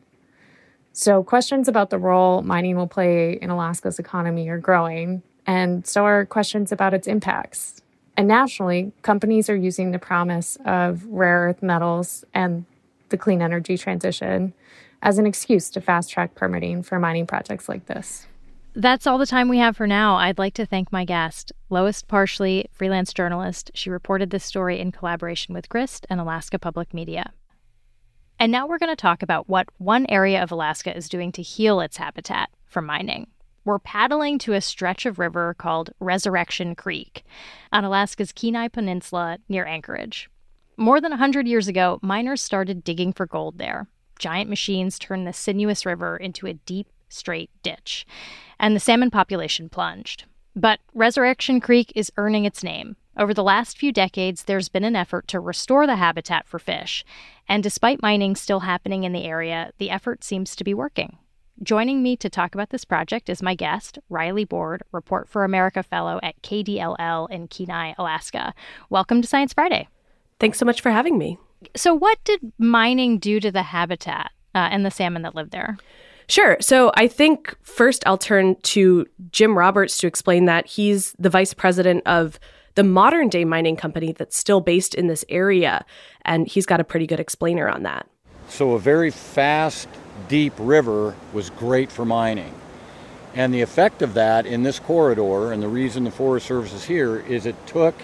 So, 0.94 1.22
questions 1.22 1.68
about 1.68 1.90
the 1.90 1.98
role 1.98 2.40
mining 2.40 2.76
will 2.76 2.86
play 2.86 3.34
in 3.34 3.50
Alaska's 3.50 3.98
economy 3.98 4.48
are 4.48 4.56
growing, 4.56 5.22
and 5.46 5.86
so 5.86 6.06
are 6.06 6.24
questions 6.24 6.72
about 6.72 6.94
its 6.94 7.06
impacts. 7.06 7.82
And 8.16 8.26
nationally, 8.26 8.92
companies 9.02 9.50
are 9.50 9.54
using 9.54 9.90
the 9.90 9.98
promise 9.98 10.56
of 10.64 11.04
rare 11.04 11.48
earth 11.48 11.62
metals 11.62 12.24
and 12.32 12.64
the 13.10 13.18
clean 13.18 13.42
energy 13.42 13.76
transition 13.76 14.54
as 15.02 15.18
an 15.18 15.26
excuse 15.26 15.68
to 15.68 15.82
fast 15.82 16.08
track 16.08 16.34
permitting 16.34 16.82
for 16.82 16.98
mining 16.98 17.26
projects 17.26 17.68
like 17.68 17.84
this. 17.84 18.28
That's 18.74 19.06
all 19.06 19.18
the 19.18 19.26
time 19.26 19.48
we 19.48 19.58
have 19.58 19.76
for 19.76 19.86
now. 19.86 20.16
I'd 20.16 20.38
like 20.38 20.54
to 20.54 20.64
thank 20.64 20.90
my 20.90 21.04
guest, 21.04 21.52
Lois 21.68 22.02
Parsley, 22.02 22.66
freelance 22.72 23.12
journalist. 23.12 23.70
She 23.74 23.90
reported 23.90 24.30
this 24.30 24.44
story 24.44 24.80
in 24.80 24.92
collaboration 24.92 25.54
with 25.54 25.68
Grist 25.68 26.06
and 26.08 26.20
Alaska 26.20 26.58
Public 26.58 26.94
Media. 26.94 27.32
And 28.38 28.50
now 28.50 28.66
we're 28.66 28.78
going 28.78 28.90
to 28.90 28.96
talk 28.96 29.22
about 29.22 29.48
what 29.48 29.68
one 29.78 30.06
area 30.08 30.42
of 30.42 30.50
Alaska 30.50 30.96
is 30.96 31.08
doing 31.08 31.32
to 31.32 31.42
heal 31.42 31.80
its 31.80 31.98
habitat 31.98 32.48
from 32.64 32.86
mining 32.86 33.26
we're 33.64 33.78
paddling 33.78 34.38
to 34.40 34.54
a 34.54 34.60
stretch 34.60 35.06
of 35.06 35.18
river 35.18 35.54
called 35.54 35.90
Resurrection 36.00 36.74
Creek 36.74 37.24
on 37.72 37.84
Alaska's 37.84 38.32
Kenai 38.32 38.68
Peninsula 38.68 39.38
near 39.48 39.64
Anchorage. 39.64 40.28
More 40.76 41.00
than 41.00 41.12
a 41.12 41.16
100 41.16 41.46
years 41.46 41.68
ago, 41.68 41.98
miners 42.02 42.42
started 42.42 42.82
digging 42.82 43.12
for 43.12 43.26
gold 43.26 43.58
there. 43.58 43.86
Giant 44.18 44.50
machines 44.50 44.98
turned 44.98 45.26
the 45.26 45.32
sinuous 45.32 45.86
river 45.86 46.16
into 46.16 46.46
a 46.46 46.54
deep, 46.54 46.88
straight 47.12 47.50
ditch, 47.62 48.06
and 48.58 48.74
the 48.74 48.80
salmon 48.80 49.10
population 49.10 49.68
plunged. 49.68 50.24
But 50.54 50.80
Resurrection 50.94 51.60
Creek 51.60 51.92
is 51.94 52.12
earning 52.16 52.44
its 52.44 52.62
name. 52.62 52.96
Over 53.16 53.34
the 53.34 53.42
last 53.42 53.76
few 53.76 53.92
decades, 53.92 54.44
there's 54.44 54.68
been 54.68 54.84
an 54.84 54.96
effort 54.96 55.28
to 55.28 55.40
restore 55.40 55.86
the 55.86 55.96
habitat 55.96 56.46
for 56.46 56.58
fish, 56.58 57.04
and 57.48 57.62
despite 57.62 58.02
mining 58.02 58.36
still 58.36 58.60
happening 58.60 59.04
in 59.04 59.12
the 59.12 59.24
area, 59.24 59.72
the 59.78 59.90
effort 59.90 60.24
seems 60.24 60.56
to 60.56 60.64
be 60.64 60.72
working. 60.72 61.18
Joining 61.62 62.02
me 62.02 62.16
to 62.16 62.30
talk 62.30 62.54
about 62.54 62.70
this 62.70 62.84
project 62.84 63.28
is 63.28 63.42
my 63.42 63.54
guest, 63.54 63.98
Riley 64.08 64.44
Board, 64.44 64.82
Report 64.90 65.28
for 65.28 65.44
America 65.44 65.82
Fellow 65.82 66.18
at 66.22 66.40
KDLL 66.42 67.30
in 67.30 67.46
Kenai, 67.48 67.92
Alaska. 67.98 68.54
Welcome 68.88 69.20
to 69.22 69.28
Science 69.28 69.52
Friday. 69.52 69.88
Thanks 70.40 70.58
so 70.58 70.64
much 70.64 70.80
for 70.80 70.90
having 70.90 71.18
me. 71.18 71.38
So, 71.76 71.94
what 71.94 72.18
did 72.24 72.52
mining 72.58 73.18
do 73.18 73.38
to 73.38 73.52
the 73.52 73.62
habitat 73.62 74.32
uh, 74.54 74.68
and 74.72 74.84
the 74.84 74.90
salmon 74.90 75.22
that 75.22 75.36
lived 75.36 75.52
there? 75.52 75.76
Sure. 76.28 76.56
So 76.60 76.92
I 76.94 77.08
think 77.08 77.56
first 77.62 78.02
I'll 78.06 78.18
turn 78.18 78.56
to 78.62 79.06
Jim 79.30 79.56
Roberts 79.56 79.98
to 79.98 80.06
explain 80.06 80.46
that. 80.46 80.66
He's 80.66 81.14
the 81.18 81.30
vice 81.30 81.54
president 81.54 82.02
of 82.06 82.38
the 82.74 82.84
modern 82.84 83.28
day 83.28 83.44
mining 83.44 83.76
company 83.76 84.12
that's 84.12 84.36
still 84.36 84.60
based 84.60 84.94
in 84.94 85.06
this 85.06 85.24
area. 85.28 85.84
And 86.24 86.46
he's 86.46 86.66
got 86.66 86.80
a 86.80 86.84
pretty 86.84 87.06
good 87.06 87.20
explainer 87.20 87.68
on 87.68 87.82
that. 87.82 88.06
So, 88.48 88.72
a 88.72 88.78
very 88.78 89.10
fast 89.10 89.88
deep 90.28 90.52
river 90.58 91.14
was 91.32 91.50
great 91.50 91.90
for 91.90 92.04
mining. 92.04 92.54
And 93.34 93.52
the 93.54 93.62
effect 93.62 94.02
of 94.02 94.14
that 94.14 94.44
in 94.44 94.62
this 94.62 94.78
corridor, 94.78 95.52
and 95.52 95.62
the 95.62 95.68
reason 95.68 96.04
the 96.04 96.10
Forest 96.10 96.46
Service 96.46 96.72
is 96.74 96.84
here, 96.84 97.20
is 97.20 97.46
it 97.46 97.56
took 97.66 97.94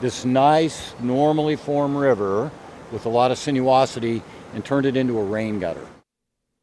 this 0.00 0.24
nice, 0.24 0.94
normally 1.00 1.56
formed 1.56 1.96
river 1.96 2.52
with 2.92 3.06
a 3.06 3.08
lot 3.08 3.32
of 3.32 3.38
sinuosity 3.38 4.22
and 4.54 4.64
turned 4.64 4.86
it 4.86 4.96
into 4.96 5.18
a 5.18 5.24
rain 5.24 5.58
gutter. 5.58 5.84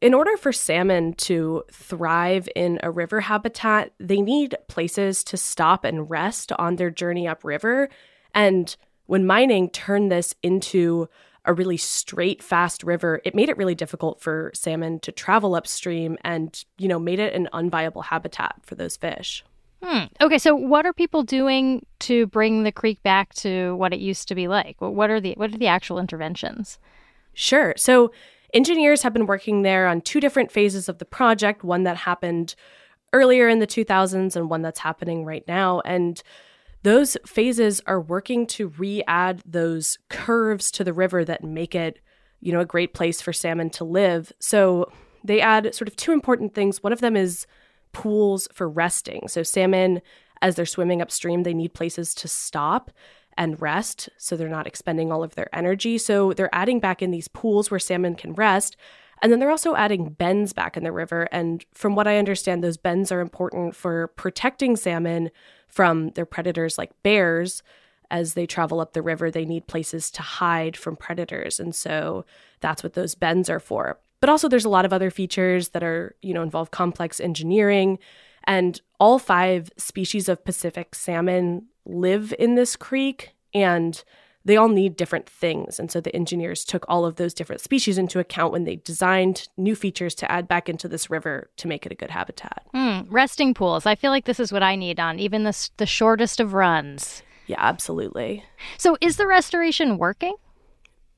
In 0.05 0.13
order 0.13 0.37
for 0.37 0.53
salmon 0.53 1.13
to 1.13 1.63
thrive 1.71 2.47
in 2.55 2.77
a 2.83 2.91
river 2.91 3.21
habitat, 3.21 3.91
they 3.99 4.21
need 4.21 4.55
places 4.67 5.23
to 5.23 5.35
stop 5.35 5.83
and 5.83 6.07
rest 6.07 6.51
on 6.59 6.75
their 6.75 6.91
journey 6.91 7.27
upriver. 7.27 7.89
And 8.31 8.75
when 9.07 9.25
mining 9.25 9.71
turned 9.71 10.11
this 10.11 10.35
into 10.43 11.09
a 11.43 11.55
really 11.55 11.77
straight, 11.77 12.43
fast 12.43 12.83
river, 12.83 13.19
it 13.25 13.33
made 13.33 13.49
it 13.49 13.57
really 13.57 13.73
difficult 13.73 14.21
for 14.21 14.51
salmon 14.53 14.99
to 14.99 15.11
travel 15.11 15.55
upstream 15.55 16.19
and, 16.23 16.63
you 16.77 16.87
know, 16.87 16.99
made 16.99 17.17
it 17.17 17.33
an 17.33 17.49
unviable 17.51 18.03
habitat 18.03 18.57
for 18.61 18.75
those 18.75 18.97
fish. 18.97 19.43
Hmm. 19.81 20.03
Okay, 20.21 20.37
so 20.37 20.53
what 20.53 20.85
are 20.85 20.93
people 20.93 21.23
doing 21.23 21.83
to 22.01 22.27
bring 22.27 22.61
the 22.61 22.71
creek 22.71 23.01
back 23.01 23.33
to 23.37 23.75
what 23.77 23.91
it 23.91 23.99
used 23.99 24.27
to 24.27 24.35
be 24.35 24.47
like? 24.47 24.75
What 24.77 25.09
are 25.09 25.19
the 25.19 25.33
what 25.33 25.51
are 25.51 25.57
the 25.57 25.65
actual 25.65 25.97
interventions? 25.97 26.77
Sure. 27.33 27.73
So 27.75 28.11
engineers 28.53 29.01
have 29.01 29.13
been 29.13 29.25
working 29.25 29.62
there 29.62 29.88
on 29.88 30.01
two 30.01 30.19
different 30.19 30.51
phases 30.51 30.89
of 30.89 30.97
the 30.97 31.05
project, 31.05 31.63
one 31.63 31.84
that 31.84 31.97
happened 31.97 32.55
earlier 33.13 33.47
in 33.47 33.60
the 33.60 33.67
2000s 33.67 34.36
and 34.36 34.49
one 34.49 34.62
that's 34.62 34.79
happening 34.79 35.25
right 35.25 35.43
now. 35.47 35.81
And 35.81 36.21
those 36.84 37.17
phases 37.25 37.81
are 37.88 37.99
working 37.99 38.45
to 38.47 38.67
re-add 38.67 39.41
those 39.45 39.97
curves 40.10 40.69
to 40.71 40.84
the 40.84 40.93
river 40.93 41.25
that 41.25 41.43
make 41.43 41.73
it, 41.73 41.99
you 42.41 42.51
know, 42.51 42.60
a 42.60 42.65
great 42.65 42.93
place 42.93 43.21
for 43.21 43.34
salmon 43.34 43.69
to 43.71 43.84
live. 43.84 44.31
So 44.39 44.91
they 45.23 45.41
add 45.41 45.73
sort 45.73 45.88
of 45.88 45.95
two 45.95 46.12
important 46.12 46.53
things. 46.53 46.84
One 46.84 46.93
of 46.93 47.01
them 47.01 47.15
is 47.15 47.47
pools 47.91 48.47
for 48.53 48.69
resting. 48.69 49.27
So 49.27 49.41
salmon 49.41 50.01
as 50.41 50.55
they're 50.55 50.65
swimming 50.65 51.01
upstream, 51.01 51.43
they 51.43 51.53
need 51.53 51.73
places 51.73 52.13
to 52.15 52.27
stop 52.27 52.91
and 53.37 53.61
rest 53.61 54.09
so 54.17 54.35
they're 54.35 54.47
not 54.47 54.67
expending 54.67 55.11
all 55.11 55.23
of 55.23 55.35
their 55.35 55.53
energy. 55.53 55.97
So 55.97 56.33
they're 56.33 56.53
adding 56.53 56.79
back 56.79 57.01
in 57.01 57.11
these 57.11 57.27
pools 57.27 57.69
where 57.69 57.79
salmon 57.79 58.15
can 58.15 58.33
rest. 58.33 58.77
And 59.21 59.31
then 59.31 59.39
they're 59.39 59.51
also 59.51 59.75
adding 59.75 60.09
bends 60.09 60.53
back 60.53 60.77
in 60.77 60.83
the 60.83 60.91
river. 60.91 61.27
And 61.31 61.65
from 61.73 61.95
what 61.95 62.07
I 62.07 62.17
understand, 62.17 62.63
those 62.63 62.77
bends 62.77 63.11
are 63.11 63.21
important 63.21 63.75
for 63.75 64.07
protecting 64.09 64.75
salmon 64.75 65.31
from 65.67 66.09
their 66.11 66.25
predators 66.25 66.77
like 66.77 66.91
bears. 67.03 67.63
As 68.11 68.35
they 68.35 68.45
travel 68.45 68.79
up 68.79 68.93
the 68.93 69.01
river, 69.01 69.31
they 69.31 69.45
need 69.45 69.67
places 69.67 70.11
to 70.11 70.21
hide 70.21 70.77
from 70.77 70.95
predators. 70.95 71.59
And 71.59 71.73
so 71.73 72.25
that's 72.59 72.83
what 72.83 72.93
those 72.93 73.15
bends 73.15 73.49
are 73.49 73.59
for. 73.59 73.99
But 74.19 74.29
also, 74.29 74.47
there's 74.47 74.65
a 74.65 74.69
lot 74.69 74.85
of 74.85 74.93
other 74.93 75.09
features 75.09 75.69
that 75.69 75.83
are, 75.83 76.15
you 76.21 76.33
know, 76.33 76.43
involve 76.43 76.71
complex 76.71 77.19
engineering. 77.19 77.99
And 78.45 78.79
all 78.99 79.17
five 79.17 79.71
species 79.77 80.29
of 80.29 80.45
Pacific 80.45 80.93
salmon 80.93 81.65
live 81.85 82.33
in 82.37 82.55
this 82.55 82.75
creek. 82.75 83.35
And 83.53 84.03
they 84.45 84.57
all 84.57 84.69
need 84.69 84.95
different 84.95 85.27
things. 85.27 85.79
And 85.79 85.91
so 85.91 85.99
the 85.99 86.15
engineers 86.15 86.63
took 86.63 86.85
all 86.87 87.03
of 87.03 87.15
those 87.15 87.33
different 87.33 87.61
species 87.61 87.97
into 87.97 88.19
account 88.19 88.53
when 88.53 88.63
they 88.63 88.75
designed 88.77 89.49
new 89.57 89.75
features 89.75 90.13
to 90.15 90.31
add 90.31 90.47
back 90.47 90.69
into 90.69 90.87
this 90.87 91.09
river 91.09 91.49
to 91.57 91.67
make 91.67 91.85
it 91.85 91.91
a 91.91 91.95
good 91.95 92.11
habitat. 92.11 92.67
Mm, 92.73 93.07
resting 93.09 93.55
pools. 93.55 93.87
I 93.87 93.95
feel 93.95 94.11
like 94.11 94.25
this 94.25 94.39
is 94.39 94.53
what 94.53 94.63
I 94.63 94.75
need 94.75 94.99
on 94.99 95.19
even 95.19 95.43
the, 95.43 95.69
the 95.77 95.87
shortest 95.87 96.39
of 96.39 96.53
runs. 96.53 97.23
Yeah, 97.47 97.57
absolutely. 97.59 98.43
So 98.77 98.97
is 99.01 99.17
the 99.17 99.27
restoration 99.27 99.97
working? 99.97 100.35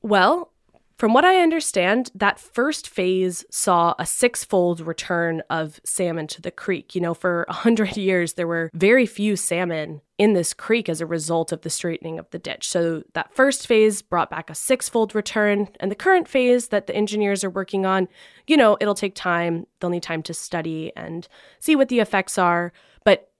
Well, 0.00 0.52
from 0.98 1.14
what 1.14 1.24
I 1.24 1.40
understand, 1.40 2.10
that 2.16 2.40
first 2.40 2.88
phase 2.88 3.44
saw 3.52 3.94
a 4.00 4.04
six 4.04 4.42
fold 4.42 4.80
return 4.80 5.44
of 5.48 5.80
salmon 5.84 6.26
to 6.26 6.42
the 6.42 6.50
creek. 6.50 6.96
You 6.96 7.00
know, 7.00 7.14
for 7.14 7.44
a 7.44 7.52
100 7.52 7.96
years, 7.96 8.32
there 8.32 8.48
were 8.48 8.68
very 8.74 9.06
few 9.06 9.36
salmon 9.36 10.00
in 10.18 10.32
this 10.32 10.52
creek 10.52 10.88
as 10.88 11.00
a 11.00 11.06
result 11.06 11.52
of 11.52 11.60
the 11.60 11.70
straightening 11.70 12.18
of 12.18 12.28
the 12.30 12.38
ditch. 12.40 12.68
So 12.68 13.04
that 13.14 13.32
first 13.32 13.68
phase 13.68 14.02
brought 14.02 14.28
back 14.28 14.50
a 14.50 14.56
six 14.56 14.88
fold 14.88 15.14
return. 15.14 15.68
And 15.78 15.88
the 15.88 15.94
current 15.94 16.26
phase 16.26 16.68
that 16.68 16.88
the 16.88 16.96
engineers 16.96 17.44
are 17.44 17.50
working 17.50 17.86
on, 17.86 18.08
you 18.48 18.56
know, 18.56 18.76
it'll 18.80 18.96
take 18.96 19.14
time. 19.14 19.68
They'll 19.78 19.90
need 19.90 20.02
time 20.02 20.24
to 20.24 20.34
study 20.34 20.90
and 20.96 21.28
see 21.60 21.76
what 21.76 21.90
the 21.90 22.00
effects 22.00 22.38
are. 22.38 22.72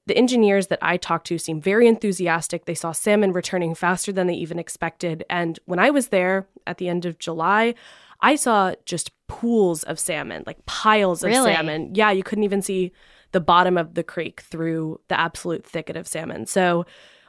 The 0.08 0.16
engineers 0.16 0.68
that 0.68 0.78
I 0.80 0.96
talked 0.96 1.26
to 1.26 1.38
seemed 1.38 1.62
very 1.62 1.86
enthusiastic. 1.86 2.64
They 2.64 2.74
saw 2.74 2.92
salmon 2.92 3.32
returning 3.32 3.74
faster 3.74 4.10
than 4.10 4.26
they 4.26 4.34
even 4.34 4.58
expected. 4.58 5.22
And 5.28 5.58
when 5.66 5.78
I 5.78 5.90
was 5.90 6.08
there 6.08 6.48
at 6.66 6.78
the 6.78 6.88
end 6.88 7.04
of 7.04 7.18
July, 7.18 7.74
I 8.22 8.34
saw 8.34 8.74
just 8.86 9.10
pools 9.26 9.82
of 9.82 9.98
salmon, 9.98 10.44
like 10.46 10.64
piles 10.64 11.22
of 11.22 11.28
Really? 11.28 11.52
salmon. 11.52 11.94
Yeah, 11.94 12.10
you 12.10 12.22
couldn't 12.22 12.44
even 12.44 12.62
see 12.62 12.90
the 13.32 13.40
bottom 13.40 13.76
of 13.76 13.94
the 13.94 14.02
creek 14.02 14.40
through 14.40 14.98
the 15.08 15.20
absolute 15.20 15.66
thicket 15.66 15.94
of 15.94 16.08
salmon. 16.08 16.46
So 16.46 16.86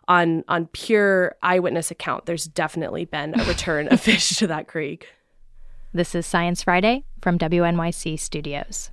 on 0.08 0.46
on 0.48 0.68
pure 0.68 1.36
eyewitness 1.44 1.92
account, 1.92 2.28
there's 2.28 2.46
definitely 2.46 3.04
been 3.04 3.38
a 3.38 3.44
return 3.44 3.90
of 3.90 4.00
fish 4.10 4.30
to 4.38 4.48
that 4.48 4.70
creek. 4.70 5.10
This 5.94 6.16
is 6.16 6.26
Science 6.26 6.64
Friday 6.64 7.04
from 7.22 7.38
WNYC 7.38 8.18
Studios. 8.20 8.92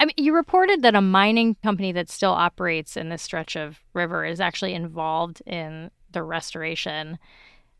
I 0.00 0.06
mean, 0.06 0.14
you 0.16 0.34
reported 0.34 0.80
that 0.82 0.94
a 0.94 1.02
mining 1.02 1.56
company 1.62 1.92
that 1.92 2.08
still 2.08 2.30
operates 2.30 2.96
in 2.96 3.10
this 3.10 3.20
stretch 3.20 3.54
of 3.54 3.80
river 3.92 4.24
is 4.24 4.40
actually 4.40 4.72
involved 4.72 5.42
in 5.46 5.90
the 6.10 6.22
restoration. 6.22 7.18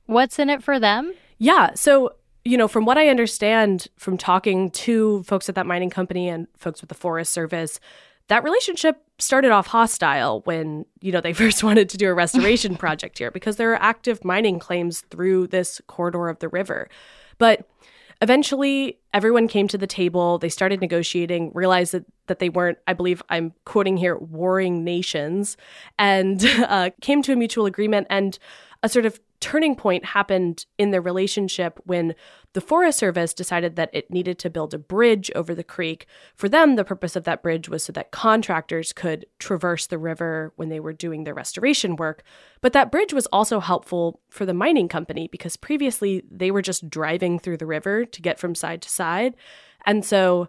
What's 0.04 0.38
in 0.38 0.50
it 0.50 0.62
for 0.62 0.78
them? 0.78 1.14
Yeah. 1.38 1.70
So, 1.74 2.14
you 2.44 2.59
know, 2.59 2.68
from 2.68 2.85
what 2.85 2.98
I 2.98 3.09
understand 3.09 3.88
from 3.96 4.18
talking 4.18 4.70
to 4.72 5.22
folks 5.22 5.48
at 5.48 5.54
that 5.54 5.66
mining 5.66 5.88
company 5.88 6.28
and 6.28 6.46
folks 6.59 6.83
with 6.83 6.88
the 6.88 6.94
Forest 6.94 7.33
Service, 7.33 7.80
that 8.28 8.44
relationship 8.44 9.02
started 9.18 9.50
off 9.50 9.66
hostile 9.66 10.42
when, 10.44 10.85
you 11.00 11.12
know, 11.12 11.22
they 11.22 11.33
first 11.35 11.64
wanted 11.64 11.88
to 11.88 11.96
do 11.96 12.11
a 12.11 12.14
restoration 12.14 12.76
project 12.85 13.16
here 13.16 13.30
because 13.30 13.56
there 13.56 13.72
are 13.72 13.83
active 13.83 14.26
mining 14.26 14.59
claims 14.59 15.00
through 15.11 15.46
this 15.46 15.80
corridor 15.87 16.28
of 16.28 16.38
the 16.40 16.50
river. 16.50 16.90
But 17.38 17.66
eventually 18.20 18.98
everyone 19.14 19.48
came 19.48 19.66
to 19.68 19.78
the 19.78 19.87
table 19.87 20.38
they 20.38 20.48
started 20.48 20.80
negotiating 20.80 21.50
realized 21.54 21.92
that, 21.92 22.04
that 22.26 22.38
they 22.38 22.48
weren't 22.48 22.78
i 22.87 22.92
believe 22.92 23.22
i'm 23.28 23.52
quoting 23.64 23.96
here 23.96 24.16
warring 24.18 24.85
nations 24.85 25.56
and 25.98 26.44
uh, 26.68 26.90
came 27.00 27.22
to 27.22 27.33
a 27.33 27.37
mutual 27.37 27.66
agreement 27.66 28.06
and 28.11 28.38
a 28.83 28.88
sort 28.88 29.07
of 29.07 29.21
turning 29.40 29.75
point 29.75 30.05
happened 30.05 30.66
in 30.79 30.90
their 30.90 31.01
relationship 31.01 31.81
when 31.85 32.14
the 32.53 32.61
Forest 32.61 32.99
Service 32.99 33.33
decided 33.33 33.77
that 33.77 33.90
it 33.93 34.11
needed 34.11 34.38
to 34.38 34.51
build 34.51 34.75
a 34.75 34.79
bridge 34.79 35.31
over 35.35 35.55
the 35.55 35.64
creek. 35.64 36.07
For 36.35 36.49
them, 36.49 36.77
the 36.77 36.85
purpose 36.85 37.16
of 37.16 37.25
that 37.25 37.43
bridge 37.43 37.69
was 37.69 37.85
so 37.85 37.93
that 37.93 38.11
contractors 38.11 38.93
could 38.93 39.27
traverse 39.38 39.87
the 39.87 39.99
river 39.99 40.53
when 40.57 40.69
they 40.69 40.81
were 40.81 40.93
doing 40.93 41.25
their 41.25 41.35
restoration 41.35 41.97
work. 41.97 42.23
But 42.61 42.73
that 42.73 42.90
bridge 42.90 43.12
was 43.12 43.27
also 43.27 43.61
helpful 43.61 44.21
for 44.31 44.45
the 44.45 44.55
mining 44.55 44.88
company 44.88 45.29
because 45.31 45.57
previously 45.57 46.25
they 46.31 46.51
were 46.51 46.62
just 46.62 46.90
driving 46.90 47.38
through 47.38 47.59
the 47.59 47.66
river 47.66 48.05
to 48.05 48.23
get 48.23 48.38
from 48.38 48.55
side 48.55 48.83
to 48.83 48.90
side. 48.90 49.35
And 49.87 50.05
so 50.05 50.49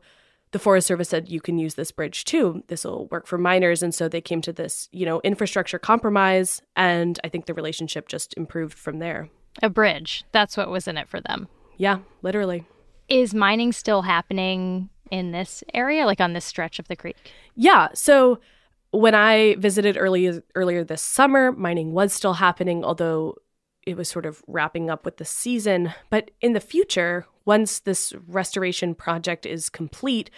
the 0.51 0.59
Forest 0.59 0.87
Service 0.87 1.09
said 1.09 1.29
you 1.29 1.41
can 1.41 1.57
use 1.57 1.75
this 1.75 1.91
bridge 1.91 2.25
too. 2.25 2.63
This 2.67 2.83
will 2.83 3.07
work 3.07 3.25
for 3.25 3.37
miners, 3.37 3.81
and 3.81 3.95
so 3.95 4.07
they 4.07 4.21
came 4.21 4.41
to 4.41 4.53
this, 4.53 4.89
you 4.91 5.05
know, 5.05 5.21
infrastructure 5.21 5.79
compromise, 5.79 6.61
and 6.75 7.19
I 7.23 7.29
think 7.29 7.45
the 7.45 7.53
relationship 7.53 8.07
just 8.07 8.33
improved 8.35 8.77
from 8.77 8.99
there. 8.99 9.29
A 9.63 9.69
bridge. 9.69 10.23
That's 10.31 10.57
what 10.57 10.69
was 10.69 10.87
in 10.87 10.97
it 10.97 11.09
for 11.09 11.21
them. 11.21 11.47
Yeah, 11.77 11.99
literally. 12.21 12.65
Is 13.09 13.33
mining 13.33 13.71
still 13.71 14.03
happening 14.03 14.89
in 15.09 15.31
this 15.31 15.63
area, 15.73 16.05
like 16.05 16.21
on 16.21 16.33
this 16.33 16.45
stretch 16.45 16.79
of 16.79 16.87
the 16.87 16.95
creek? 16.95 17.31
Yeah. 17.55 17.89
So 17.93 18.39
when 18.91 19.15
I 19.15 19.55
visited 19.55 19.97
earlier 19.97 20.43
earlier 20.55 20.83
this 20.83 21.01
summer, 21.01 21.51
mining 21.51 21.93
was 21.93 22.13
still 22.13 22.33
happening, 22.33 22.83
although 22.83 23.35
it 23.86 23.98
was 23.98 24.10
sort 24.10 24.26
of 24.26 24.44
wrapping 24.48 24.89
up 24.89 25.06
with 25.06 25.17
the 25.17 25.26
season. 25.26 25.94
But 26.10 26.32
in 26.41 26.54
the 26.54 26.60
future, 26.60 27.26
once 27.46 27.80
this 27.80 28.13
restoration 28.28 28.96
project 28.96 29.46
is 29.46 29.70
complete, 29.70 30.30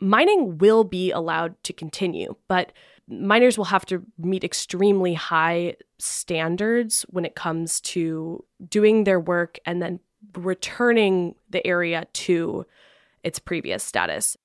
mining 0.00 0.58
will 0.58 0.84
be 0.84 1.10
allowed 1.10 1.62
to 1.64 1.72
continue. 1.72 2.36
But 2.48 2.72
miners 3.08 3.58
will 3.58 3.66
have 3.66 3.84
to 3.86 4.02
meet 4.18 4.44
extremely 4.44 5.14
high 5.14 5.76
standards 5.98 7.04
when 7.10 7.24
it 7.24 7.34
comes 7.34 7.80
to 7.80 8.44
doing 8.68 9.04
their 9.04 9.20
work 9.20 9.58
and 9.66 9.82
then 9.82 10.00
returning 10.36 11.34
the 11.50 11.66
area 11.66 12.06
to 12.12 12.64
its 13.22 13.38
previous 13.38 13.82
status. 13.82 14.36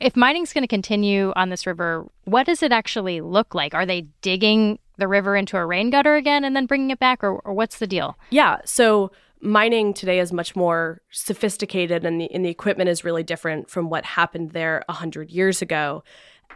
If 0.00 0.16
mining's 0.16 0.52
going 0.52 0.62
to 0.62 0.68
continue 0.68 1.32
on 1.36 1.50
this 1.50 1.66
river, 1.66 2.06
what 2.24 2.46
does 2.46 2.62
it 2.62 2.72
actually 2.72 3.20
look 3.20 3.54
like? 3.54 3.74
Are 3.74 3.86
they 3.86 4.08
digging 4.22 4.78
the 4.98 5.08
river 5.08 5.36
into 5.36 5.56
a 5.56 5.66
rain 5.66 5.90
gutter 5.90 6.16
again 6.16 6.44
and 6.44 6.54
then 6.54 6.66
bringing 6.66 6.90
it 6.90 6.98
back, 6.98 7.22
or, 7.22 7.40
or 7.40 7.52
what's 7.52 7.78
the 7.78 7.86
deal? 7.86 8.18
Yeah. 8.30 8.58
So 8.64 9.10
mining 9.40 9.92
today 9.92 10.20
is 10.20 10.32
much 10.32 10.56
more 10.56 11.02
sophisticated, 11.10 12.04
and 12.04 12.20
the 12.20 12.32
and 12.32 12.44
the 12.44 12.50
equipment 12.50 12.88
is 12.88 13.04
really 13.04 13.22
different 13.22 13.68
from 13.68 13.90
what 13.90 14.04
happened 14.04 14.52
there 14.52 14.84
a 14.88 14.92
hundred 14.92 15.30
years 15.30 15.62
ago. 15.62 16.02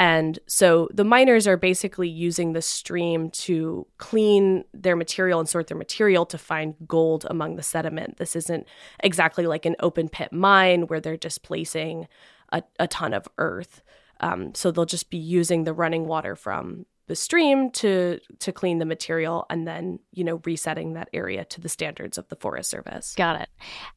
And 0.01 0.39
so 0.47 0.89
the 0.93 1.05
miners 1.05 1.49
are 1.49 1.57
basically 1.57 2.09
using 2.09 2.53
the 2.53 2.63
stream 2.63 3.31
to 3.31 3.87
clean 3.97 4.65
their 4.73 4.95
material 4.95 5.41
and 5.41 5.49
sort 5.49 5.67
their 5.67 5.77
material 5.77 6.25
to 6.27 6.39
find 6.39 6.77
gold 6.87 7.27
among 7.29 7.57
the 7.57 7.65
sediment. 7.65 8.19
This 8.19 8.37
isn't 8.37 8.69
exactly 9.01 9.47
like 9.47 9.67
an 9.67 9.75
open 9.81 10.09
pit 10.09 10.33
mine 10.33 10.87
where 10.87 11.01
they're 11.01 11.17
displacing 11.17 12.07
a, 12.53 12.63
a 12.79 12.87
ton 12.87 13.13
of 13.13 13.27
earth. 13.39 13.83
Um, 14.21 14.55
so 14.55 14.71
they'll 14.71 14.85
just 14.85 15.11
be 15.11 15.19
using 15.19 15.65
the 15.65 15.73
running 15.73 16.07
water 16.07 16.37
from 16.37 16.87
the 17.09 17.17
stream 17.17 17.71
to 17.71 18.21
to 18.39 18.53
clean 18.53 18.79
the 18.79 18.85
material 18.85 19.45
and 19.51 19.67
then 19.67 19.99
you 20.13 20.23
know 20.23 20.41
resetting 20.45 20.93
that 20.93 21.09
area 21.13 21.45
to 21.47 21.61
the 21.61 21.69
standards 21.69 22.17
of 22.17 22.29
the 22.29 22.37
forest 22.37 22.71
service. 22.71 23.15
Got 23.17 23.41
it. 23.41 23.49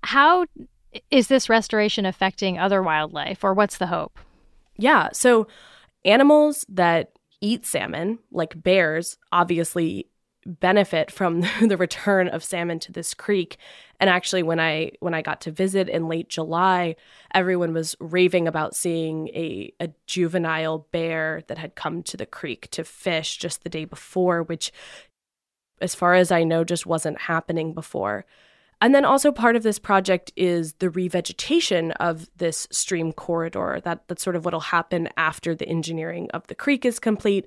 How 0.04 0.46
is 1.10 1.28
this 1.28 1.50
restoration 1.50 2.06
affecting 2.06 2.58
other 2.58 2.82
wildlife 2.82 3.44
or 3.44 3.54
what's 3.54 3.78
the 3.78 3.88
hope? 3.88 4.18
Yeah 4.78 5.10
so 5.14 5.48
animals 6.04 6.66
that 6.70 7.12
eat 7.42 7.66
salmon 7.66 8.20
like 8.32 8.62
bears 8.62 9.18
obviously 9.32 10.08
benefit 10.46 11.12
from 11.12 11.42
the 11.62 11.78
return 11.78 12.28
of 12.28 12.44
salmon 12.44 12.80
to 12.80 12.92
this 12.92 13.14
creek 13.14 13.58
and 14.02 14.10
actually 14.10 14.44
when 14.44 14.60
i 14.60 14.92
when 15.00 15.14
i 15.14 15.22
got 15.22 15.40
to 15.40 15.52
visit 15.52 15.88
in 15.88 16.10
late 16.10 16.28
july 16.28 16.96
everyone 17.34 17.72
was 17.72 17.96
raving 18.02 18.48
about 18.48 18.76
seeing 18.76 19.30
a, 19.30 19.72
a 19.80 19.90
juvenile 20.08 20.88
bear 20.92 21.44
that 21.48 21.58
had 21.58 21.76
come 21.76 22.04
to 22.04 22.18
the 22.18 22.26
creek 22.26 22.70
to 22.72 22.84
fish 22.84 23.38
just 23.38 23.64
the 23.64 23.70
day 23.70 23.86
before 23.86 24.44
which 24.44 24.74
as 25.80 25.96
far 25.96 26.16
as 26.16 26.32
i 26.32 26.44
know 26.44 26.66
just 26.66 26.86
wasn't 26.86 27.22
happening 27.22 27.74
before 27.74 28.26
and 28.82 28.96
then 28.96 29.06
also 29.06 29.32
part 29.32 29.56
of 29.56 29.62
this 29.62 29.78
project 29.78 30.34
is 30.36 30.74
the 30.74 30.90
revegetation 30.90 31.92
of 32.00 32.28
this 32.38 32.68
stream 32.72 33.14
corridor. 33.14 33.80
That 33.84 34.08
that's 34.08 34.24
sort 34.24 34.36
of 34.36 34.44
what'll 34.44 34.60
happen 34.60 35.08
after 35.18 35.54
the 35.54 35.68
engineering 35.68 36.30
of 36.34 36.48
the 36.48 36.56
creek 36.56 36.84
is 36.84 36.98
complete. 36.98 37.46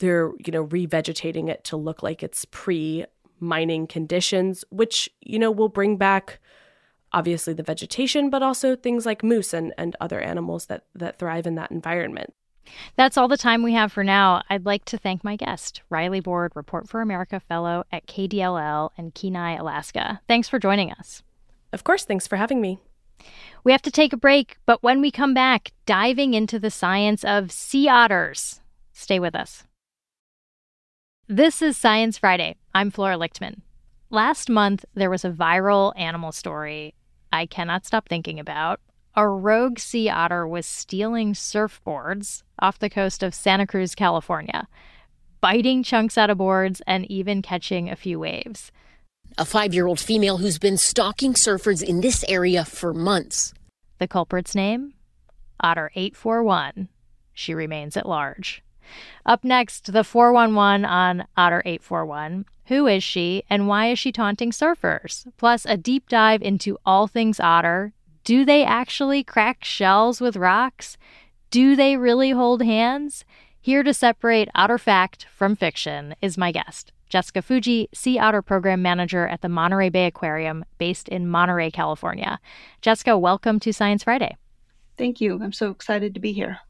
They're, 0.00 0.32
you 0.44 0.50
know, 0.50 0.66
revegetating 0.66 1.48
it 1.48 1.62
to 1.64 1.76
look 1.76 2.02
like 2.02 2.24
it's 2.24 2.44
pre-mining 3.42 3.86
conditions, 3.88 4.64
which, 4.70 5.08
you 5.20 5.38
know, 5.38 5.50
will 5.50 5.68
bring 5.68 5.96
back 5.96 6.38
obviously 7.12 7.52
the 7.52 7.62
vegetation, 7.62 8.30
but 8.30 8.42
also 8.42 8.74
things 8.74 9.04
like 9.04 9.22
moose 9.22 9.52
and, 9.52 9.74
and 9.76 9.96
other 10.00 10.20
animals 10.20 10.66
that, 10.66 10.84
that 10.94 11.18
thrive 11.18 11.46
in 11.46 11.56
that 11.56 11.70
environment. 11.70 12.32
That's 12.96 13.16
all 13.16 13.28
the 13.28 13.36
time 13.36 13.62
we 13.62 13.74
have 13.74 13.92
for 13.92 14.04
now. 14.04 14.42
I'd 14.48 14.64
like 14.64 14.84
to 14.86 14.96
thank 14.96 15.24
my 15.24 15.36
guest, 15.36 15.82
Riley 15.90 16.20
Board, 16.20 16.52
Report 16.54 16.88
for 16.88 17.00
America 17.00 17.40
Fellow 17.40 17.84
at 17.90 18.06
KDLL 18.06 18.90
in 18.96 19.10
Kenai, 19.10 19.56
Alaska. 19.56 20.20
Thanks 20.28 20.48
for 20.48 20.60
joining 20.60 20.92
us. 20.92 21.22
Of 21.72 21.82
course, 21.84 22.04
thanks 22.04 22.26
for 22.26 22.36
having 22.36 22.60
me. 22.60 22.78
We 23.64 23.72
have 23.72 23.82
to 23.82 23.90
take 23.90 24.12
a 24.12 24.16
break, 24.16 24.56
but 24.64 24.82
when 24.82 25.00
we 25.00 25.10
come 25.10 25.34
back, 25.34 25.72
diving 25.84 26.34
into 26.34 26.58
the 26.58 26.70
science 26.70 27.24
of 27.24 27.50
sea 27.50 27.88
otters. 27.88 28.60
Stay 28.92 29.18
with 29.18 29.34
us. 29.34 29.64
This 31.28 31.62
is 31.62 31.76
Science 31.76 32.18
Friday. 32.18 32.56
I'm 32.74 32.90
Flora 32.90 33.16
Lichtman. 33.16 33.60
Last 34.08 34.48
month, 34.48 34.86
there 34.94 35.10
was 35.10 35.26
a 35.26 35.30
viral 35.30 35.92
animal 35.94 36.32
story 36.32 36.94
I 37.30 37.44
cannot 37.44 37.84
stop 37.84 38.08
thinking 38.08 38.40
about. 38.40 38.80
A 39.14 39.28
rogue 39.28 39.78
sea 39.78 40.08
otter 40.08 40.46
was 40.48 40.64
stealing 40.64 41.34
surfboards 41.34 42.42
off 42.58 42.78
the 42.78 42.88
coast 42.88 43.22
of 43.22 43.34
Santa 43.34 43.66
Cruz, 43.66 43.94
California, 43.94 44.68
biting 45.42 45.82
chunks 45.82 46.16
out 46.16 46.30
of 46.30 46.38
boards 46.38 46.80
and 46.86 47.10
even 47.10 47.42
catching 47.42 47.90
a 47.90 47.96
few 47.96 48.18
waves. 48.18 48.72
A 49.36 49.44
five 49.44 49.74
year 49.74 49.86
old 49.86 50.00
female 50.00 50.38
who's 50.38 50.58
been 50.58 50.78
stalking 50.78 51.34
surfers 51.34 51.82
in 51.82 52.00
this 52.00 52.24
area 52.26 52.64
for 52.64 52.94
months. 52.94 53.52
The 53.98 54.08
culprit's 54.08 54.54
name? 54.54 54.94
Otter 55.60 55.90
841. 55.94 56.88
She 57.34 57.52
remains 57.52 57.98
at 57.98 58.08
large. 58.08 58.62
Up 59.26 59.44
next, 59.44 59.92
the 59.92 60.04
411 60.04 60.86
on 60.86 61.26
Otter 61.36 61.62
841. 61.66 62.46
Who 62.66 62.86
is 62.86 63.02
she 63.02 63.42
and 63.50 63.66
why 63.66 63.90
is 63.90 63.98
she 63.98 64.12
taunting 64.12 64.52
surfers? 64.52 65.26
Plus, 65.36 65.66
a 65.66 65.76
deep 65.76 66.08
dive 66.08 66.42
into 66.42 66.78
all 66.86 67.06
things 67.06 67.40
otter. 67.40 67.92
Do 68.24 68.44
they 68.44 68.64
actually 68.64 69.24
crack 69.24 69.64
shells 69.64 70.20
with 70.20 70.36
rocks? 70.36 70.96
Do 71.50 71.74
they 71.74 71.96
really 71.96 72.30
hold 72.30 72.62
hands? 72.62 73.24
Here 73.60 73.82
to 73.82 73.92
separate 73.92 74.48
otter 74.54 74.78
fact 74.78 75.26
from 75.34 75.56
fiction 75.56 76.14
is 76.22 76.38
my 76.38 76.52
guest, 76.52 76.92
Jessica 77.08 77.42
Fujii, 77.42 77.88
Sea 77.92 78.18
Otter 78.18 78.42
Program 78.42 78.80
Manager 78.80 79.26
at 79.26 79.40
the 79.40 79.48
Monterey 79.48 79.88
Bay 79.88 80.06
Aquarium, 80.06 80.64
based 80.78 81.08
in 81.08 81.28
Monterey, 81.28 81.70
California. 81.70 82.40
Jessica, 82.80 83.18
welcome 83.18 83.60
to 83.60 83.72
Science 83.72 84.04
Friday. 84.04 84.36
Thank 84.96 85.20
you. 85.20 85.40
I'm 85.42 85.52
so 85.52 85.70
excited 85.70 86.14
to 86.14 86.20
be 86.20 86.32
here. 86.32 86.60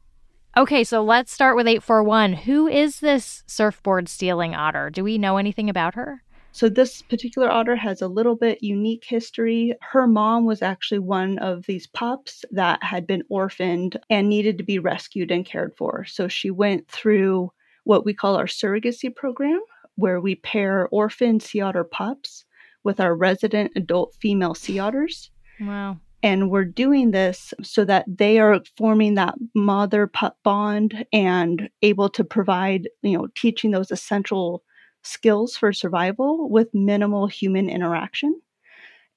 Okay, 0.55 0.83
so 0.83 1.03
let's 1.03 1.31
start 1.31 1.55
with 1.55 1.65
841. 1.65 2.33
Who 2.33 2.67
is 2.67 2.99
this 2.99 3.43
surfboard 3.47 4.07
stealing 4.07 4.53
otter? 4.53 4.91
Do 4.91 5.03
we 5.03 5.17
know 5.17 5.37
anything 5.37 5.67
about 5.67 5.95
her? 5.95 6.21
So, 6.51 6.69
this 6.69 7.01
particular 7.01 7.49
otter 7.49 7.75
has 7.75 8.03
a 8.03 8.07
little 8.07 8.35
bit 8.35 8.61
unique 8.61 9.03
history. 9.03 9.73
Her 9.81 10.05
mom 10.05 10.45
was 10.45 10.61
actually 10.61 10.99
one 10.99 11.39
of 11.39 11.65
these 11.65 11.87
pups 11.87 12.45
that 12.51 12.83
had 12.83 13.07
been 13.07 13.23
orphaned 13.29 13.99
and 14.11 14.29
needed 14.29 14.59
to 14.59 14.63
be 14.63 14.77
rescued 14.77 15.31
and 15.31 15.43
cared 15.43 15.75
for. 15.75 16.05
So, 16.05 16.27
she 16.27 16.51
went 16.51 16.87
through 16.87 17.51
what 17.85 18.05
we 18.05 18.13
call 18.13 18.35
our 18.35 18.45
surrogacy 18.45 19.13
program, 19.15 19.59
where 19.95 20.21
we 20.21 20.35
pair 20.35 20.87
orphan 20.91 21.39
sea 21.39 21.61
otter 21.61 21.83
pups 21.83 22.45
with 22.83 22.99
our 22.99 23.15
resident 23.15 23.71
adult 23.75 24.15
female 24.21 24.53
sea 24.53 24.77
otters. 24.77 25.31
Wow. 25.59 25.97
And 26.23 26.49
we're 26.49 26.63
doing 26.63 27.11
this 27.11 27.53
so 27.61 27.83
that 27.83 28.05
they 28.07 28.39
are 28.39 28.61
forming 28.77 29.15
that 29.15 29.35
mother 29.53 30.07
pup 30.07 30.37
bond 30.41 31.05
and 31.11 31.69
able 31.81 32.09
to 32.09 32.23
provide, 32.23 32.87
you 33.01 33.17
know, 33.17 33.27
teaching 33.35 33.71
those 33.71 33.91
essential 33.91 34.63
skills 35.03 35.57
for 35.57 35.73
survival 35.73 36.49
with 36.49 36.73
minimal 36.73 37.27
human 37.27 37.69
interaction. 37.69 38.39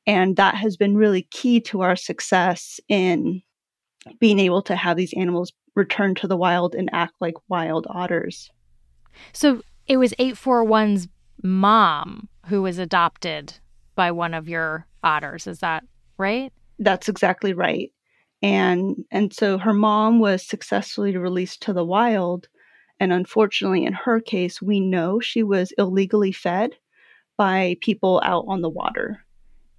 And 0.05 0.37
that 0.37 0.57
has 0.57 0.77
been 0.77 0.97
really 0.97 1.23
key 1.31 1.61
to 1.62 1.83
our 1.83 1.95
success 1.95 2.81
in 2.88 3.40
being 4.19 4.40
able 4.40 4.62
to 4.62 4.75
have 4.75 4.97
these 4.97 5.14
animals 5.14 5.53
return 5.77 6.14
to 6.16 6.27
the 6.27 6.37
wild 6.37 6.75
and 6.75 6.90
act 6.92 7.14
like 7.21 7.35
wild 7.49 7.87
otters. 7.88 8.51
So 9.33 9.62
it 9.87 9.97
was 9.97 10.12
841's 10.14 11.09
mom 11.42 12.29
who 12.47 12.62
was 12.62 12.79
adopted 12.79 13.55
by 13.95 14.11
one 14.11 14.35
of 14.35 14.49
your 14.49 14.87
otters. 15.05 15.47
Is 15.47 15.61
that 15.61 15.85
right? 16.19 16.53
That's 16.78 17.08
exactly 17.08 17.52
right. 17.52 17.90
And 18.42 19.04
and 19.10 19.32
so 19.32 19.58
her 19.58 19.72
mom 19.72 20.20
was 20.20 20.46
successfully 20.46 21.16
released 21.16 21.62
to 21.62 21.72
the 21.72 21.84
wild 21.84 22.48
and 23.00 23.12
unfortunately 23.12 23.84
in 23.84 23.94
her 23.94 24.20
case 24.20 24.60
we 24.60 24.78
know 24.78 25.20
she 25.20 25.42
was 25.42 25.72
illegally 25.78 26.32
fed 26.32 26.72
by 27.38 27.76
people 27.80 28.20
out 28.24 28.44
on 28.48 28.60
the 28.60 28.68
water. 28.68 29.24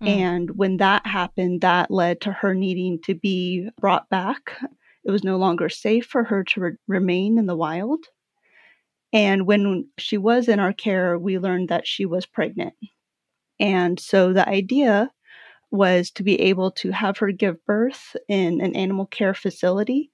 Mm. 0.02 0.08
And 0.08 0.58
when 0.58 0.78
that 0.78 1.06
happened 1.06 1.62
that 1.62 1.92
led 1.92 2.22
to 2.22 2.32
her 2.32 2.54
needing 2.54 3.00
to 3.04 3.16
be 3.16 3.70
brought 3.80 4.10
back. 4.10 4.60
It 5.04 5.12
was 5.12 5.24
no 5.24 5.38
longer 5.38 5.70
safe 5.70 6.06
for 6.06 6.26
her 6.26 6.44
to 6.44 6.60
re- 6.60 6.76
remain 6.88 7.38
in 7.38 7.46
the 7.46 7.56
wild. 7.56 8.06
And 9.14 9.48
when 9.48 9.88
she 9.98 10.18
was 10.18 10.50
in 10.50 10.60
our 10.60 10.74
care, 10.74 11.18
we 11.18 11.40
learned 11.40 11.70
that 11.70 11.88
she 11.88 12.06
was 12.06 12.26
pregnant. 12.26 12.74
And 13.58 14.00
so 14.00 14.34
the 14.34 14.48
idea 14.48 15.10
was 15.72 16.12
to 16.12 16.24
be 16.24 16.40
able 16.42 16.72
to 16.72 16.92
have 16.92 17.18
her 17.18 17.32
give 17.32 17.64
birth 17.66 18.16
in 18.28 18.62
an 18.62 18.76
animal 18.76 19.06
care 19.06 19.34
facility. 19.34 20.12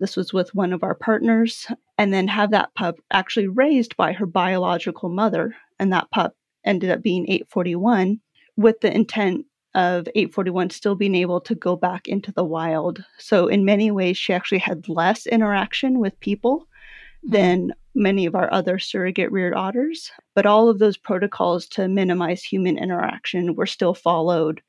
This 0.00 0.16
was 0.16 0.32
with 0.32 0.54
one 0.54 0.72
of 0.72 0.82
our 0.82 0.94
partners, 0.94 1.66
and 1.96 2.12
then 2.12 2.28
have 2.28 2.50
that 2.50 2.74
pup 2.74 2.96
actually 3.10 3.48
raised 3.48 3.96
by 3.96 4.12
her 4.12 4.26
biological 4.26 5.08
mother. 5.08 5.54
And 5.78 5.92
that 5.92 6.10
pup 6.10 6.34
ended 6.64 6.90
up 6.90 7.02
being 7.02 7.24
841 7.28 8.20
with 8.56 8.80
the 8.80 8.94
intent 8.94 9.46
of 9.74 10.08
841 10.14 10.70
still 10.70 10.94
being 10.94 11.14
able 11.14 11.40
to 11.42 11.54
go 11.54 11.76
back 11.76 12.08
into 12.08 12.32
the 12.32 12.44
wild. 12.44 13.04
So, 13.18 13.46
in 13.46 13.64
many 13.64 13.90
ways, 13.90 14.16
she 14.16 14.32
actually 14.32 14.58
had 14.58 14.88
less 14.88 15.26
interaction 15.26 15.98
with 15.98 16.18
people 16.20 16.60
mm-hmm. 16.60 17.32
than 17.32 17.72
many 17.94 18.26
of 18.26 18.34
our 18.34 18.52
other 18.52 18.78
surrogate 18.78 19.30
reared 19.32 19.54
otters. 19.54 20.10
But 20.34 20.46
all 20.46 20.68
of 20.68 20.78
those 20.78 20.96
protocols 20.96 21.66
to 21.68 21.88
minimize 21.88 22.42
human 22.42 22.78
interaction 22.78 23.54
were 23.54 23.66
still 23.66 23.94
followed 23.94 24.62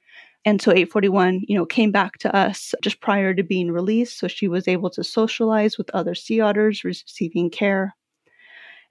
and 0.48 0.62
so 0.62 0.72
841, 0.72 1.42
you 1.46 1.58
know, 1.58 1.66
came 1.66 1.92
back 1.92 2.20
to 2.20 2.34
us 2.34 2.74
just 2.82 3.02
prior 3.02 3.34
to 3.34 3.44
being 3.44 3.70
released. 3.70 4.18
So 4.18 4.30
she 4.30 4.48
was 4.48 4.66
able 4.66 4.90
to 4.92 5.04
socialize 5.04 5.78
with 5.78 5.90
other 5.90 6.16
sea 6.16 6.40
otters 6.40 6.86
receiving 6.86 7.50
care. 7.50 7.94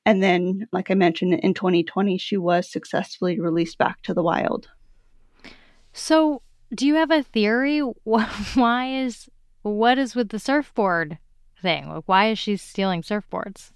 And 0.05 0.23
then, 0.23 0.69
like 0.71 0.91
I 0.91 0.95
mentioned, 0.95 1.33
in 1.33 1.55
2020, 1.55 2.19
she 2.19 2.37
was 2.37 2.71
successfully 2.71 3.41
released 3.41 3.79
back 3.79 4.03
to 4.03 4.13
the 4.13 4.23
wild. 4.23 4.69
So, 5.95 6.43
do 6.75 6.87
you 6.87 6.97
have 6.97 7.11
a 7.11 7.23
theory? 7.23 7.79
Why 8.05 8.89
is 8.89 9.31
what 9.63 9.97
is 9.97 10.15
with 10.15 10.29
the 10.29 10.39
surfboard 10.39 11.17
thing? 11.63 11.89
Like, 11.89 12.05
why 12.05 12.27
is 12.27 12.39
she 12.39 12.59
stealing 12.59 13.01
surfboards? 13.01 13.73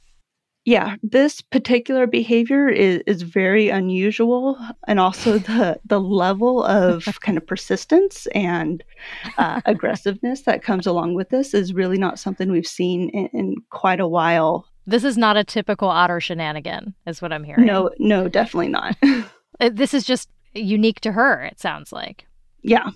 Yeah, 0.64 0.96
this 1.02 1.40
particular 1.40 2.06
behavior 2.06 2.68
is, 2.68 3.02
is 3.06 3.22
very 3.22 3.70
unusual, 3.70 4.58
and 4.86 5.00
also 5.00 5.38
the 5.38 5.80
the 5.84 6.00
level 6.00 6.62
of 6.64 7.04
kind 7.20 7.38
of 7.38 7.46
persistence 7.46 8.26
and 8.34 8.84
uh, 9.38 9.60
aggressiveness 9.64 10.42
that 10.42 10.62
comes 10.62 10.86
along 10.86 11.14
with 11.14 11.30
this 11.30 11.54
is 11.54 11.72
really 11.72 11.98
not 11.98 12.18
something 12.18 12.50
we've 12.50 12.66
seen 12.66 13.08
in, 13.10 13.26
in, 13.32 13.54
quite 13.70 14.00
a 14.00 14.08
while. 14.08 14.66
This 14.86 15.04
is 15.04 15.16
not 15.16 15.36
a 15.36 15.44
typical 15.44 15.88
otter 15.88 16.20
shenanigan, 16.20 16.94
is 17.06 17.22
what 17.22 17.32
I'm 17.32 17.44
hearing. 17.44 17.66
No, 17.66 17.90
no, 17.98 18.28
definitely 18.28 18.68
not. 18.68 18.96
Uh, 19.62 19.68
this 19.70 19.92
is 19.92 20.04
just 20.04 20.30
unique 20.54 21.00
to 21.00 21.12
her. 21.12 21.42
It 21.42 21.60
sounds 21.60 21.92
like. 21.92 22.26
Yeah. 22.62 22.88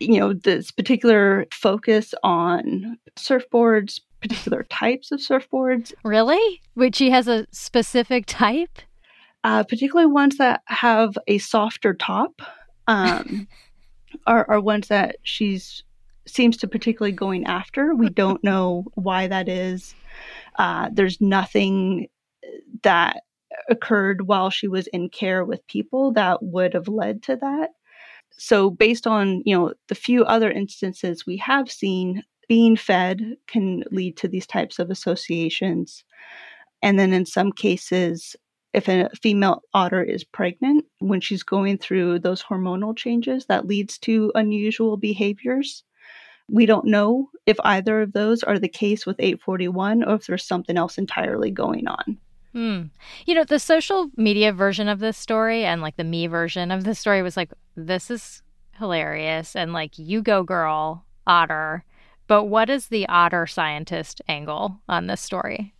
you 0.00 0.18
know, 0.18 0.32
this 0.32 0.72
particular 0.72 1.46
focus 1.52 2.12
on 2.24 2.98
surfboards, 3.16 4.00
particular 4.20 4.64
types 4.64 5.12
of 5.12 5.20
surfboards. 5.20 5.92
Really? 6.04 6.60
Which 6.74 6.96
she 6.96 7.10
has 7.10 7.28
a 7.28 7.46
specific 7.50 8.24
type? 8.26 8.78
Uh, 9.44 9.62
particularly 9.62 10.10
ones 10.10 10.38
that 10.38 10.62
have 10.66 11.16
a 11.28 11.38
softer 11.38 11.94
top 11.94 12.42
um, 12.88 13.46
are, 14.26 14.48
are 14.50 14.60
ones 14.60 14.88
that 14.88 15.16
she's 15.22 15.84
seems 16.26 16.56
to 16.56 16.66
particularly 16.66 17.12
going 17.12 17.46
after. 17.46 17.94
We 17.94 18.08
don't 18.08 18.42
know 18.42 18.84
why 18.94 19.28
that 19.28 19.48
is. 19.48 19.94
Uh, 20.58 20.88
there's 20.92 21.20
nothing 21.20 22.08
that 22.82 23.22
occurred 23.68 24.26
while 24.26 24.50
she 24.50 24.68
was 24.68 24.86
in 24.88 25.08
care 25.08 25.44
with 25.44 25.66
people 25.66 26.12
that 26.12 26.42
would 26.42 26.74
have 26.74 26.88
led 26.88 27.22
to 27.24 27.36
that. 27.36 27.70
So 28.38 28.70
based 28.70 29.06
on, 29.06 29.42
you 29.46 29.56
know, 29.56 29.74
the 29.88 29.94
few 29.94 30.24
other 30.24 30.50
instances 30.50 31.24
we 31.26 31.36
have 31.38 31.70
seen, 31.70 32.22
being 32.48 32.76
fed 32.76 33.36
can 33.46 33.84
lead 33.90 34.16
to 34.18 34.28
these 34.28 34.46
types 34.46 34.78
of 34.78 34.90
associations. 34.90 36.04
And 36.82 36.98
then 36.98 37.12
in 37.12 37.26
some 37.26 37.52
cases, 37.52 38.36
if 38.72 38.88
a 38.88 39.08
female 39.20 39.62
otter 39.72 40.02
is 40.02 40.22
pregnant, 40.22 40.84
when 40.98 41.20
she's 41.20 41.42
going 41.42 41.78
through 41.78 42.18
those 42.18 42.42
hormonal 42.42 42.96
changes, 42.96 43.46
that 43.46 43.66
leads 43.66 43.98
to 44.00 44.30
unusual 44.34 44.96
behaviors. 44.96 45.82
We 46.48 46.66
don't 46.66 46.86
know 46.86 47.30
if 47.46 47.56
either 47.64 48.02
of 48.02 48.12
those 48.12 48.42
are 48.42 48.58
the 48.58 48.68
case 48.68 49.06
with 49.06 49.16
841 49.18 50.04
or 50.04 50.14
if 50.14 50.26
there's 50.26 50.44
something 50.44 50.76
else 50.76 50.98
entirely 50.98 51.50
going 51.50 51.88
on. 51.88 52.18
Hmm. 52.52 52.82
You 53.26 53.34
know, 53.34 53.44
the 53.44 53.58
social 53.58 54.10
media 54.16 54.52
version 54.52 54.88
of 54.88 54.98
this 54.98 55.16
story 55.16 55.64
and 55.64 55.82
like 55.82 55.96
the 55.96 56.04
me 56.04 56.26
version 56.26 56.70
of 56.70 56.84
the 56.84 56.94
story 56.94 57.22
was 57.22 57.36
like, 57.36 57.50
this 57.76 58.10
is 58.10 58.42
hilarious. 58.78 59.56
And 59.56 59.72
like, 59.72 59.98
you 59.98 60.22
go, 60.22 60.42
girl, 60.42 61.04
otter. 61.26 61.84
But 62.26 62.44
what 62.44 62.68
is 62.70 62.88
the 62.88 63.08
otter 63.08 63.46
scientist 63.46 64.20
angle 64.28 64.80
on 64.88 65.06
this 65.06 65.20
story? 65.20 65.74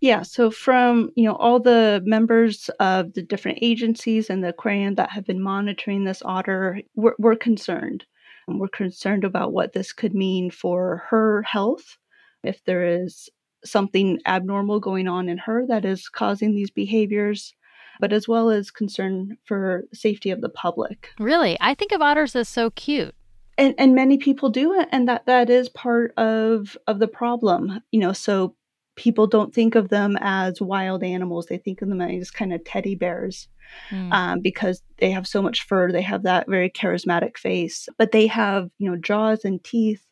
Yeah, 0.00 0.22
so 0.22 0.50
from 0.50 1.10
you 1.16 1.24
know 1.24 1.34
all 1.34 1.58
the 1.58 2.02
members 2.04 2.68
of 2.78 3.14
the 3.14 3.22
different 3.22 3.58
agencies 3.62 4.30
and 4.30 4.44
the 4.44 4.50
aquarium 4.50 4.94
that 4.94 5.10
have 5.10 5.26
been 5.26 5.42
monitoring 5.42 6.04
this 6.04 6.22
otter, 6.24 6.80
we're, 6.94 7.14
we're 7.18 7.36
concerned. 7.36 8.04
We're 8.46 8.68
concerned 8.68 9.24
about 9.24 9.52
what 9.52 9.72
this 9.74 9.92
could 9.92 10.14
mean 10.14 10.50
for 10.50 11.04
her 11.08 11.42
health, 11.42 11.98
if 12.44 12.64
there 12.64 13.02
is 13.02 13.28
something 13.64 14.20
abnormal 14.26 14.80
going 14.80 15.08
on 15.08 15.28
in 15.28 15.38
her 15.38 15.66
that 15.66 15.84
is 15.84 16.08
causing 16.08 16.54
these 16.54 16.70
behaviors, 16.70 17.54
but 18.00 18.12
as 18.12 18.28
well 18.28 18.50
as 18.50 18.70
concern 18.70 19.36
for 19.44 19.84
safety 19.92 20.30
of 20.30 20.40
the 20.40 20.48
public. 20.48 21.10
Really? 21.18 21.58
I 21.60 21.74
think 21.74 21.92
of 21.92 22.00
otters 22.00 22.36
as 22.36 22.48
so 22.48 22.70
cute. 22.70 23.14
And, 23.58 23.74
and 23.76 23.92
many 23.92 24.18
people 24.18 24.50
do 24.50 24.72
it 24.80 24.88
and 24.92 25.08
that 25.08 25.26
that 25.26 25.50
is 25.50 25.68
part 25.68 26.16
of 26.16 26.78
of 26.86 27.00
the 27.00 27.08
problem 27.08 27.80
you 27.90 27.98
know 27.98 28.12
so 28.12 28.54
people 28.94 29.26
don't 29.26 29.52
think 29.52 29.74
of 29.74 29.88
them 29.88 30.16
as 30.20 30.60
wild 30.60 31.02
animals 31.02 31.46
they 31.46 31.58
think 31.58 31.82
of 31.82 31.88
them 31.88 32.00
as 32.00 32.30
kind 32.30 32.52
of 32.52 32.64
teddy 32.64 32.94
bears 32.94 33.48
mm. 33.90 34.12
um, 34.12 34.40
because 34.40 34.82
they 34.98 35.10
have 35.10 35.26
so 35.26 35.42
much 35.42 35.66
fur 35.66 35.90
they 35.90 36.02
have 36.02 36.22
that 36.22 36.48
very 36.48 36.70
charismatic 36.70 37.36
face 37.36 37.88
but 37.98 38.12
they 38.12 38.28
have 38.28 38.70
you 38.78 38.88
know 38.88 38.96
jaws 38.96 39.44
and 39.44 39.64
teeth 39.64 40.04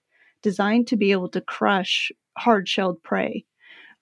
designed 0.43 0.89
to 0.89 0.97
be 0.97 1.13
able 1.13 1.29
to 1.29 1.41
crush 1.41 2.11
hard 2.37 2.69
shelled 2.69 3.03
prey 3.03 3.45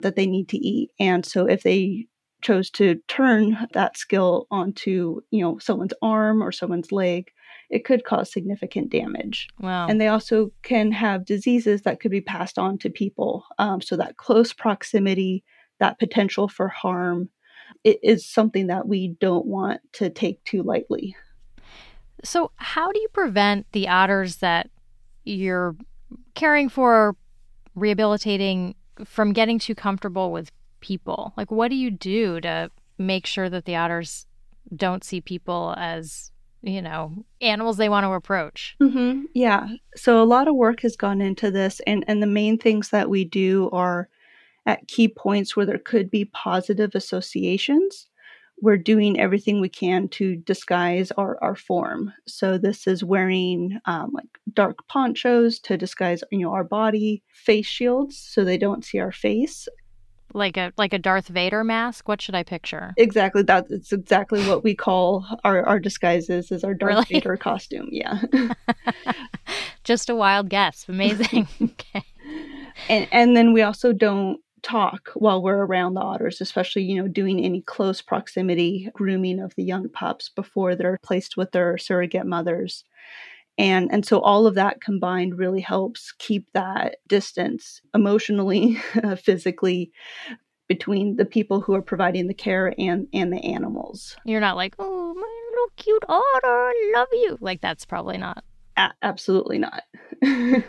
that 0.01 0.17
they 0.17 0.27
need 0.27 0.49
to 0.49 0.59
eat 0.59 0.91
and 0.99 1.27
so 1.27 1.47
if 1.47 1.63
they 1.63 2.07
chose 2.45 2.69
to 2.69 2.97
turn 3.09 3.57
that 3.73 3.97
skill 3.97 4.47
onto 4.51 5.21
you 5.31 5.41
know 5.41 5.59
someone's 5.59 5.95
arm 6.03 6.43
or 6.43 6.53
someone's 6.53 6.93
leg 6.93 7.31
it 7.71 7.85
could 7.85 8.05
cause 8.05 8.33
significant 8.33 8.91
damage. 8.91 9.49
Wow. 9.61 9.87
And 9.89 10.01
they 10.01 10.09
also 10.09 10.53
can 10.63 10.93
have 10.93 11.25
diseases 11.25 11.83
that 11.83 12.01
could 12.01 12.11
be 12.11 12.21
passed 12.21 12.59
on 12.59 12.79
to 12.79 12.91
people 12.91 13.45
um, 13.59 13.81
so 13.81 13.97
that 13.97 14.17
close 14.17 14.53
proximity 14.53 15.45
that 15.81 15.99
potential 15.99 16.49
for 16.49 16.69
harm 16.69 17.29
it 17.83 17.99
is 18.03 18.27
something 18.27 18.69
that 18.69 18.89
we 18.89 19.09
don't 19.21 19.47
want 19.47 19.81
to 19.93 20.11
take 20.11 20.43
too 20.45 20.63
lightly. 20.63 21.17
So 22.25 22.51
how 22.57 22.91
do 22.91 22.99
you 22.99 23.09
prevent 23.09 23.67
the 23.73 23.89
otters 23.89 24.37
that 24.37 24.71
you're 25.25 25.77
caring 26.35 26.69
for 26.69 27.17
rehabilitating 27.75 28.75
from 29.05 29.33
getting 29.33 29.59
too 29.59 29.75
comfortable 29.75 30.33
with 30.33 30.51
people? 30.81 31.35
Like, 31.37 31.51
what 31.51 31.69
do 31.69 31.77
you 31.77 31.91
do 31.91 32.41
to 32.41 32.71
make 32.97 33.27
sure 33.27 33.51
that 33.51 33.67
the 33.67 33.77
otters 33.77 34.27
don't 34.75 35.05
see 35.05 35.21
people 35.21 35.75
as, 35.77 36.31
you 36.65 36.83
know, 36.83 37.25
animals 37.41 37.77
they 37.77 37.89
want 37.89 38.05
to 38.05 38.13
approach? 38.13 38.77
Mm-hmm. 38.83 39.23
Yeah. 39.35 39.69
So 39.97 40.23
a 40.23 40.25
lot 40.25 40.49
of 40.49 40.55
work 40.55 40.81
has 40.81 40.97
gone 40.97 41.21
into 41.21 41.51
this, 41.51 41.81
and 41.87 42.05
and 42.09 42.23
the 42.23 42.27
main 42.27 42.59
things 42.59 42.91
that 42.91 43.09
we 43.11 43.25
do 43.25 43.71
are 43.71 44.09
at 44.67 44.89
key 44.89 45.09
points 45.09 45.57
where 45.57 45.67
there 45.67 45.79
could 45.79 46.11
be 46.11 46.25
positive 46.27 46.95
associations. 46.95 48.09
We're 48.63 48.79
doing 48.79 49.19
everything 49.19 49.61
we 49.61 49.69
can 49.69 50.09
to 50.11 50.37
disguise 50.37 51.11
our, 51.13 51.37
our 51.43 51.57
form. 51.57 52.13
So 52.27 52.57
this 52.57 52.87
is 52.87 53.03
wearing 53.05 53.79
um, 53.85 54.13
like 54.15 54.29
dark 54.55 54.87
ponchos 54.89 55.59
to 55.61 55.77
disguise, 55.77 56.23
you 56.31 56.39
know, 56.39 56.53
our 56.53 56.65
body, 56.65 57.23
face 57.33 57.67
shields 57.67 58.17
so 58.17 58.45
they 58.45 58.57
don't 58.57 58.85
see 58.85 59.01
our 59.01 59.13
face, 59.13 59.69
like 60.35 60.57
a 60.57 60.73
like 60.77 60.93
a 60.93 60.99
Darth 60.99 61.29
Vader 61.29 61.65
mask. 61.65 62.09
What 62.09 62.21
should 62.21 62.35
I 62.35 62.43
picture? 62.43 62.93
Exactly. 62.97 63.43
That's 63.43 63.93
exactly 63.93 64.47
what 64.47 64.65
we 64.65 64.75
call 64.75 65.27
our 65.45 65.65
our 65.65 65.79
disguises 65.79 66.51
is 66.51 66.65
our 66.65 66.75
Darth 66.75 66.91
really? 66.91 67.21
Vader 67.21 67.37
costume. 67.37 67.89
Yeah. 67.91 68.21
Just 69.85 70.11
a 70.11 70.15
wild 70.15 70.49
guess. 70.49 70.87
Amazing. 70.89 71.49
okay. 71.63 72.05
And 72.89 73.09
and 73.13 73.37
then 73.37 73.53
we 73.53 73.63
also 73.63 73.93
don't 73.93 74.41
talk 74.63 75.11
while 75.15 75.43
we're 75.43 75.65
around 75.65 75.95
the 75.95 76.01
otters, 76.01 76.41
especially, 76.41 76.83
you 76.83 77.01
know, 77.01 77.07
doing 77.07 77.45
any 77.45 77.61
close 77.61 78.01
proximity 78.01 78.91
grooming 78.95 79.39
of 79.39 79.55
the 79.57 79.63
young 79.63 79.89
pups 79.89 80.31
before 80.31 80.75
they're 80.75 80.99
placed 81.03 81.37
with 81.37 81.53
their 81.53 81.79
surrogate 81.79 82.27
mothers 82.27 82.85
and 83.59 83.89
and 83.93 84.05
so 84.05 84.21
all 84.21 84.47
of 84.47 84.55
that 84.55 84.81
combined 84.81 85.39
really 85.39 85.61
helps 85.61 86.13
keep 86.19 86.47
that 86.53 86.97
distance 87.09 87.81
emotionally 87.95 88.75
physically 89.23 89.93
between 90.67 91.17
the 91.17 91.25
people 91.25 91.61
who 91.61 91.75
are 91.75 91.83
providing 91.83 92.27
the 92.27 92.35
care 92.35 92.75
and 92.79 93.07
and 93.13 93.33
the 93.33 93.45
animals. 93.45 94.17
You're 94.25 94.41
not 94.41 94.57
like 94.57 94.75
oh 94.79 95.15
my 95.15 95.51
little 95.51 95.73
cute 95.77 96.05
otter 96.09 96.47
i 96.47 96.93
love 96.95 97.09
you. 97.13 97.39
Like 97.41 97.61
that's 97.61 97.85
probably 97.85 98.19
not. 98.19 98.45
A- 98.77 98.93
absolutely 99.03 99.59
not. 99.59 99.83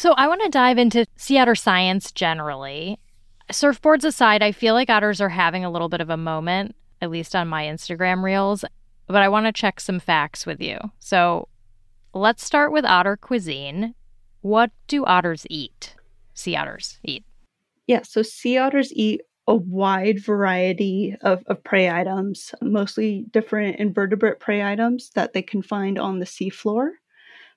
So 0.00 0.12
i 0.12 0.26
want 0.28 0.40
to 0.42 0.48
dive 0.48 0.78
into 0.78 1.04
sea 1.16 1.36
otter 1.36 1.54
science 1.54 2.10
generally. 2.10 2.98
Surfboards 3.52 4.02
aside 4.02 4.42
i 4.42 4.50
feel 4.50 4.72
like 4.72 4.88
otters 4.88 5.20
are 5.20 5.28
having 5.28 5.62
a 5.62 5.70
little 5.70 5.90
bit 5.90 6.00
of 6.00 6.08
a 6.08 6.16
moment 6.16 6.74
at 7.02 7.10
least 7.10 7.36
on 7.36 7.48
my 7.48 7.64
instagram 7.64 8.22
reels 8.22 8.64
but 9.10 9.22
I 9.22 9.28
want 9.28 9.46
to 9.46 9.52
check 9.52 9.80
some 9.80 10.00
facts 10.00 10.46
with 10.46 10.60
you. 10.60 10.78
So 10.98 11.48
let's 12.14 12.44
start 12.44 12.72
with 12.72 12.84
otter 12.84 13.16
cuisine. 13.16 13.94
What 14.40 14.70
do 14.86 15.04
otters 15.04 15.46
eat? 15.50 15.94
Sea 16.34 16.56
otters 16.56 16.98
eat. 17.02 17.24
Yeah, 17.86 18.02
so 18.02 18.22
sea 18.22 18.58
otters 18.58 18.92
eat 18.94 19.22
a 19.46 19.54
wide 19.54 20.22
variety 20.22 21.16
of, 21.22 21.42
of 21.46 21.62
prey 21.64 21.90
items, 21.90 22.54
mostly 22.62 23.26
different 23.32 23.80
invertebrate 23.80 24.38
prey 24.38 24.62
items 24.62 25.10
that 25.14 25.32
they 25.32 25.42
can 25.42 25.60
find 25.60 25.98
on 25.98 26.20
the 26.20 26.26
seafloor. 26.26 26.90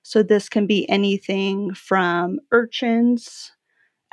So 0.02 0.22
this 0.22 0.48
can 0.48 0.66
be 0.66 0.88
anything 0.90 1.72
from 1.72 2.40
urchins, 2.50 3.52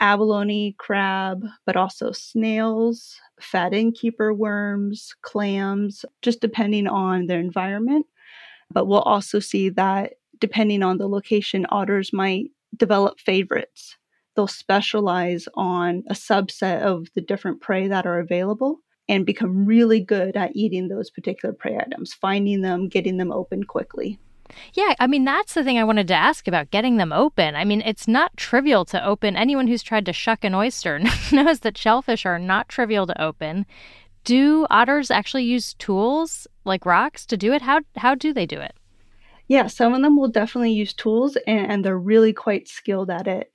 abalone 0.01 0.75
crab, 0.79 1.45
but 1.65 1.77
also 1.77 2.11
snails, 2.11 3.19
fat 3.39 3.73
innkeeper 3.73 4.33
worms, 4.33 5.13
clams, 5.21 6.03
just 6.21 6.41
depending 6.41 6.87
on 6.87 7.27
their 7.27 7.39
environment. 7.39 8.05
But 8.71 8.87
we'll 8.87 9.01
also 9.01 9.39
see 9.39 9.69
that 9.69 10.13
depending 10.39 10.83
on 10.83 10.97
the 10.97 11.07
location, 11.07 11.65
otters 11.69 12.11
might 12.11 12.49
develop 12.75 13.19
favorites. 13.19 13.95
They'll 14.35 14.47
specialize 14.47 15.47
on 15.55 16.03
a 16.09 16.13
subset 16.13 16.81
of 16.81 17.07
the 17.15 17.21
different 17.21 17.61
prey 17.61 17.87
that 17.87 18.05
are 18.07 18.19
available 18.19 18.79
and 19.07 19.25
become 19.25 19.65
really 19.65 19.99
good 19.99 20.35
at 20.35 20.55
eating 20.55 20.87
those 20.87 21.09
particular 21.09 21.53
prey 21.53 21.77
items, 21.77 22.13
finding 22.13 22.61
them, 22.61 22.87
getting 22.87 23.17
them 23.17 23.31
open 23.31 23.65
quickly. 23.65 24.17
Yeah, 24.73 24.93
I 24.99 25.07
mean, 25.07 25.25
that's 25.25 25.53
the 25.53 25.63
thing 25.63 25.77
I 25.77 25.83
wanted 25.83 26.07
to 26.09 26.13
ask 26.13 26.47
about 26.47 26.71
getting 26.71 26.97
them 26.97 27.11
open. 27.11 27.55
I 27.55 27.65
mean, 27.65 27.81
it's 27.81 28.07
not 28.07 28.37
trivial 28.37 28.85
to 28.85 29.05
open. 29.05 29.35
Anyone 29.35 29.67
who's 29.67 29.83
tried 29.83 30.05
to 30.05 30.13
shuck 30.13 30.43
an 30.43 30.55
oyster 30.55 30.99
knows 31.31 31.61
that 31.61 31.77
shellfish 31.77 32.25
are 32.25 32.39
not 32.39 32.69
trivial 32.69 33.07
to 33.07 33.21
open. 33.21 33.65
Do 34.23 34.67
otters 34.69 35.09
actually 35.09 35.43
use 35.43 35.73
tools 35.75 36.47
like 36.63 36.85
rocks 36.85 37.25
to 37.27 37.37
do 37.37 37.53
it? 37.53 37.61
How, 37.61 37.81
how 37.97 38.15
do 38.15 38.33
they 38.33 38.45
do 38.45 38.59
it? 38.59 38.75
Yeah, 39.47 39.67
some 39.67 39.93
of 39.93 40.01
them 40.01 40.17
will 40.17 40.29
definitely 40.29 40.71
use 40.71 40.93
tools 40.93 41.37
and, 41.47 41.71
and 41.71 41.85
they're 41.85 41.97
really 41.97 42.33
quite 42.33 42.67
skilled 42.67 43.09
at 43.09 43.27
it. 43.27 43.51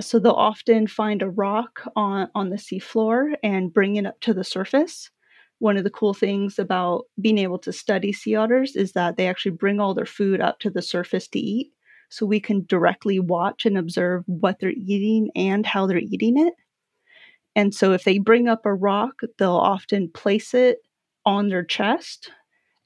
So 0.00 0.18
they'll 0.18 0.32
often 0.32 0.86
find 0.86 1.22
a 1.22 1.30
rock 1.30 1.80
on, 1.96 2.28
on 2.34 2.50
the 2.50 2.56
seafloor 2.56 3.34
and 3.42 3.72
bring 3.72 3.96
it 3.96 4.06
up 4.06 4.20
to 4.20 4.34
the 4.34 4.44
surface 4.44 5.10
one 5.58 5.76
of 5.76 5.84
the 5.84 5.90
cool 5.90 6.14
things 6.14 6.58
about 6.58 7.04
being 7.20 7.38
able 7.38 7.58
to 7.58 7.72
study 7.72 8.12
sea 8.12 8.36
otters 8.36 8.76
is 8.76 8.92
that 8.92 9.16
they 9.16 9.26
actually 9.26 9.52
bring 9.52 9.80
all 9.80 9.94
their 9.94 10.06
food 10.06 10.40
up 10.40 10.60
to 10.60 10.70
the 10.70 10.82
surface 10.82 11.26
to 11.28 11.38
eat. 11.38 11.72
So 12.10 12.24
we 12.24 12.40
can 12.40 12.64
directly 12.66 13.18
watch 13.18 13.66
and 13.66 13.76
observe 13.76 14.24
what 14.26 14.60
they're 14.60 14.70
eating 14.70 15.30
and 15.34 15.66
how 15.66 15.86
they're 15.86 15.98
eating 15.98 16.38
it. 16.38 16.54
And 17.54 17.74
so 17.74 17.92
if 17.92 18.04
they 18.04 18.18
bring 18.18 18.48
up 18.48 18.64
a 18.64 18.72
rock, 18.72 19.20
they'll 19.38 19.50
often 19.52 20.10
place 20.10 20.54
it 20.54 20.78
on 21.26 21.48
their 21.48 21.64
chest 21.64 22.30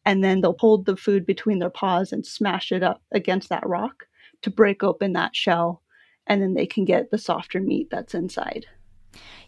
and 0.05 0.25
then 0.25 0.41
they'll 0.41 0.57
hold 0.59 0.87
the 0.87 0.97
food 0.97 1.25
between 1.27 1.59
their 1.59 1.71
paws 1.71 2.13
and 2.13 2.27
smash 2.27 2.73
it 2.73 2.83
up 2.83 3.03
against 3.13 3.49
that 3.51 3.67
rock 3.67 4.07
to 4.43 4.51
break 4.51 4.83
open 4.83 5.13
that 5.13 5.37
shell. 5.37 5.83
And 6.27 6.43
then 6.43 6.55
they 6.55 6.67
can 6.67 6.85
get 6.85 7.11
the 7.11 7.19
softer 7.19 7.61
meat 7.61 7.89
that's 7.91 8.15
inside. 8.15 8.67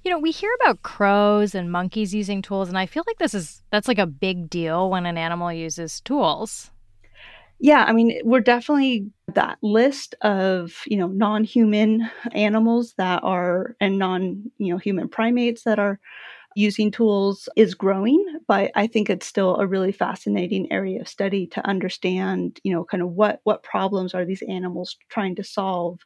You 0.02 0.10
know, 0.10 0.18
we 0.18 0.30
hear 0.30 0.50
about 0.60 0.82
crows 0.82 1.54
and 1.54 1.72
monkeys 1.72 2.14
using 2.14 2.42
tools, 2.42 2.68
and 2.68 2.78
I 2.78 2.86
feel 2.86 3.04
like 3.06 3.18
this 3.18 3.34
is 3.34 3.62
that's 3.70 3.88
like 3.88 3.98
a 3.98 4.06
big 4.06 4.50
deal 4.50 4.90
when 4.90 5.06
an 5.06 5.16
animal 5.18 5.52
uses 5.52 6.00
tools. 6.00 6.70
Yeah, 7.60 7.84
I 7.84 7.92
mean, 7.92 8.20
we're 8.24 8.40
definitely 8.40 9.10
that 9.34 9.58
list 9.62 10.14
of, 10.20 10.82
you 10.86 10.96
know, 10.98 11.06
non-human 11.06 12.10
animals 12.32 12.94
that 12.98 13.22
are 13.22 13.76
and 13.80 13.98
non, 13.98 14.50
you 14.58 14.72
know, 14.72 14.78
human 14.78 15.08
primates 15.08 15.62
that 15.64 15.78
are 15.78 15.98
using 16.56 16.90
tools 16.90 17.48
is 17.56 17.74
growing, 17.74 18.24
but 18.48 18.70
I 18.76 18.86
think 18.86 19.10
it's 19.10 19.26
still 19.26 19.56
a 19.56 19.66
really 19.66 19.92
fascinating 19.92 20.70
area 20.72 21.00
of 21.00 21.08
study 21.08 21.46
to 21.48 21.66
understand, 21.66 22.60
you 22.64 22.72
know, 22.72 22.84
kind 22.84 23.02
of 23.02 23.10
what 23.10 23.40
what 23.44 23.62
problems 23.62 24.14
are 24.14 24.24
these 24.24 24.42
animals 24.48 24.96
trying 25.10 25.36
to 25.36 25.44
solve 25.44 26.00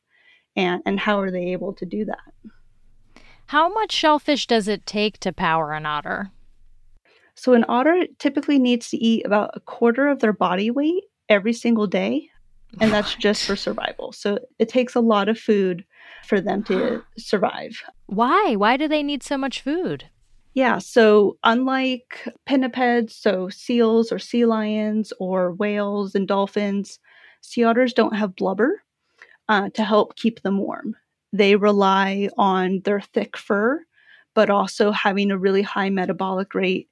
and 0.57 0.83
and 0.87 1.01
how 1.01 1.21
are 1.21 1.31
they 1.31 1.53
able 1.53 1.75
to 1.75 1.87
do 1.87 2.05
that? 2.07 2.51
How 3.49 3.73
much 3.73 3.93
shellfish 3.93 4.47
does 4.47 4.69
it 4.69 4.85
take 4.85 5.19
to 5.21 5.33
power 5.33 5.73
an 5.73 5.87
otter? 5.87 6.33
So, 7.35 7.55
an 7.55 7.65
otter 7.67 8.07
typically 8.19 8.59
needs 8.59 8.91
to 8.91 8.99
eat 8.99 9.25
about 9.25 9.53
a 9.55 9.61
quarter 9.61 10.09
of 10.09 10.21
their 10.21 10.35
body 10.35 10.71
weight 10.71 11.05
every 11.31 11.55
single 11.55 11.87
day, 11.87 12.29
and 12.79 12.93
that's 12.93 13.15
just 13.15 13.47
for 13.47 13.57
survival. 13.57 14.13
So, 14.13 14.39
it 14.59 14.69
takes 14.69 14.95
a 14.95 15.01
lot 15.01 15.31
of 15.31 15.39
food 15.39 15.83
for 16.27 16.43
them 16.43 16.63
to 16.65 17.03
survive. 17.19 17.83
Why? 18.05 18.55
Why 18.55 18.77
do 18.77 18.87
they 18.87 19.03
need 19.03 19.23
so 19.23 19.39
much 19.39 19.63
food? 19.63 20.05
Yeah, 20.53 20.77
so 20.77 21.39
unlike 21.43 22.29
pinnipeds, 22.47 23.13
so 23.13 23.49
seals 23.49 24.13
or 24.13 24.19
sea 24.19 24.45
lions 24.45 25.11
or 25.19 25.53
whales 25.53 26.15
and 26.15 26.29
dolphins, 26.29 26.99
sea 27.41 27.65
otters 27.65 27.95
don't 27.95 28.15
have 28.15 28.37
blubber 28.37 28.83
uh, 29.49 29.71
to 29.71 29.85
help 29.85 30.17
keep 30.17 30.43
them 30.43 30.59
warm. 30.59 30.97
They 31.33 31.57
rely 31.57 32.29
on 32.37 32.81
their 32.85 33.01
thick 33.01 33.37
fur, 33.37 33.85
but 34.35 34.51
also 34.51 34.91
having 34.93 35.31
a 35.31 35.39
really 35.39 35.63
high 35.63 35.91
metabolic 35.91 36.55
rate. 36.55 36.89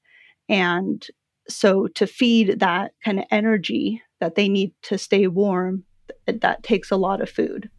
And 0.49 1.07
so 1.49 1.87
to 1.89 2.07
feed 2.07 2.61
that 2.61 2.93
kind 3.05 3.19
of 3.19 3.25
energy 3.31 4.03
that 4.21 4.35
they 4.35 4.49
need 4.49 4.73
to 4.83 4.99
stay 4.99 5.27
warm, 5.27 5.85
that 6.27 6.63
takes 6.63 6.91
a 6.91 6.97
lot 6.97 7.21
of 7.21 7.31
food. 7.31 7.71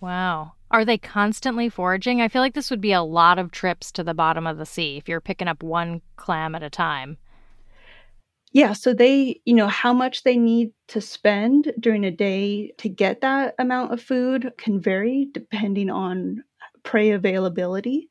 Wow. 0.00 0.52
Are 0.70 0.84
they 0.84 0.98
constantly 0.98 1.68
foraging? 1.68 2.20
I 2.20 2.28
feel 2.28 2.40
like 2.40 2.54
this 2.54 2.70
would 2.70 2.80
be 2.80 2.92
a 2.92 3.02
lot 3.02 3.38
of 3.38 3.50
trips 3.50 3.92
to 3.92 4.02
the 4.02 4.14
bottom 4.14 4.46
of 4.46 4.56
the 4.56 4.66
sea 4.66 4.96
if 4.96 5.08
you're 5.08 5.20
picking 5.20 5.48
up 5.48 5.62
one 5.62 6.00
clam 6.16 6.54
at 6.54 6.62
a 6.62 6.70
time. 6.70 7.18
Yeah, 8.52 8.74
so 8.74 8.92
they, 8.92 9.40
you 9.46 9.54
know, 9.54 9.68
how 9.68 9.94
much 9.94 10.24
they 10.24 10.36
need 10.36 10.72
to 10.88 11.00
spend 11.00 11.72
during 11.80 12.04
a 12.04 12.10
day 12.10 12.72
to 12.78 12.88
get 12.88 13.22
that 13.22 13.54
amount 13.58 13.92
of 13.92 14.02
food 14.02 14.52
can 14.58 14.78
vary 14.78 15.28
depending 15.32 15.88
on 15.88 16.44
prey 16.82 17.12
availability. 17.12 18.10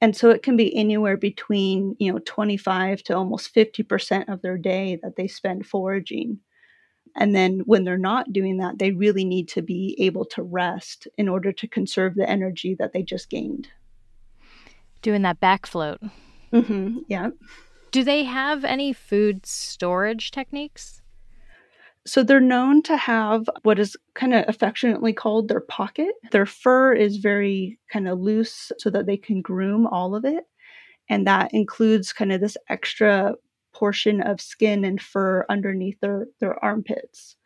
And 0.00 0.16
so 0.16 0.30
it 0.30 0.42
can 0.42 0.56
be 0.56 0.74
anywhere 0.74 1.16
between, 1.16 1.94
you 2.00 2.10
know, 2.10 2.20
25 2.24 3.02
to 3.04 3.16
almost 3.16 3.54
50% 3.54 4.32
of 4.32 4.40
their 4.42 4.56
day 4.56 4.98
that 5.02 5.16
they 5.16 5.28
spend 5.28 5.66
foraging. 5.66 6.40
And 7.14 7.34
then 7.36 7.60
when 7.66 7.84
they're 7.84 7.98
not 7.98 8.32
doing 8.32 8.56
that, 8.56 8.78
they 8.78 8.92
really 8.92 9.24
need 9.24 9.48
to 9.50 9.62
be 9.62 9.94
able 9.98 10.24
to 10.26 10.42
rest 10.42 11.06
in 11.18 11.28
order 11.28 11.52
to 11.52 11.68
conserve 11.68 12.14
the 12.14 12.28
energy 12.28 12.74
that 12.78 12.92
they 12.94 13.02
just 13.02 13.28
gained. 13.28 13.68
Doing 15.02 15.22
that 15.22 15.38
back 15.38 15.66
float. 15.66 16.00
Mm-hmm. 16.52 17.00
Yeah. 17.08 17.30
Do 17.92 18.02
they 18.02 18.24
have 18.24 18.64
any 18.64 18.94
food 18.94 19.44
storage 19.44 20.30
techniques? 20.30 21.02
So 22.06 22.22
they're 22.22 22.40
known 22.40 22.82
to 22.84 22.96
have 22.96 23.48
what 23.64 23.78
is 23.78 23.96
kind 24.14 24.32
of 24.34 24.46
affectionately 24.48 25.12
called 25.12 25.48
their 25.48 25.60
pocket. 25.60 26.12
Their 26.32 26.46
fur 26.46 26.94
is 26.94 27.18
very 27.18 27.78
kind 27.92 28.08
of 28.08 28.18
loose 28.18 28.72
so 28.78 28.88
that 28.88 29.04
they 29.04 29.18
can 29.18 29.42
groom 29.42 29.86
all 29.86 30.14
of 30.14 30.24
it. 30.24 30.44
And 31.10 31.26
that 31.26 31.52
includes 31.52 32.14
kind 32.14 32.32
of 32.32 32.40
this 32.40 32.56
extra 32.70 33.34
portion 33.74 34.22
of 34.22 34.40
skin 34.40 34.84
and 34.86 35.00
fur 35.00 35.44
underneath 35.50 36.00
their, 36.00 36.26
their 36.40 36.62
armpits. 36.64 37.36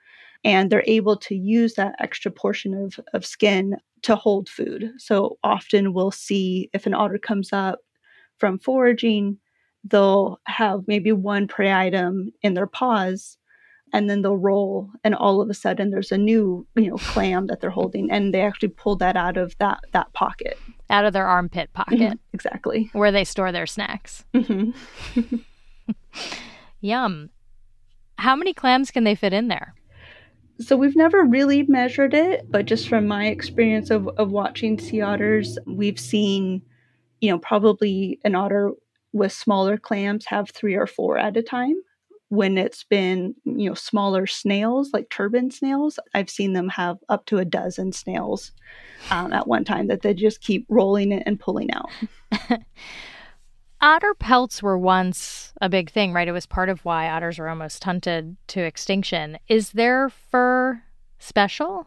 And 0.44 0.70
they're 0.70 0.84
able 0.86 1.16
to 1.16 1.34
use 1.34 1.74
that 1.74 1.96
extra 1.98 2.30
portion 2.30 2.72
of, 2.72 3.00
of 3.14 3.26
skin 3.26 3.78
to 4.02 4.14
hold 4.14 4.48
food. 4.48 4.92
So 4.98 5.38
often 5.42 5.92
we'll 5.92 6.12
see 6.12 6.70
if 6.72 6.86
an 6.86 6.94
otter 6.94 7.18
comes 7.18 7.52
up 7.52 7.80
from 8.38 8.60
foraging, 8.60 9.38
they'll 9.88 10.40
have 10.44 10.84
maybe 10.86 11.12
one 11.12 11.46
prey 11.46 11.72
item 11.72 12.32
in 12.42 12.54
their 12.54 12.66
paws 12.66 13.38
and 13.92 14.10
then 14.10 14.22
they'll 14.22 14.36
roll 14.36 14.90
and 15.04 15.14
all 15.14 15.40
of 15.40 15.48
a 15.48 15.54
sudden 15.54 15.90
there's 15.90 16.12
a 16.12 16.18
new 16.18 16.66
you 16.74 16.90
know 16.90 16.96
clam 16.96 17.46
that 17.46 17.60
they're 17.60 17.70
holding 17.70 18.10
and 18.10 18.34
they 18.34 18.40
actually 18.40 18.68
pull 18.68 18.96
that 18.96 19.16
out 19.16 19.36
of 19.36 19.56
that 19.58 19.78
that 19.92 20.12
pocket 20.12 20.58
out 20.90 21.04
of 21.04 21.12
their 21.12 21.26
armpit 21.26 21.72
pocket 21.72 21.98
mm-hmm. 21.98 22.14
exactly 22.32 22.90
where 22.92 23.12
they 23.12 23.24
store 23.24 23.52
their 23.52 23.66
snacks 23.66 24.24
mm-hmm. 24.34 25.36
Yum. 26.80 27.30
How 28.18 28.36
many 28.36 28.54
clams 28.54 28.90
can 28.90 29.04
they 29.04 29.14
fit 29.14 29.32
in 29.32 29.48
there? 29.48 29.74
So 30.58 30.76
we've 30.76 30.96
never 30.96 31.22
really 31.22 31.64
measured 31.64 32.14
it, 32.14 32.50
but 32.50 32.64
just 32.64 32.88
from 32.88 33.06
my 33.06 33.26
experience 33.26 33.90
of, 33.90 34.08
of 34.16 34.30
watching 34.30 34.78
sea 34.78 35.02
otters, 35.02 35.58
we've 35.66 36.00
seen, 36.00 36.62
you 37.20 37.30
know, 37.30 37.38
probably 37.38 38.18
an 38.24 38.34
otter 38.34 38.72
with 39.12 39.32
smaller 39.32 39.76
clams 39.78 40.26
have 40.26 40.50
three 40.50 40.74
or 40.74 40.86
four 40.86 41.18
at 41.18 41.36
a 41.36 41.42
time. 41.42 41.76
When 42.28 42.58
it's 42.58 42.82
been, 42.82 43.36
you 43.44 43.68
know, 43.68 43.74
smaller 43.74 44.26
snails 44.26 44.90
like 44.92 45.10
turban 45.10 45.52
snails, 45.52 46.00
I've 46.12 46.28
seen 46.28 46.54
them 46.54 46.68
have 46.70 46.98
up 47.08 47.24
to 47.26 47.38
a 47.38 47.44
dozen 47.44 47.92
snails 47.92 48.50
um, 49.12 49.32
at 49.32 49.46
one 49.46 49.64
time 49.64 49.86
that 49.88 50.02
they 50.02 50.12
just 50.12 50.40
keep 50.40 50.66
rolling 50.68 51.12
it 51.12 51.22
and 51.24 51.38
pulling 51.38 51.70
out. 51.72 51.90
Otter 53.80 54.14
pelts 54.14 54.62
were 54.62 54.78
once 54.78 55.52
a 55.60 55.68
big 55.68 55.90
thing, 55.90 56.12
right? 56.12 56.26
It 56.26 56.32
was 56.32 56.46
part 56.46 56.68
of 56.68 56.84
why 56.84 57.08
otters 57.08 57.38
were 57.38 57.48
almost 57.48 57.84
hunted 57.84 58.36
to 58.48 58.60
extinction. 58.62 59.38
Is 59.48 59.72
their 59.72 60.08
fur 60.08 60.82
special? 61.18 61.86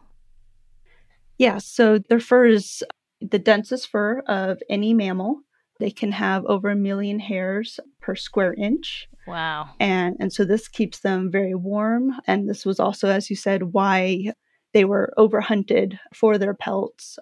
Yeah, 1.36 1.58
so 1.58 1.98
their 1.98 2.20
fur 2.20 2.46
is 2.46 2.82
the 3.20 3.38
densest 3.38 3.88
fur 3.88 4.20
of 4.20 4.62
any 4.68 4.94
mammal. 4.94 5.40
They 5.80 5.90
can 5.90 6.12
have 6.12 6.44
over 6.46 6.68
a 6.68 6.76
million 6.76 7.18
hairs 7.18 7.80
per 8.00 8.14
square 8.14 8.54
inch. 8.54 9.08
Wow. 9.26 9.70
And 9.80 10.16
and 10.20 10.32
so 10.32 10.44
this 10.44 10.68
keeps 10.68 11.00
them 11.00 11.30
very 11.30 11.54
warm 11.54 12.12
and 12.26 12.48
this 12.48 12.64
was 12.64 12.78
also 12.80 13.08
as 13.08 13.30
you 13.30 13.36
said 13.36 13.72
why 13.72 14.32
they 14.72 14.84
were 14.84 15.12
overhunted 15.18 15.98
for 16.14 16.38
their 16.38 16.54
pelts 16.54 17.18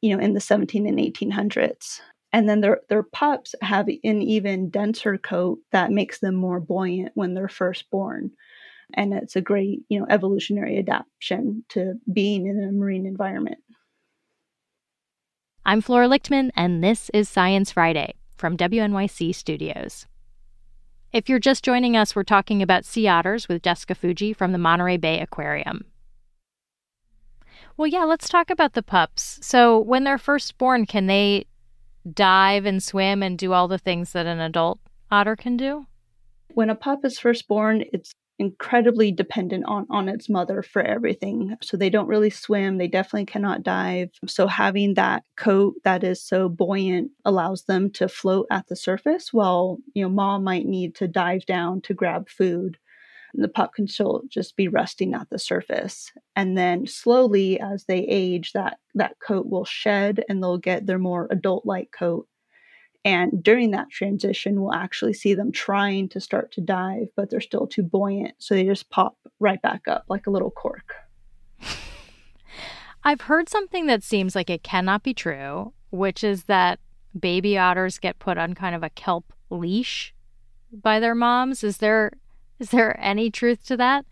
you 0.00 0.14
know 0.14 0.22
in 0.22 0.34
the 0.34 0.40
17 0.40 0.86
and 0.86 0.98
1800s 0.98 2.00
and 2.32 2.48
then 2.48 2.60
their 2.60 2.80
their 2.88 3.02
pups 3.02 3.54
have 3.62 3.88
an 3.88 4.22
even 4.22 4.68
denser 4.68 5.16
coat 5.16 5.58
that 5.72 5.90
makes 5.90 6.20
them 6.20 6.34
more 6.34 6.60
buoyant 6.60 7.12
when 7.14 7.34
they're 7.34 7.48
first 7.48 7.90
born 7.90 8.30
and 8.94 9.12
it's 9.14 9.36
a 9.36 9.40
great 9.40 9.80
you 9.88 9.98
know 9.98 10.06
evolutionary 10.10 10.78
adaptation 10.78 11.64
to 11.68 11.94
being 12.12 12.46
in 12.46 12.62
a 12.62 12.72
marine 12.72 13.06
environment 13.06 13.58
i'm 15.66 15.82
flora 15.82 16.08
lichtman 16.08 16.50
and 16.56 16.82
this 16.82 17.10
is 17.12 17.28
science 17.28 17.72
friday 17.72 18.14
from 18.36 18.56
wnyc 18.56 19.34
studios. 19.34 20.06
If 21.12 21.28
you're 21.28 21.38
just 21.38 21.64
joining 21.64 21.96
us 21.96 22.14
we're 22.14 22.22
talking 22.22 22.62
about 22.62 22.84
sea 22.84 23.08
otters 23.08 23.48
with 23.48 23.62
jessica 23.62 23.94
fujii 23.94 24.36
from 24.36 24.52
the 24.52 24.58
monterey 24.58 24.96
bay 24.96 25.20
aquarium. 25.20 25.84
Well 27.76 27.88
yeah 27.88 28.04
let's 28.04 28.28
talk 28.28 28.48
about 28.48 28.74
the 28.74 28.82
pups. 28.82 29.38
So 29.42 29.78
when 29.80 30.04
they're 30.04 30.18
first 30.18 30.56
born 30.56 30.86
can 30.86 31.06
they 31.06 31.46
dive 32.14 32.64
and 32.64 32.82
swim 32.82 33.22
and 33.22 33.36
do 33.36 33.52
all 33.52 33.66
the 33.66 33.78
things 33.78 34.12
that 34.12 34.26
an 34.26 34.38
adult 34.38 34.78
otter 35.10 35.34
can 35.34 35.56
do? 35.56 35.86
When 36.54 36.70
a 36.70 36.76
pup 36.76 37.04
is 37.04 37.18
first 37.18 37.48
born, 37.48 37.84
it's 37.92 38.12
incredibly 38.38 39.10
dependent 39.12 39.64
on 39.66 39.86
on 39.90 40.08
its 40.08 40.28
mother 40.28 40.62
for 40.62 40.82
everything. 40.82 41.56
So 41.62 41.76
they 41.76 41.90
don't 41.90 42.08
really 42.08 42.30
swim, 42.30 42.78
they 42.78 42.88
definitely 42.88 43.26
cannot 43.26 43.62
dive. 43.62 44.10
So 44.26 44.46
having 44.46 44.94
that 44.94 45.24
coat 45.36 45.74
that 45.84 46.04
is 46.04 46.22
so 46.22 46.48
buoyant 46.48 47.10
allows 47.24 47.64
them 47.64 47.90
to 47.92 48.08
float 48.08 48.46
at 48.50 48.68
the 48.68 48.76
surface 48.76 49.32
while, 49.32 49.78
you 49.94 50.02
know, 50.02 50.08
mom 50.10 50.44
might 50.44 50.66
need 50.66 50.94
to 50.96 51.08
dive 51.08 51.46
down 51.46 51.80
to 51.82 51.94
grab 51.94 52.28
food 52.28 52.78
the 53.36 53.48
pup 53.48 53.74
can 53.74 53.86
still 53.86 54.22
just 54.28 54.56
be 54.56 54.68
resting 54.68 55.14
at 55.14 55.28
the 55.30 55.38
surface. 55.38 56.12
And 56.34 56.56
then 56.56 56.86
slowly 56.86 57.60
as 57.60 57.84
they 57.84 57.98
age, 57.98 58.52
that, 58.52 58.78
that 58.94 59.18
coat 59.20 59.46
will 59.46 59.64
shed 59.64 60.24
and 60.28 60.42
they'll 60.42 60.58
get 60.58 60.86
their 60.86 60.98
more 60.98 61.28
adult 61.30 61.66
like 61.66 61.90
coat. 61.96 62.26
And 63.06 63.40
during 63.40 63.70
that 63.70 63.88
transition, 63.88 64.60
we'll 64.60 64.74
actually 64.74 65.12
see 65.12 65.32
them 65.32 65.52
trying 65.52 66.08
to 66.08 66.20
start 66.20 66.50
to 66.54 66.60
dive, 66.60 67.06
but 67.14 67.30
they're 67.30 67.40
still 67.40 67.68
too 67.68 67.84
buoyant. 67.84 68.34
So 68.38 68.56
they 68.56 68.64
just 68.64 68.90
pop 68.90 69.16
right 69.38 69.62
back 69.62 69.86
up 69.86 70.06
like 70.08 70.26
a 70.26 70.30
little 70.30 70.50
cork. 70.50 70.96
I've 73.04 73.20
heard 73.20 73.48
something 73.48 73.86
that 73.86 74.02
seems 74.02 74.34
like 74.34 74.50
it 74.50 74.64
cannot 74.64 75.04
be 75.04 75.14
true, 75.14 75.72
which 75.90 76.24
is 76.24 76.44
that 76.44 76.80
baby 77.18 77.56
otters 77.56 78.00
get 78.00 78.18
put 78.18 78.38
on 78.38 78.54
kind 78.54 78.74
of 78.74 78.82
a 78.82 78.90
kelp 78.90 79.32
leash 79.50 80.12
by 80.72 80.98
their 80.98 81.14
moms. 81.14 81.62
Is 81.62 81.76
there 81.76 82.10
is 82.58 82.70
there 82.70 82.98
any 83.00 83.30
truth 83.30 83.64
to 83.66 83.76
that? 83.76 84.04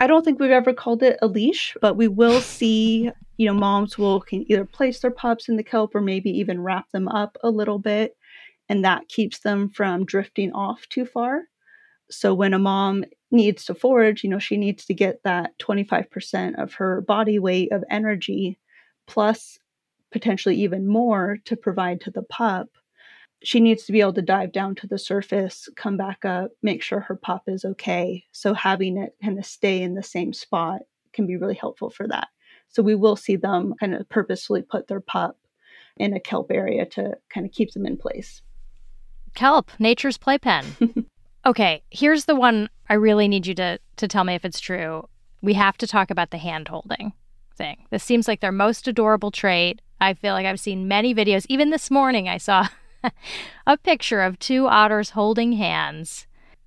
I 0.00 0.08
don't 0.08 0.24
think 0.24 0.40
we've 0.40 0.50
ever 0.50 0.72
called 0.72 1.04
it 1.04 1.16
a 1.22 1.28
leash, 1.28 1.76
but 1.80 1.96
we 1.96 2.08
will 2.08 2.40
see, 2.56 3.08
you 3.36 3.46
know, 3.46 3.54
moms 3.54 3.96
will 3.96 4.20
can 4.20 4.44
either 4.50 4.64
place 4.64 4.98
their 4.98 5.12
pups 5.12 5.48
in 5.48 5.54
the 5.54 5.62
kelp 5.62 5.94
or 5.94 6.00
maybe 6.00 6.30
even 6.30 6.60
wrap 6.60 6.90
them 6.90 7.06
up 7.06 7.38
a 7.44 7.50
little 7.50 7.78
bit, 7.78 8.16
and 8.72 8.86
that 8.86 9.06
keeps 9.10 9.40
them 9.40 9.68
from 9.68 10.06
drifting 10.06 10.50
off 10.52 10.88
too 10.88 11.04
far. 11.04 11.42
So 12.10 12.32
when 12.32 12.54
a 12.54 12.58
mom 12.58 13.04
needs 13.30 13.66
to 13.66 13.74
forage, 13.74 14.24
you 14.24 14.30
know, 14.30 14.38
she 14.38 14.56
needs 14.56 14.86
to 14.86 14.94
get 14.94 15.22
that 15.24 15.58
25% 15.58 16.58
of 16.58 16.72
her 16.72 17.02
body 17.02 17.38
weight 17.38 17.70
of 17.70 17.84
energy 17.90 18.58
plus 19.06 19.58
potentially 20.10 20.56
even 20.56 20.86
more 20.88 21.36
to 21.44 21.54
provide 21.54 22.00
to 22.00 22.10
the 22.10 22.22
pup 22.22 22.68
she 23.44 23.60
needs 23.60 23.84
to 23.84 23.92
be 23.92 24.00
able 24.00 24.12
to 24.12 24.22
dive 24.22 24.52
down 24.52 24.74
to 24.76 24.86
the 24.86 24.98
surface, 24.98 25.68
come 25.76 25.96
back 25.96 26.24
up, 26.24 26.52
make 26.62 26.82
sure 26.82 27.00
her 27.00 27.16
pup 27.16 27.42
is 27.48 27.64
okay. 27.64 28.24
So 28.30 28.54
having 28.54 28.96
it 28.96 29.16
kind 29.22 29.38
of 29.38 29.44
stay 29.44 29.82
in 29.82 29.94
the 29.94 30.02
same 30.02 30.32
spot 30.32 30.82
can 31.12 31.26
be 31.26 31.36
really 31.36 31.56
helpful 31.56 31.90
for 31.90 32.06
that. 32.08 32.28
So 32.68 32.84
we 32.84 32.94
will 32.94 33.16
see 33.16 33.34
them 33.34 33.74
kind 33.80 33.94
of 33.94 34.08
purposefully 34.08 34.62
put 34.62 34.86
their 34.86 35.00
pup 35.00 35.36
in 35.96 36.14
a 36.14 36.20
kelp 36.20 36.50
area 36.50 36.86
to 36.86 37.14
kind 37.28 37.44
of 37.44 37.52
keep 37.52 37.72
them 37.72 37.84
in 37.84 37.96
place. 37.96 38.42
Kelp, 39.34 39.70
nature's 39.78 40.18
playpen. 40.18 40.64
okay, 41.46 41.82
here's 41.90 42.26
the 42.26 42.36
one 42.36 42.68
I 42.88 42.94
really 42.94 43.28
need 43.28 43.46
you 43.46 43.54
to 43.54 43.78
to 43.96 44.08
tell 44.08 44.24
me 44.24 44.34
if 44.34 44.44
it's 44.44 44.60
true. 44.60 45.08
We 45.40 45.54
have 45.54 45.76
to 45.78 45.86
talk 45.86 46.10
about 46.10 46.30
the 46.30 46.38
hand 46.38 46.68
holding 46.68 47.12
thing. 47.56 47.86
This 47.90 48.04
seems 48.04 48.28
like 48.28 48.40
their 48.40 48.52
most 48.52 48.88
adorable 48.88 49.30
trait. 49.30 49.80
I 50.00 50.14
feel 50.14 50.34
like 50.34 50.46
I've 50.46 50.60
seen 50.60 50.88
many 50.88 51.14
videos. 51.14 51.46
Even 51.48 51.70
this 51.70 51.90
morning 51.90 52.28
I 52.28 52.38
saw 52.38 52.68
a 53.66 53.76
picture 53.76 54.22
of 54.22 54.38
two 54.38 54.66
otters 54.66 55.10
holding 55.10 55.52
hands. 55.52 56.26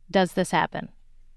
Does 0.09 0.33
this 0.33 0.51
happen? 0.51 0.89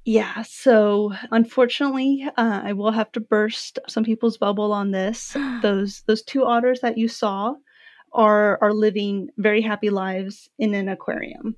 Yeah, 0.05 0.43
so 0.43 1.13
unfortunately, 1.31 2.27
uh, 2.37 2.61
I 2.65 2.73
will 2.73 2.93
have 2.93 3.13
to 3.13 3.21
burst 3.21 3.79
some 3.89 4.05
people's 4.05 4.39
bubble 4.39 4.73
on 4.73 4.91
this. 4.91 5.37
those 5.63 6.03
those 6.07 6.23
two 6.23 6.45
otters 6.45 6.81
that 6.81 6.97
you 6.97 7.09
saw 7.09 7.55
are 8.13 8.59
are 8.63 8.73
living 8.73 9.29
very 9.39 9.61
happy 9.61 9.91
lives 9.91 10.49
in 10.59 10.75
an 10.75 10.89
aquarium, 10.89 11.57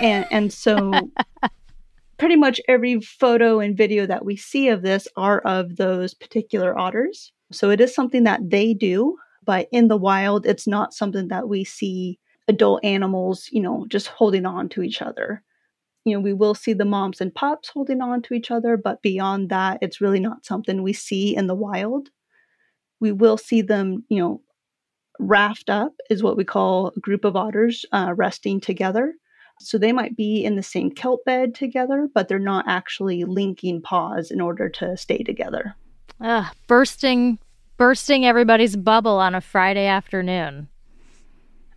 and 0.00 0.26
and 0.30 0.52
so 0.52 0.92
pretty 2.18 2.36
much 2.36 2.60
every 2.68 3.00
photo 3.00 3.58
and 3.58 3.76
video 3.76 4.06
that 4.06 4.24
we 4.24 4.36
see 4.36 4.68
of 4.68 4.82
this 4.82 5.08
are 5.16 5.40
of 5.40 5.76
those 5.76 6.14
particular 6.14 6.78
otters. 6.78 7.32
So 7.50 7.70
it 7.70 7.80
is 7.80 7.94
something 7.94 8.24
that 8.24 8.48
they 8.48 8.74
do, 8.74 9.16
but 9.44 9.68
in 9.72 9.88
the 9.88 9.96
wild, 9.96 10.46
it's 10.46 10.66
not 10.66 10.94
something 10.94 11.28
that 11.28 11.48
we 11.48 11.64
see 11.64 12.18
adult 12.48 12.84
animals, 12.84 13.48
you 13.50 13.60
know, 13.60 13.86
just 13.88 14.06
holding 14.06 14.46
on 14.46 14.68
to 14.70 14.82
each 14.82 15.02
other. 15.02 15.42
You 16.04 16.14
know, 16.14 16.20
we 16.20 16.32
will 16.32 16.54
see 16.54 16.72
the 16.72 16.84
moms 16.84 17.20
and 17.20 17.34
pups 17.34 17.68
holding 17.68 18.00
on 18.00 18.22
to 18.22 18.34
each 18.34 18.50
other, 18.50 18.76
but 18.76 19.02
beyond 19.02 19.50
that, 19.50 19.78
it's 19.82 20.00
really 20.00 20.20
not 20.20 20.44
something 20.44 20.82
we 20.82 20.92
see 20.92 21.34
in 21.36 21.46
the 21.46 21.54
wild. 21.54 22.08
We 23.00 23.12
will 23.12 23.36
see 23.36 23.62
them, 23.62 24.04
you 24.08 24.18
know, 24.20 24.42
raft 25.18 25.70
up, 25.70 25.92
is 26.10 26.22
what 26.22 26.36
we 26.36 26.44
call 26.44 26.92
a 26.96 27.00
group 27.00 27.24
of 27.24 27.36
otters 27.36 27.84
uh, 27.92 28.12
resting 28.16 28.60
together. 28.60 29.14
So 29.60 29.78
they 29.78 29.92
might 29.92 30.16
be 30.16 30.44
in 30.44 30.56
the 30.56 30.62
same 30.62 30.90
kelp 30.90 31.24
bed 31.24 31.54
together, 31.54 32.08
but 32.12 32.28
they're 32.28 32.38
not 32.38 32.64
actually 32.68 33.24
linking 33.24 33.80
paws 33.80 34.30
in 34.30 34.40
order 34.40 34.68
to 34.70 34.96
stay 34.96 35.18
together. 35.18 35.76
Ugh, 36.20 36.46
bursting, 36.66 37.38
bursting 37.76 38.24
everybody's 38.26 38.76
bubble 38.76 39.18
on 39.18 39.34
a 39.34 39.40
Friday 39.40 39.86
afternoon. 39.86 40.68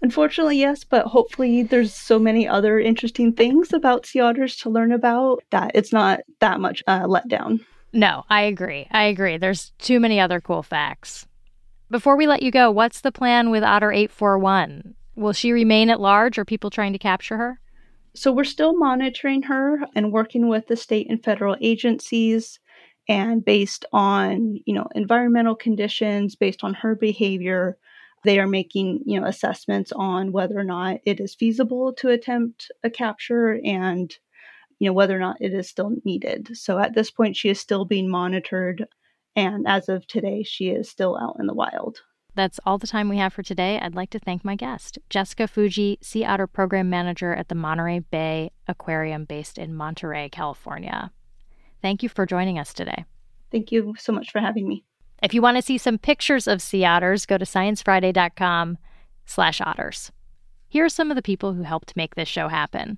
Unfortunately, 0.02 0.58
yes, 0.58 0.84
but 0.84 1.06
hopefully 1.08 1.64
there's 1.64 1.94
so 1.94 2.20
many 2.20 2.48
other 2.48 2.80
interesting 2.80 3.34
things 3.34 3.74
about 3.74 4.06
sea 4.06 4.20
otters 4.20 4.56
to 4.58 4.70
learn 4.70 4.92
about 4.92 5.44
that 5.52 5.72
it's 5.74 5.92
not 5.92 6.20
that 6.40 6.60
much 6.60 6.84
uh, 6.88 7.04
letdown. 7.04 7.60
No, 7.94 8.24
I 8.30 8.42
agree. 8.42 8.88
I 8.92 9.04
agree. 9.04 9.38
There's 9.38 9.72
too 9.80 10.00
many 10.00 10.20
other 10.20 10.42
cool 10.42 10.64
facts. 10.64 11.26
Before 11.90 12.16
we 12.16 12.28
let 12.28 12.42
you 12.42 12.52
go, 12.52 12.72
what's 12.72 13.02
the 13.02 13.12
plan 13.12 13.52
with 13.52 13.64
Otter 13.64 13.92
841? 13.92 14.96
Will 15.16 15.34
she 15.34 15.52
remain 15.52 15.90
at 15.90 16.00
large 16.00 16.38
or 16.38 16.46
people 16.46 16.70
trying 16.70 16.94
to 16.94 17.00
capture 17.00 17.38
her? 17.38 17.60
So 18.16 18.32
we're 18.32 18.44
still 18.44 18.78
monitoring 18.78 19.44
her 19.44 19.80
and 19.96 20.12
working 20.12 20.48
with 20.48 20.68
the 20.68 20.78
state 20.78 21.08
and 21.10 21.24
federal 21.24 21.56
agencies 21.62 22.60
and 23.08 23.46
based 23.46 23.86
on, 23.94 24.60
you 24.66 24.74
know, 24.74 24.88
environmental 24.96 25.56
conditions, 25.56 26.36
based 26.36 26.64
on 26.64 26.74
her 26.74 26.96
behavior, 26.96 27.78
they 28.24 28.40
are 28.40 28.48
making, 28.48 29.02
you 29.06 29.20
know, 29.20 29.28
assessments 29.28 29.92
on 29.92 30.32
whether 30.32 30.58
or 30.58 30.64
not 30.64 31.00
it 31.06 31.20
is 31.20 31.36
feasible 31.36 31.94
to 31.94 32.10
attempt 32.10 32.72
a 32.84 32.90
capture 32.90 33.60
and 33.64 34.18
you 34.80 34.90
know 34.90 34.94
whether 34.94 35.16
or 35.16 35.20
not 35.20 35.38
it 35.40 35.54
is 35.54 35.70
still 35.70 35.92
needed. 36.04 36.50
So 36.58 36.80
at 36.80 36.96
this 36.96 37.12
point 37.12 37.38
she 37.38 37.50
is 37.50 37.60
still 37.60 37.86
being 37.86 38.10
monitored 38.10 38.88
and 39.36 39.68
as 39.68 39.90
of 39.90 40.06
today 40.08 40.44
she 40.44 40.70
is 40.70 40.90
still 40.90 41.18
out 41.18 41.38
in 41.40 41.48
the 41.48 41.54
wild. 41.54 42.00
That's 42.36 42.60
all 42.66 42.78
the 42.78 42.88
time 42.88 43.08
we 43.08 43.18
have 43.18 43.32
for 43.34 43.44
today. 43.44 43.80
I'd 43.80 43.96
like 43.96 44.10
to 44.10 44.20
thank 44.20 44.44
my 44.44 44.56
guest, 44.56 45.00
Jessica 45.10 45.44
Fujii, 45.44 46.04
Sea 46.04 46.26
Otter 46.26 46.48
Program 46.48 46.90
Manager 46.90 47.34
at 47.34 47.48
the 47.48 47.56
Monterey 47.56 48.00
Bay 48.00 48.52
Aquarium 48.68 49.24
based 49.24 49.58
in 49.58 49.74
Monterey, 49.74 50.28
California. 50.30 51.12
Thank 51.82 52.04
you 52.04 52.10
for 52.10 52.26
joining 52.26 52.60
us 52.60 52.74
today. 52.74 53.06
Thank 53.52 53.72
you 53.72 53.96
so 53.98 54.12
much 54.12 54.32
for 54.32 54.42
having 54.42 54.68
me. 54.68 54.84
If 55.24 55.34
you 55.34 55.42
want 55.42 55.56
to 55.56 55.62
see 55.62 55.78
some 55.78 55.98
pictures 55.98 56.46
of 56.46 56.62
sea 56.62 56.84
otters, 56.84 57.26
go 57.26 57.38
to 57.38 57.46
sciencefriday.com 57.46 58.78
slash 59.26 59.62
otters. 59.62 60.12
Here 60.68 60.84
are 60.84 60.90
some 60.90 61.10
of 61.10 61.16
the 61.16 61.22
people 61.22 61.54
who 61.54 61.64
helped 61.64 61.96
make 61.96 62.16
this 62.16 62.28
show 62.28 62.50
happen. 62.50 62.98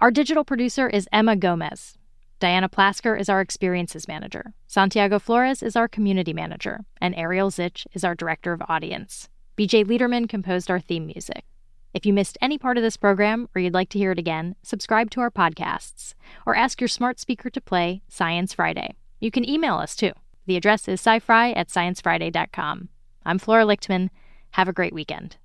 Our 0.00 0.12
digital 0.12 0.44
producer 0.44 0.88
is 0.88 1.08
Emma 1.12 1.34
Gomez. 1.34 1.97
Diana 2.40 2.68
Plasker 2.68 3.18
is 3.18 3.28
our 3.28 3.40
experiences 3.40 4.06
manager. 4.06 4.52
Santiago 4.68 5.18
Flores 5.18 5.60
is 5.60 5.74
our 5.74 5.88
community 5.88 6.32
manager. 6.32 6.84
And 7.00 7.14
Ariel 7.16 7.50
Zych 7.50 7.84
is 7.94 8.04
our 8.04 8.14
director 8.14 8.52
of 8.52 8.62
audience. 8.68 9.28
BJ 9.56 9.84
Liederman 9.84 10.28
composed 10.28 10.70
our 10.70 10.78
theme 10.78 11.06
music. 11.06 11.44
If 11.92 12.06
you 12.06 12.12
missed 12.12 12.38
any 12.40 12.56
part 12.56 12.76
of 12.76 12.84
this 12.84 12.96
program 12.96 13.48
or 13.54 13.60
you'd 13.60 13.74
like 13.74 13.88
to 13.90 13.98
hear 13.98 14.12
it 14.12 14.20
again, 14.20 14.54
subscribe 14.62 15.10
to 15.12 15.20
our 15.20 15.32
podcasts 15.32 16.14
or 16.46 16.54
ask 16.54 16.80
your 16.80 16.86
smart 16.86 17.18
speaker 17.18 17.50
to 17.50 17.60
play 17.60 18.02
Science 18.08 18.52
Friday. 18.52 18.94
You 19.18 19.32
can 19.32 19.48
email 19.48 19.74
us 19.74 19.96
too. 19.96 20.12
The 20.46 20.56
address 20.56 20.86
is 20.86 21.02
scifri 21.02 21.56
at 21.56 21.68
sciencefriday.com. 21.68 22.88
I'm 23.26 23.38
Flora 23.40 23.64
Lichtman. 23.64 24.10
Have 24.52 24.68
a 24.68 24.72
great 24.72 24.92
weekend. 24.92 25.38